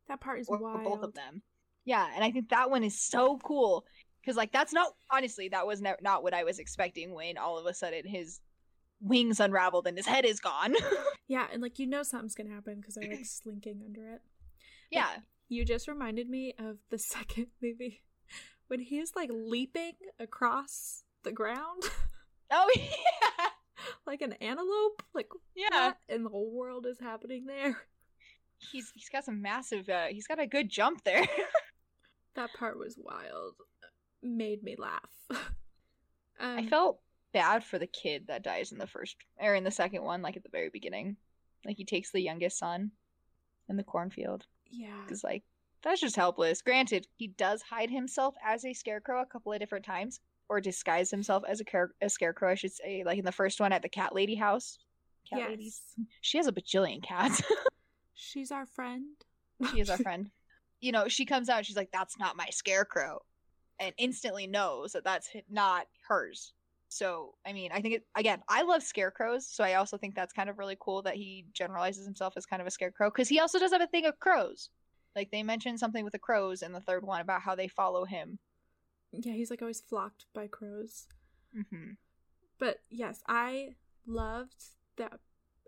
That 0.08 0.20
part 0.20 0.40
is 0.40 0.48
or, 0.48 0.56
or 0.58 0.60
wild. 0.60 0.84
both 0.84 1.02
of 1.02 1.14
them. 1.14 1.42
Yeah, 1.84 2.06
and 2.14 2.24
I 2.24 2.30
think 2.32 2.48
that 2.50 2.70
one 2.70 2.82
is 2.84 2.98
so 3.00 3.38
cool 3.38 3.86
because 4.20 4.36
like 4.36 4.52
that's 4.52 4.72
not 4.72 4.92
honestly 5.10 5.48
that 5.50 5.66
was 5.66 5.80
ne- 5.80 5.94
not 6.02 6.22
what 6.22 6.34
I 6.34 6.44
was 6.44 6.58
expecting 6.58 7.14
when 7.14 7.38
all 7.38 7.56
of 7.56 7.64
a 7.66 7.72
sudden 7.72 8.06
his 8.06 8.40
wings 9.00 9.38
unraveled 9.40 9.86
and 9.86 9.96
his 9.96 10.06
head 10.06 10.24
is 10.24 10.40
gone. 10.40 10.74
Yeah, 11.30 11.46
and 11.52 11.60
like 11.60 11.78
you 11.78 11.86
know 11.86 12.02
something's 12.02 12.34
gonna 12.34 12.48
happen 12.54 12.76
because 12.80 12.94
they're 12.94 13.08
like 13.08 13.24
slinking 13.26 13.82
under 13.84 14.14
it. 14.14 14.22
yeah. 14.90 15.08
You 15.50 15.64
just 15.66 15.86
reminded 15.86 16.28
me 16.28 16.54
of 16.58 16.78
the 16.90 16.98
second 17.14 17.48
movie 17.62 18.02
when 18.68 18.80
he's 18.80 19.14
like 19.16 19.30
leaping 19.32 19.92
across 20.18 21.02
the 21.24 21.32
ground 21.32 21.82
Oh 22.50 22.70
yeah. 22.76 23.46
like 24.06 24.22
an 24.22 24.32
antelope. 24.34 25.02
Like 25.14 25.28
Yeah. 25.54 25.88
what 25.88 25.98
in 26.08 26.22
the 26.24 26.30
whole 26.30 26.50
world 26.50 26.86
is 26.86 26.98
happening 26.98 27.44
there? 27.46 27.76
He's 28.58 28.90
he's 28.94 29.08
got 29.10 29.24
some 29.24 29.42
massive 29.42 29.88
uh 29.90 30.06
he's 30.06 30.26
got 30.26 30.40
a 30.40 30.46
good 30.46 30.68
jump 30.70 31.04
there. 31.04 31.26
That 32.36 32.52
part 32.54 32.78
was 32.78 32.96
wild. 32.96 33.54
Made 34.22 34.62
me 34.62 34.76
laugh. 34.78 35.10
um, 35.30 35.38
I 36.40 36.66
felt 36.66 37.00
bad 37.32 37.64
for 37.64 37.78
the 37.80 37.86
kid 37.88 38.28
that 38.28 38.44
dies 38.44 38.70
in 38.70 38.78
the 38.78 38.86
first 38.86 39.16
or 39.40 39.54
in 39.56 39.64
the 39.64 39.70
second 39.72 40.04
one, 40.04 40.22
like 40.22 40.36
at 40.36 40.44
the 40.44 40.48
very 40.48 40.68
beginning. 40.70 41.16
Like 41.66 41.76
he 41.76 41.84
takes 41.84 42.12
the 42.12 42.20
youngest 42.22 42.56
son 42.58 42.92
in 43.68 43.76
the 43.76 43.82
cornfield. 43.82 44.46
yeah. 44.70 45.00
Because 45.04 45.24
like 45.24 45.42
that's 45.82 46.00
just 46.00 46.16
helpless. 46.16 46.62
Granted, 46.62 47.06
he 47.16 47.28
does 47.28 47.62
hide 47.62 47.90
himself 47.90 48.34
as 48.44 48.64
a 48.64 48.72
scarecrow 48.72 49.22
a 49.22 49.26
couple 49.26 49.52
of 49.52 49.60
different 49.60 49.84
times. 49.84 50.20
Or 50.50 50.62
disguise 50.62 51.10
himself 51.10 51.42
as 51.46 51.60
a, 51.60 51.64
car- 51.66 51.90
a 52.00 52.08
scarecrow, 52.08 52.50
I 52.50 52.54
should 52.54 52.72
say. 52.72 53.02
Like 53.04 53.18
in 53.18 53.24
the 53.26 53.32
first 53.32 53.60
one 53.60 53.70
at 53.70 53.82
the 53.82 53.88
cat 53.90 54.14
lady 54.14 54.34
house. 54.34 54.78
Cat. 55.28 55.60
Yes. 55.60 55.82
She 56.22 56.38
has 56.38 56.46
a 56.46 56.52
bajillion 56.52 57.02
cats. 57.02 57.42
She's 58.14 58.50
our 58.50 58.64
friend. 58.64 59.04
she 59.70 59.80
is 59.80 59.90
our 59.90 59.98
friend. 60.02 60.30
You 60.80 60.92
know, 60.92 61.06
she 61.06 61.26
comes 61.26 61.50
out. 61.50 61.66
She's 61.66 61.76
like, 61.76 61.90
"That's 61.92 62.18
not 62.18 62.34
my 62.36 62.46
scarecrow," 62.50 63.20
and 63.78 63.92
instantly 63.98 64.46
knows 64.46 64.92
that 64.92 65.04
that's 65.04 65.28
not 65.50 65.86
hers. 66.08 66.54
So, 66.88 67.34
I 67.46 67.52
mean, 67.52 67.70
I 67.72 67.82
think 67.82 67.96
it 67.96 68.04
again. 68.16 68.40
I 68.48 68.62
love 68.62 68.82
scarecrows, 68.82 69.46
so 69.46 69.62
I 69.64 69.74
also 69.74 69.98
think 69.98 70.14
that's 70.14 70.32
kind 70.32 70.48
of 70.48 70.58
really 70.58 70.78
cool 70.80 71.02
that 71.02 71.16
he 71.16 71.44
generalizes 71.52 72.06
himself 72.06 72.34
as 72.38 72.46
kind 72.46 72.62
of 72.62 72.66
a 72.68 72.70
scarecrow 72.70 73.10
because 73.10 73.28
he 73.28 73.38
also 73.38 73.58
does 73.58 73.72
have 73.72 73.82
a 73.82 73.86
thing 73.86 74.06
of 74.06 74.18
crows. 74.18 74.70
Like 75.18 75.32
they 75.32 75.42
mentioned 75.42 75.80
something 75.80 76.04
with 76.04 76.12
the 76.12 76.18
crows 76.20 76.62
in 76.62 76.72
the 76.72 76.80
third 76.80 77.04
one 77.04 77.20
about 77.20 77.42
how 77.42 77.56
they 77.56 77.66
follow 77.66 78.04
him. 78.04 78.38
Yeah, 79.10 79.32
he's 79.32 79.50
like 79.50 79.60
always 79.60 79.80
flocked 79.80 80.26
by 80.32 80.46
crows. 80.46 81.08
Mm-hmm. 81.56 81.94
But 82.60 82.82
yes, 82.88 83.20
I 83.26 83.70
loved 84.06 84.62
that 84.96 85.18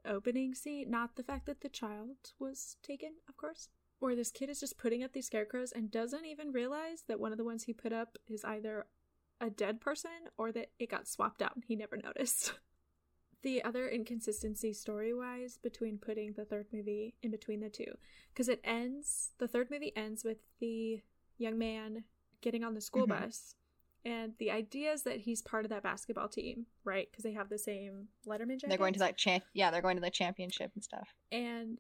opening 0.07 0.55
scene. 0.55 0.89
Not 0.89 1.17
the 1.17 1.25
fact 1.25 1.47
that 1.47 1.63
the 1.63 1.69
child 1.69 2.17
was 2.39 2.77
taken, 2.81 3.15
of 3.29 3.37
course. 3.37 3.71
Where 3.99 4.15
this 4.15 4.31
kid 4.31 4.51
is 4.51 4.61
just 4.61 4.79
putting 4.79 5.03
up 5.03 5.13
these 5.13 5.27
scarecrows 5.27 5.73
and 5.73 5.91
doesn't 5.91 6.27
even 6.27 6.53
realize 6.53 7.03
that 7.09 7.19
one 7.19 7.33
of 7.33 7.39
the 7.39 7.45
ones 7.45 7.65
he 7.65 7.73
put 7.73 7.93
up 7.93 8.19
is 8.29 8.45
either 8.45 8.87
a 9.41 9.51
dead 9.51 9.81
person 9.81 10.13
or 10.39 10.53
that 10.53 10.71
it 10.79 10.93
got 10.93 11.09
swapped 11.09 11.43
out 11.43 11.57
and 11.57 11.65
he 11.67 11.75
never 11.75 11.97
noticed. 11.97 12.53
the 13.43 13.63
other 13.65 13.89
inconsistency 13.89 14.73
story 14.73 15.15
wise 15.15 15.59
between 15.63 15.99
putting 15.99 16.33
the 16.35 16.45
third 16.45 16.67
movie 16.73 17.15
in 17.23 17.31
between 17.31 17.61
the 17.61 17.71
two. 17.71 17.97
Because 18.33 18.49
it 18.49 18.61
ends, 18.65 19.33
the 19.39 19.49
third 19.49 19.71
movie 19.71 19.93
ends 19.97 20.25
with 20.25 20.39
the 20.61 21.01
young 21.39 21.59
man 21.59 22.05
getting 22.43 22.63
on 22.65 22.75
the 22.75 22.81
school 22.81 23.07
Mhm. 23.07 23.21
bus 23.21 23.55
and 24.05 24.37
the 24.39 24.51
idea 24.51 24.93
is 24.93 25.03
that 25.03 25.21
he's 25.21 25.43
part 25.43 25.65
of 25.67 25.69
that 25.71 25.83
basketball 25.83 26.29
team, 26.29 26.67
right? 26.85 27.11
Because 27.11 27.23
they 27.23 27.33
have 27.33 27.51
the 27.51 27.59
same 27.59 28.09
Letterman 28.27 28.53
jackets. 28.57 28.69
They're 28.69 28.79
going 28.79 28.95
to 28.95 28.99
that 29.01 29.17
champ. 29.19 29.45
Yeah, 29.53 29.71
they're 29.71 29.83
going 29.83 29.97
to 29.97 30.01
the 30.03 30.11
championship 30.11 30.71
and 30.75 30.83
stuff. 30.83 31.15
And 31.31 31.79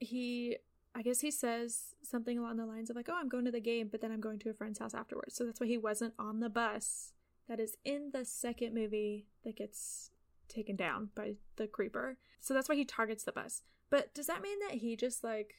he, 0.00 0.56
I 0.94 1.02
guess 1.02 1.20
he 1.20 1.30
says 1.30 1.94
something 2.02 2.36
along 2.38 2.56
the 2.56 2.66
lines 2.66 2.90
of 2.90 2.96
like, 2.96 3.08
"Oh, 3.08 3.14
I'm 3.16 3.28
going 3.28 3.44
to 3.44 3.52
the 3.52 3.60
game, 3.60 3.88
but 3.88 4.00
then 4.00 4.10
I'm 4.10 4.20
going 4.20 4.38
to 4.40 4.50
a 4.50 4.54
friend's 4.54 4.78
house 4.80 4.94
afterwards." 4.94 5.34
So 5.34 5.44
that's 5.44 5.60
why 5.60 5.66
he 5.66 5.78
wasn't 5.78 6.14
on 6.18 6.40
the 6.40 6.48
bus 6.50 7.12
that 7.48 7.60
is 7.60 7.76
in 7.84 8.10
the 8.12 8.24
second 8.24 8.74
movie 8.74 9.28
that 9.44 9.54
gets 9.56 10.10
taken 10.48 10.76
down 10.76 11.10
by 11.14 11.34
the 11.56 11.66
creeper. 11.66 12.16
So 12.40 12.54
that's 12.54 12.68
why 12.68 12.76
he 12.76 12.84
targets 12.84 13.24
the 13.24 13.32
bus. 13.32 13.62
But 13.90 14.14
does 14.14 14.26
that 14.26 14.42
mean 14.42 14.58
that 14.68 14.78
he 14.78 14.96
just 14.96 15.22
like 15.22 15.54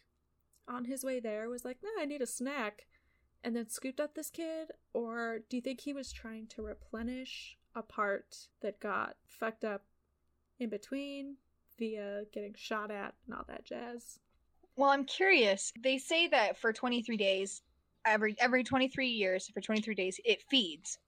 on 0.68 0.86
his 0.86 1.04
way 1.04 1.20
there 1.20 1.50
was 1.50 1.64
like, 1.66 1.78
"No, 1.84 1.90
I 2.00 2.06
need 2.06 2.22
a 2.22 2.28
snack." 2.28 2.88
and 3.44 3.56
then 3.56 3.70
scooped 3.70 4.00
up 4.00 4.14
this 4.14 4.30
kid? 4.30 4.72
Or 4.94 5.40
do 5.50 5.58
you 5.58 5.62
think 5.62 5.82
he 5.82 5.94
was 5.94 6.12
trying 6.12 6.48
to 6.48 6.62
replenish 6.62 7.58
a 7.76 7.82
part 7.82 8.36
that 8.62 8.80
got 8.80 9.16
fucked 9.26 9.64
up 9.64 9.84
in 10.60 10.70
between 10.70 11.38
via 11.78 12.24
getting 12.34 12.56
shot 12.58 12.92
at 12.92 13.14
and 13.26 13.36
all 13.36 13.46
that 13.48 13.66
jazz? 13.66 14.20
Well, 14.76 14.90
I'm 14.90 15.06
curious. 15.06 15.72
They 15.82 15.98
say 15.98 16.28
that 16.28 16.58
for 16.58 16.74
23 16.74 17.18
days, 17.18 17.62
every 18.06 18.36
every 18.40 18.64
23 18.64 19.08
years 19.08 19.50
for 19.54 19.62
23 19.62 19.96
days, 19.96 20.20
it 20.24 20.44
feeds. 20.50 21.00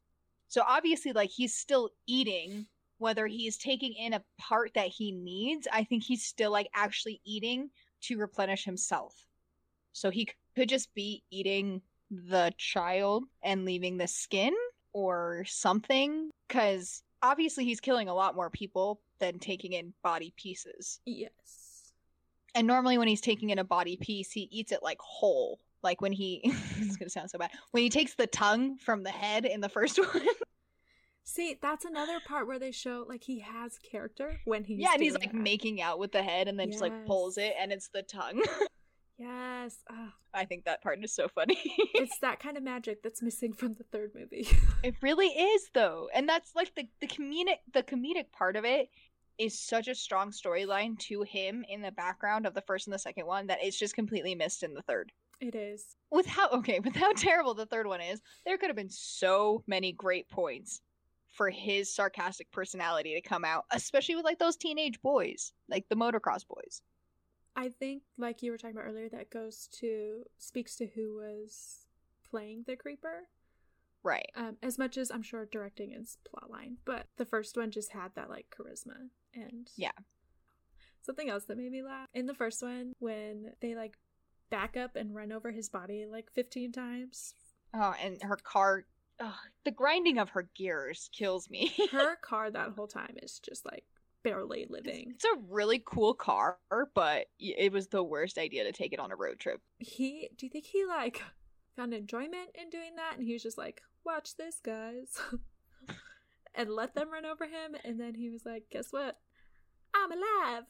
So 0.47 0.63
obviously, 0.67 1.11
like 1.11 1.29
he's 1.29 1.53
still 1.53 1.89
eating, 2.07 2.65
whether 2.99 3.25
he's 3.25 3.57
taking 3.57 3.93
in 3.93 4.13
a 4.13 4.23
part 4.37 4.73
that 4.75 4.87
he 4.87 5.11
needs. 5.11 5.67
I 5.71 5.83
think 5.83 6.03
he's 6.03 6.23
still 6.23 6.51
like 6.51 6.69
actually 6.75 7.21
eating 7.25 7.69
to 8.01 8.17
replenish 8.17 8.63
himself. 8.63 9.15
So 9.93 10.09
he 10.11 10.29
could 10.55 10.69
just 10.69 10.93
be 10.93 11.23
eating 11.31 11.81
the 12.11 12.53
child 12.57 13.25
and 13.43 13.65
leaving 13.65 13.97
the 13.97 14.07
skin 14.07 14.53
or 14.93 15.45
something, 15.47 16.29
because 16.47 17.03
obviously 17.21 17.65
he's 17.65 17.79
killing 17.79 18.07
a 18.07 18.13
lot 18.13 18.35
more 18.35 18.49
people 18.49 19.01
than 19.19 19.39
taking 19.39 19.73
in 19.73 19.93
body 20.03 20.33
pieces. 20.37 20.99
Yes. 21.05 21.91
And 22.55 22.65
normally, 22.65 22.97
when 22.97 23.07
he's 23.07 23.21
taking 23.21 23.51
in 23.51 23.59
a 23.59 23.63
body 23.63 23.97
piece, 23.97 24.31
he 24.31 24.47
eats 24.51 24.71
it 24.71 24.81
like 24.81 24.97
whole. 24.99 25.59
Like 25.83 26.01
when 26.01 26.11
he, 26.11 26.41
it's 26.77 26.97
gonna 26.97 27.09
sound 27.09 27.29
so 27.29 27.37
bad. 27.37 27.51
When 27.71 27.83
he 27.83 27.89
takes 27.89 28.15
the 28.15 28.27
tongue 28.27 28.77
from 28.77 29.03
the 29.03 29.11
head 29.11 29.45
in 29.45 29.61
the 29.61 29.69
first 29.69 29.99
one. 30.13 30.27
See, 31.29 31.59
that's 31.61 31.85
another 31.85 32.19
part 32.27 32.47
where 32.47 32.57
they 32.57 32.71
show 32.71 33.05
like 33.07 33.23
he 33.23 33.37
has 33.41 33.77
character 33.77 34.39
when 34.45 34.63
he's 34.63 34.79
yeah, 34.79 34.93
and 34.93 35.01
he's 35.03 35.13
like 35.13 35.31
that. 35.31 35.35
making 35.35 35.79
out 35.79 35.99
with 35.99 36.11
the 36.11 36.23
head 36.23 36.47
and 36.47 36.59
then 36.59 36.71
just 36.71 36.81
like 36.81 37.05
pulls 37.05 37.37
it 37.37 37.53
and 37.59 37.71
it's 37.71 37.89
the 37.89 38.01
tongue. 38.01 38.41
Yes. 39.21 39.75
Ah, 39.91 40.13
I 40.33 40.45
think 40.45 40.63
that 40.63 40.81
part 40.81 41.03
is 41.03 41.11
so 41.11 41.27
funny. 41.27 41.59
it's 41.93 42.17
that 42.19 42.39
kind 42.39 42.55
of 42.55 42.63
magic 42.63 43.03
that's 43.03 43.21
missing 43.21 43.51
from 43.51 43.73
the 43.73 43.83
third 43.91 44.11
movie. 44.15 44.47
it 44.83 44.95
really 45.01 45.27
is 45.27 45.69
though. 45.73 46.07
And 46.15 46.27
that's 46.27 46.55
like 46.55 46.73
the, 46.73 46.87
the 47.01 47.07
comedic 47.07 47.57
the 47.73 47.83
comedic 47.83 48.31
part 48.31 48.55
of 48.55 48.63
it 48.63 48.87
is 49.37 49.59
such 49.59 49.89
a 49.89 49.95
strong 49.95 50.31
storyline 50.31 50.97
to 50.99 51.23
him 51.23 51.65
in 51.67 51.81
the 51.81 51.91
background 51.91 52.45
of 52.45 52.53
the 52.53 52.61
first 52.61 52.87
and 52.87 52.93
the 52.93 52.97
second 52.99 53.25
one 53.25 53.47
that 53.47 53.59
it's 53.61 53.77
just 53.77 53.93
completely 53.93 54.35
missed 54.35 54.63
in 54.63 54.73
the 54.73 54.83
third. 54.83 55.11
it 55.41 55.53
is. 55.53 55.97
with 56.11 56.25
how 56.25 56.47
okay 56.51 56.79
with 56.79 56.95
how 56.95 57.11
terrible 57.11 57.53
the 57.53 57.65
third 57.65 57.87
one 57.87 57.99
is 57.99 58.21
there 58.45 58.57
could 58.57 58.69
have 58.69 58.75
been 58.77 58.89
so 58.89 59.61
many 59.67 59.91
great 59.91 60.29
points 60.29 60.79
for 61.31 61.49
his 61.49 61.93
sarcastic 61.93 62.51
personality 62.51 63.13
to 63.13 63.21
come 63.21 63.45
out 63.45 63.65
especially 63.71 64.15
with 64.15 64.25
like 64.25 64.39
those 64.39 64.55
teenage 64.57 65.01
boys 65.01 65.53
like 65.69 65.85
the 65.89 65.95
motocross 65.95 66.45
boys 66.47 66.81
I 67.55 67.69
think, 67.69 68.03
like 68.17 68.41
you 68.41 68.51
were 68.51 68.57
talking 68.57 68.77
about 68.77 68.87
earlier, 68.87 69.09
that 69.09 69.31
goes 69.31 69.67
to 69.79 70.23
speaks 70.37 70.75
to 70.77 70.85
who 70.87 71.15
was 71.15 71.87
playing 72.29 72.63
the 72.67 72.77
creeper. 72.77 73.23
right 74.01 74.29
Um, 74.35 74.55
as 74.63 74.77
much 74.77 74.97
as 74.97 75.11
I'm 75.11 75.23
sure 75.23 75.45
directing 75.45 75.91
is 75.91 76.17
plotline, 76.31 76.75
but 76.85 77.07
the 77.17 77.25
first 77.25 77.57
one 77.57 77.71
just 77.71 77.91
had 77.91 78.15
that 78.15 78.29
like 78.29 78.45
charisma 78.57 79.09
and 79.33 79.67
Yeah. 79.75 79.91
Something 81.01 81.29
else 81.29 81.45
that 81.45 81.57
made 81.57 81.71
me 81.71 81.81
laugh 81.81 82.07
in 82.13 82.27
the 82.27 82.33
first 82.33 82.61
one 82.61 82.93
when 82.99 83.51
they 83.61 83.75
like 83.75 83.97
back 84.49 84.77
up 84.77 84.95
and 84.95 85.13
run 85.15 85.31
over 85.33 85.51
his 85.51 85.67
body 85.69 86.05
like 86.09 86.31
15 86.33 86.71
times. 86.71 87.33
oh 87.73 87.93
and 88.01 88.21
her 88.21 88.37
car 88.37 88.85
ugh, 89.19 89.33
the 89.65 89.71
grinding 89.71 90.17
of 90.17 90.29
her 90.29 90.47
gears 90.55 91.09
kills 91.13 91.49
me 91.49 91.73
Her 91.91 92.15
car 92.17 92.49
that 92.51 92.71
whole 92.75 92.87
time 92.87 93.15
is 93.21 93.39
just 93.39 93.65
like 93.65 93.83
barely 94.23 94.65
living. 94.69 95.13
it's 95.15 95.23
a 95.25 95.39
really 95.49 95.81
cool 95.85 96.13
car 96.13 96.57
but 96.93 97.27
it 97.39 97.71
was 97.71 97.87
the 97.87 98.03
worst 98.03 98.37
idea 98.37 98.65
to 98.65 98.71
take 98.71 98.91
it 98.93 98.99
on 98.99 99.11
a 99.11 99.15
road 99.15 99.39
trip 99.39 99.61
He, 99.77 100.29
do 100.37 100.45
you 100.45 100.49
think 100.49 100.65
he 100.65 100.85
like 100.85 101.21
found 101.75 101.93
enjoyment 101.93 102.49
in 102.55 102.69
doing 102.69 102.95
that? 102.97 103.13
And 103.17 103.25
he 103.25 103.31
was 103.31 103.41
just 103.41 103.57
like, 103.57 103.81
watch 104.05 104.35
this, 104.35 104.59
guys. 104.61 105.17
and 106.55 106.69
let 106.69 106.93
them 106.93 107.09
run 107.09 107.25
over 107.25 107.45
him. 107.45 107.75
And 107.85 107.97
then 107.97 108.15
he 108.15 108.29
was 108.29 108.41
like, 108.45 108.63
guess 108.69 108.87
what? 108.91 109.17
I'm 109.95 110.11
alive. 110.11 110.63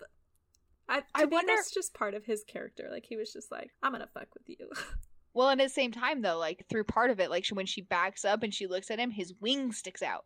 I, 0.88 1.02
I 1.16 1.26
wonder- 1.26 1.54
that's 1.56 1.72
just 1.74 1.96
part 1.96 2.14
of 2.14 2.26
his 2.26 2.44
character. 2.44 2.90
Like, 2.92 3.06
he 3.08 3.16
was 3.18 3.34
just 3.34 3.52
like, 3.52 3.72
I'm 3.82 3.92
gonna 3.92 4.08
fuck 4.14 4.28
with 4.36 4.48
you. 4.48 4.70
well 5.40 5.48
and 5.50 5.62
at 5.62 5.68
the 5.70 5.74
same 5.74 5.92
time 5.92 6.22
though 6.22 6.38
like 6.38 6.66
through 6.70 6.84
part 6.84 7.10
of 7.10 7.22
it 7.22 7.30
like 7.30 7.46
she, 7.46 7.54
when 7.54 7.66
she 7.66 7.80
backs 7.82 8.26
up 8.26 8.44
and 8.44 8.54
she 8.54 8.68
looks 8.68 8.92
at 8.92 9.00
him 9.00 9.10
his 9.10 9.34
wing 9.40 9.72
sticks 9.72 10.04
out 10.04 10.26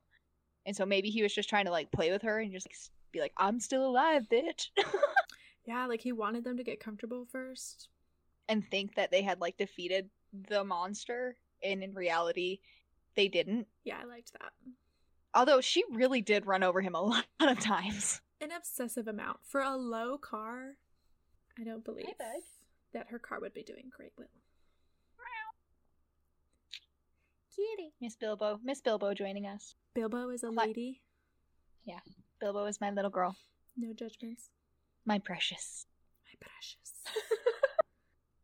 and 0.66 0.76
so 0.76 0.88
maybe 0.88 1.12
he 1.12 1.22
was 1.22 1.32
just 1.36 1.48
trying 1.48 1.66
to 1.66 1.72
like 1.72 1.92
play 1.92 2.12
with 2.12 2.24
her 2.24 2.40
and 2.40 2.52
just 2.52 2.66
like, 2.66 2.76
be 3.12 3.20
like 3.20 3.34
i'm 3.38 3.60
still 3.60 3.86
alive 3.86 4.24
bitch 4.32 4.70
yeah, 5.68 5.86
like 5.86 6.02
he 6.02 6.12
wanted 6.12 6.44
them 6.44 6.58
to 6.58 6.64
get 6.64 6.80
comfortable 6.80 7.28
first. 7.32 7.90
and 8.50 8.68
think 8.72 8.96
that 8.96 9.12
they 9.12 9.22
had 9.22 9.40
like 9.40 9.56
defeated 9.56 10.10
the 10.50 10.64
monster 10.64 11.38
and 11.64 11.84
in 11.84 11.94
reality 11.94 12.60
they 13.16 13.28
didn't 13.28 13.68
Yeah, 13.84 13.98
I 14.02 14.06
liked 14.06 14.32
that. 14.34 14.52
although 15.36 15.62
she 15.62 15.84
really 15.92 16.24
did 16.24 16.48
run 16.48 16.64
over 16.64 16.82
him 16.82 16.96
a 16.96 17.02
lot 17.04 17.26
of 17.40 17.60
times 17.60 18.20
An 18.42 18.52
obsessive 18.52 19.08
amount. 19.08 19.38
For 19.44 19.62
a 19.62 19.78
low 19.78 20.18
car, 20.18 20.78
I 21.60 21.64
don't 21.64 21.86
believe 21.86 22.08
that 22.94 23.08
her 23.10 23.20
car 23.20 23.40
would 23.40 23.54
be 23.54 23.64
doing 23.64 23.92
great 23.96 24.12
will. 24.18 24.26
Kitty 27.56 27.94
miss 28.02 28.16
bilbo 28.16 28.60
miss 28.64 28.82
bilbo 28.82 29.14
joining 29.14 29.46
us 29.48 29.76
Bilbo 29.96 30.30
is 30.32 30.42
a 30.44 30.48
Hi. 30.58 30.66
lady. 30.66 31.02
Yeah. 31.86 32.00
Bilbo 32.42 32.66
is 32.66 32.82
my 32.82 32.90
little 32.90 33.12
girl 33.12 33.36
No 33.78 33.94
judgments. 33.94 34.50
my 35.06 35.20
precious 35.20 35.86
My 36.26 36.48
precious. 36.48 36.94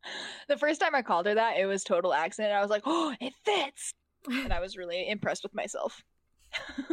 the 0.48 0.56
first 0.56 0.80
time 0.80 0.94
i 0.94 1.02
called 1.02 1.26
her 1.26 1.34
that 1.34 1.58
it 1.58 1.66
was 1.66 1.82
total 1.84 2.12
accident 2.14 2.52
i 2.54 2.60
was 2.60 2.70
like 2.70 2.82
oh 2.86 3.14
it 3.20 3.32
fits 3.44 3.92
and 4.30 4.52
i 4.52 4.60
was 4.60 4.76
really 4.76 5.08
impressed 5.08 5.42
with 5.42 5.54
myself 5.54 6.02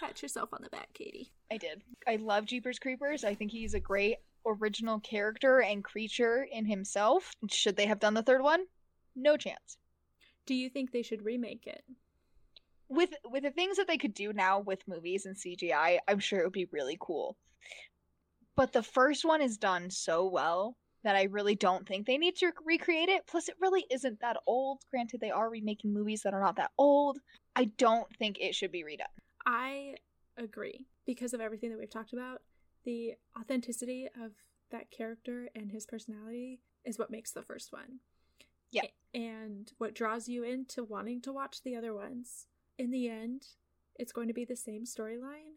Pat 0.00 0.22
yourself 0.22 0.48
on 0.54 0.60
the 0.62 0.70
back, 0.70 0.88
Katie. 0.94 1.30
I 1.52 1.56
did. 1.58 1.82
I 2.08 2.16
love 2.16 2.46
Jeepers 2.46 2.78
Creepers. 2.78 3.22
I 3.24 3.34
think 3.34 3.50
he's 3.50 3.74
a 3.74 3.80
great 3.80 4.16
original 4.46 4.98
character 5.00 5.60
and 5.60 5.84
creature 5.84 6.46
in 6.50 6.64
himself. 6.64 7.32
Should 7.50 7.76
they 7.76 7.84
have 7.86 8.00
done 8.00 8.14
the 8.14 8.22
third 8.22 8.40
one? 8.42 8.60
No 9.14 9.36
chance. 9.36 9.76
Do 10.50 10.56
you 10.56 10.68
think 10.68 10.90
they 10.90 11.02
should 11.02 11.24
remake 11.24 11.68
it? 11.68 11.84
With 12.88 13.10
with 13.24 13.44
the 13.44 13.52
things 13.52 13.76
that 13.76 13.86
they 13.86 13.96
could 13.96 14.14
do 14.14 14.32
now 14.32 14.58
with 14.58 14.82
movies 14.88 15.24
and 15.24 15.36
CGI, 15.36 15.98
I'm 16.08 16.18
sure 16.18 16.40
it 16.40 16.42
would 16.42 16.52
be 16.52 16.66
really 16.72 16.98
cool. 17.00 17.36
But 18.56 18.72
the 18.72 18.82
first 18.82 19.24
one 19.24 19.42
is 19.42 19.56
done 19.56 19.90
so 19.90 20.26
well 20.26 20.76
that 21.04 21.14
I 21.14 21.28
really 21.30 21.54
don't 21.54 21.86
think 21.86 22.04
they 22.04 22.18
need 22.18 22.34
to 22.38 22.50
recreate 22.64 23.08
it. 23.08 23.28
Plus, 23.28 23.48
it 23.48 23.54
really 23.60 23.86
isn't 23.92 24.18
that 24.22 24.38
old. 24.48 24.80
Granted, 24.90 25.20
they 25.20 25.30
are 25.30 25.48
remaking 25.48 25.94
movies 25.94 26.22
that 26.22 26.34
are 26.34 26.42
not 26.42 26.56
that 26.56 26.72
old. 26.78 27.20
I 27.54 27.66
don't 27.78 28.08
think 28.16 28.38
it 28.40 28.56
should 28.56 28.72
be 28.72 28.82
redone. 28.82 29.04
I 29.46 29.94
agree 30.36 30.84
because 31.06 31.32
of 31.32 31.40
everything 31.40 31.70
that 31.70 31.78
we've 31.78 31.88
talked 31.88 32.12
about. 32.12 32.42
The 32.84 33.12
authenticity 33.38 34.08
of 34.20 34.32
that 34.72 34.90
character 34.90 35.48
and 35.54 35.70
his 35.70 35.86
personality 35.86 36.58
is 36.84 36.98
what 36.98 37.12
makes 37.12 37.30
the 37.30 37.42
first 37.42 37.72
one. 37.72 38.00
Yeah. 38.70 38.82
And 39.12 39.70
what 39.78 39.94
draws 39.94 40.28
you 40.28 40.44
into 40.44 40.84
wanting 40.84 41.20
to 41.22 41.32
watch 41.32 41.62
the 41.62 41.76
other 41.76 41.94
ones. 41.94 42.46
In 42.78 42.90
the 42.90 43.08
end, 43.08 43.44
it's 43.96 44.12
going 44.12 44.28
to 44.28 44.34
be 44.34 44.44
the 44.44 44.56
same 44.56 44.84
storyline 44.84 45.56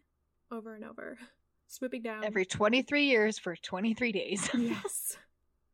over 0.52 0.76
and 0.76 0.84
over, 0.84 1.18
swooping 1.68 2.02
down. 2.02 2.24
Every 2.24 2.46
23 2.46 3.06
years 3.06 3.40
for 3.40 3.56
23 3.56 4.12
days. 4.12 4.50
yes. 4.58 5.18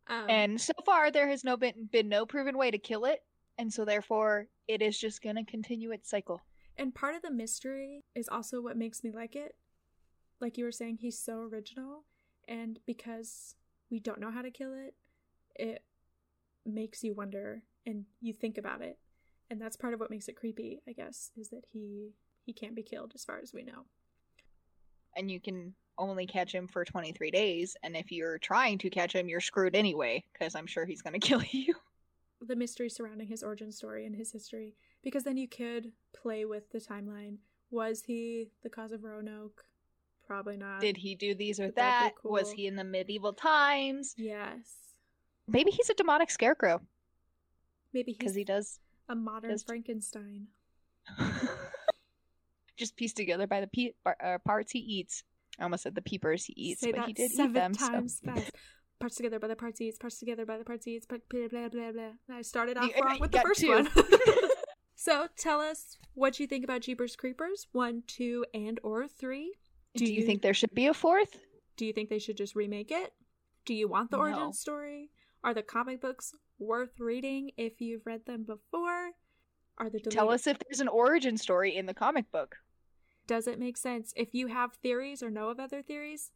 Um, 0.08 0.26
And 0.30 0.62
so 0.62 0.74
far, 0.86 1.12
there 1.12 1.30
has 1.30 1.44
no 1.44 1.58
been, 1.58 1.88
been 1.92 2.10
no 2.10 2.26
proven 2.26 2.58
way 2.58 2.72
to 2.72 2.78
kill 2.78 3.06
it, 3.06 3.24
and 3.58 3.72
so 3.72 3.86
therefore, 3.86 4.48
it 4.68 4.82
is 4.82 4.98
just 5.00 5.22
going 5.22 5.36
to 5.36 5.44
continue 5.44 5.92
its 5.92 6.10
cycle. 6.10 6.42
And 6.78 6.96
part 6.96 7.16
of 7.16 7.22
the 7.22 7.32
mystery 7.32 8.06
is 8.16 8.30
also 8.30 8.62
what 8.62 8.78
makes 8.78 9.04
me 9.04 9.12
like 9.12 9.36
it. 9.36 9.56
Like 10.40 10.58
you 10.58 10.64
were 10.64 10.72
saying, 10.72 10.98
he's 10.98 11.20
so 11.20 11.42
original. 11.42 12.04
And 12.48 12.80
because 12.86 13.56
we 13.92 14.00
don't 14.00 14.22
know 14.22 14.32
how 14.32 14.42
to 14.42 14.50
kill 14.50 14.74
it, 14.74 14.94
it 15.56 15.84
makes 16.74 17.04
you 17.04 17.14
wonder 17.14 17.64
and 17.86 18.06
you 18.22 18.34
think 18.34 18.58
about 18.58 18.82
it. 18.82 18.98
And 19.50 19.62
that's 19.62 19.78
part 19.78 19.94
of 19.94 20.00
what 20.00 20.12
makes 20.12 20.28
it 20.28 20.36
creepy, 20.36 20.82
I 20.88 20.94
guess, 20.94 21.32
is 21.38 21.50
that 21.50 21.64
he 21.72 22.12
he 22.46 22.54
can't 22.54 22.76
be 22.76 22.84
killed 22.84 23.12
as 23.16 23.26
far 23.26 23.40
as 23.42 23.54
we 23.54 23.64
know. 23.64 23.86
And 25.16 25.30
you 25.30 25.40
can 25.40 25.74
only 25.98 26.26
catch 26.26 26.54
him 26.54 26.68
for 26.68 26.86
23 26.86 27.30
days, 27.32 27.76
and 27.84 27.96
if 27.96 28.12
you're 28.12 28.38
trying 28.38 28.78
to 28.80 28.90
catch 28.90 29.14
him, 29.14 29.28
you're 29.28 29.42
screwed 29.42 29.76
anyway, 29.76 30.24
because 30.32 30.56
I'm 30.56 30.68
sure 30.68 30.86
he's 30.86 31.02
going 31.02 31.14
to 31.20 31.28
kill 31.28 31.44
you. 31.52 31.76
The 32.42 32.56
mystery 32.56 32.90
surrounding 32.90 33.28
his 33.28 33.44
origin 33.44 33.72
story 33.72 34.06
and 34.06 34.16
his 34.16 34.32
history. 34.32 34.76
Because 35.04 35.24
then 35.24 35.38
you 35.38 35.48
could 35.48 35.92
play 36.14 36.46
with 36.46 36.72
the 36.72 36.80
timeline. 36.80 37.38
Was 37.70 38.04
he 38.04 38.50
the 38.64 38.70
cause 38.70 38.92
of 38.92 39.04
Roanoke? 39.04 39.66
Probably 40.26 40.58
not. 40.58 40.80
Did 40.80 40.98
he 40.98 41.16
do 41.16 41.36
these 41.36 41.60
or 41.60 41.68
that 41.68 41.76
that? 41.76 42.12
be 42.24 42.30
Was 42.30 42.52
he 42.52 42.68
in 42.68 42.76
the 42.76 42.84
medieval 42.84 43.34
times? 43.34 44.14
Yes. 44.18 44.89
Maybe 45.52 45.72
he's 45.72 45.90
a 45.90 45.94
demonic 45.94 46.30
scarecrow, 46.32 46.82
Maybe 47.94 48.16
because 48.18 48.36
he 48.36 48.44
does 48.44 48.80
a 49.08 49.16
modern 49.16 49.52
does- 49.52 49.64
Frankenstein. 49.64 50.48
just 52.78 52.96
pieced 52.96 53.18
together 53.18 53.48
by 53.48 53.62
the 53.62 53.68
pe- 53.68 53.94
uh, 54.24 54.38
parts 54.46 54.72
he 54.72 54.80
eats. 54.80 55.24
I 55.60 55.64
almost 55.64 55.84
said 55.84 55.96
the 55.96 56.02
peepers 56.02 56.46
he 56.46 56.54
eats, 56.56 56.82
Say 56.82 56.92
but 56.92 57.06
he 57.06 57.14
did 57.14 57.32
seven 57.32 57.52
eat 57.52 57.54
them. 57.54 57.74
so- 57.74 58.08
fast. 58.26 58.52
parts 59.00 59.16
together 59.16 59.40
by 59.40 59.48
the 59.48 59.56
partsies, 59.56 60.00
parts 60.00 60.20
together 60.20 60.46
by 60.46 60.58
the 60.58 60.64
partsies, 60.64 61.08
blah 61.08 61.18
blah 61.30 61.48
blah 61.48 61.68
blah 61.70 61.92
blah. 61.92 62.12
I 62.38 62.42
started 62.42 62.78
off 62.78 62.86
You- 62.96 63.04
wrong 63.04 63.20
with 63.20 63.32
the 63.32 63.42
first 63.42 63.62
two. 63.62 63.70
one. 63.70 63.90
so 64.96 65.28
tell 65.38 65.60
us 65.60 65.98
what 66.14 66.40
you 66.40 66.48
think 66.48 66.64
about 66.64 66.82
Jeepers 66.82 67.16
Creepers 67.16 67.68
one, 67.72 68.04
two, 68.08 68.46
and 68.54 68.80
or 68.84 69.08
three. 69.08 69.54
Do, 69.96 70.06
Do 70.06 70.12
you 70.14 70.22
you- 70.22 70.26
think 70.26 70.42
there 70.42 70.54
should 70.54 70.74
be 70.74 70.88
a 70.88 70.94
fourth? 70.94 71.38
Do 71.76 71.86
you 71.86 71.94
think 71.94 72.10
they 72.10 72.20
should 72.20 72.38
just 72.38 72.56
remake 72.56 72.92
it? 72.92 73.12
Do 73.66 73.74
you 73.74 73.88
want 73.88 74.12
the 74.12 74.18
origin 74.18 74.54
story? 74.54 75.10
Are 75.44 75.54
the 75.54 75.64
comic 75.64 76.02
books 76.02 76.34
worth 76.58 77.00
reading 77.00 77.52
if 77.58 77.80
you've 77.80 78.06
read 78.06 78.26
them 78.26 78.44
before? 78.44 79.12
Are 79.78 79.90
the 79.90 80.00
Tell 80.00 80.30
us 80.30 80.48
if 80.48 80.60
there's 80.60 80.82
an 80.82 80.90
origin 80.90 81.38
story 81.38 81.76
in 81.76 81.86
the 81.86 81.94
comic 81.94 82.32
book. 82.32 82.58
Does 83.28 83.48
it 83.48 83.60
make 83.60 83.78
sense? 83.78 84.12
If 84.18 84.34
you 84.34 84.48
have 84.48 84.74
theories 84.74 85.24
or 85.24 85.30
know 85.30 85.50
of 85.50 85.60
other 85.60 85.82
theories, 85.82 86.32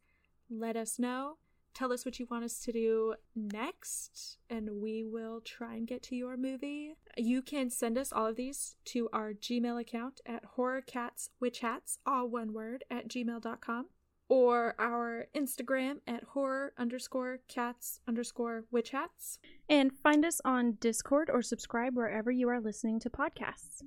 let 0.48 0.76
us 0.76 0.98
know. 0.98 1.36
Tell 1.74 1.92
us 1.92 2.04
what 2.04 2.20
you 2.20 2.26
want 2.30 2.44
us 2.44 2.60
to 2.60 2.72
do 2.72 3.14
next, 3.34 4.38
and 4.48 4.80
we 4.80 5.02
will 5.04 5.40
try 5.40 5.74
and 5.74 5.88
get 5.88 6.04
to 6.04 6.16
your 6.16 6.36
movie. 6.36 6.94
You 7.16 7.42
can 7.42 7.68
send 7.68 7.98
us 7.98 8.12
all 8.12 8.28
of 8.28 8.36
these 8.36 8.76
to 8.86 9.08
our 9.12 9.32
Gmail 9.32 9.80
account 9.80 10.20
at 10.24 10.44
horrorcatswitchhats, 10.56 11.98
all 12.06 12.28
one 12.28 12.52
word, 12.52 12.84
at 12.92 13.08
gmail.com, 13.08 13.86
or 14.28 14.74
our 14.78 15.26
Instagram 15.34 15.96
at 16.06 16.24
horror 16.24 16.72
underscore 16.78 17.38
cats 17.48 18.00
underscore 18.08 18.64
witch 18.70 18.90
hats. 18.90 19.38
And 19.68 19.92
find 19.92 20.24
us 20.24 20.40
on 20.44 20.78
Discord 20.80 21.30
or 21.30 21.42
subscribe 21.42 21.96
wherever 21.96 22.30
you 22.30 22.48
are 22.48 22.60
listening 22.60 23.00
to 23.00 23.10
podcasts. 23.10 23.82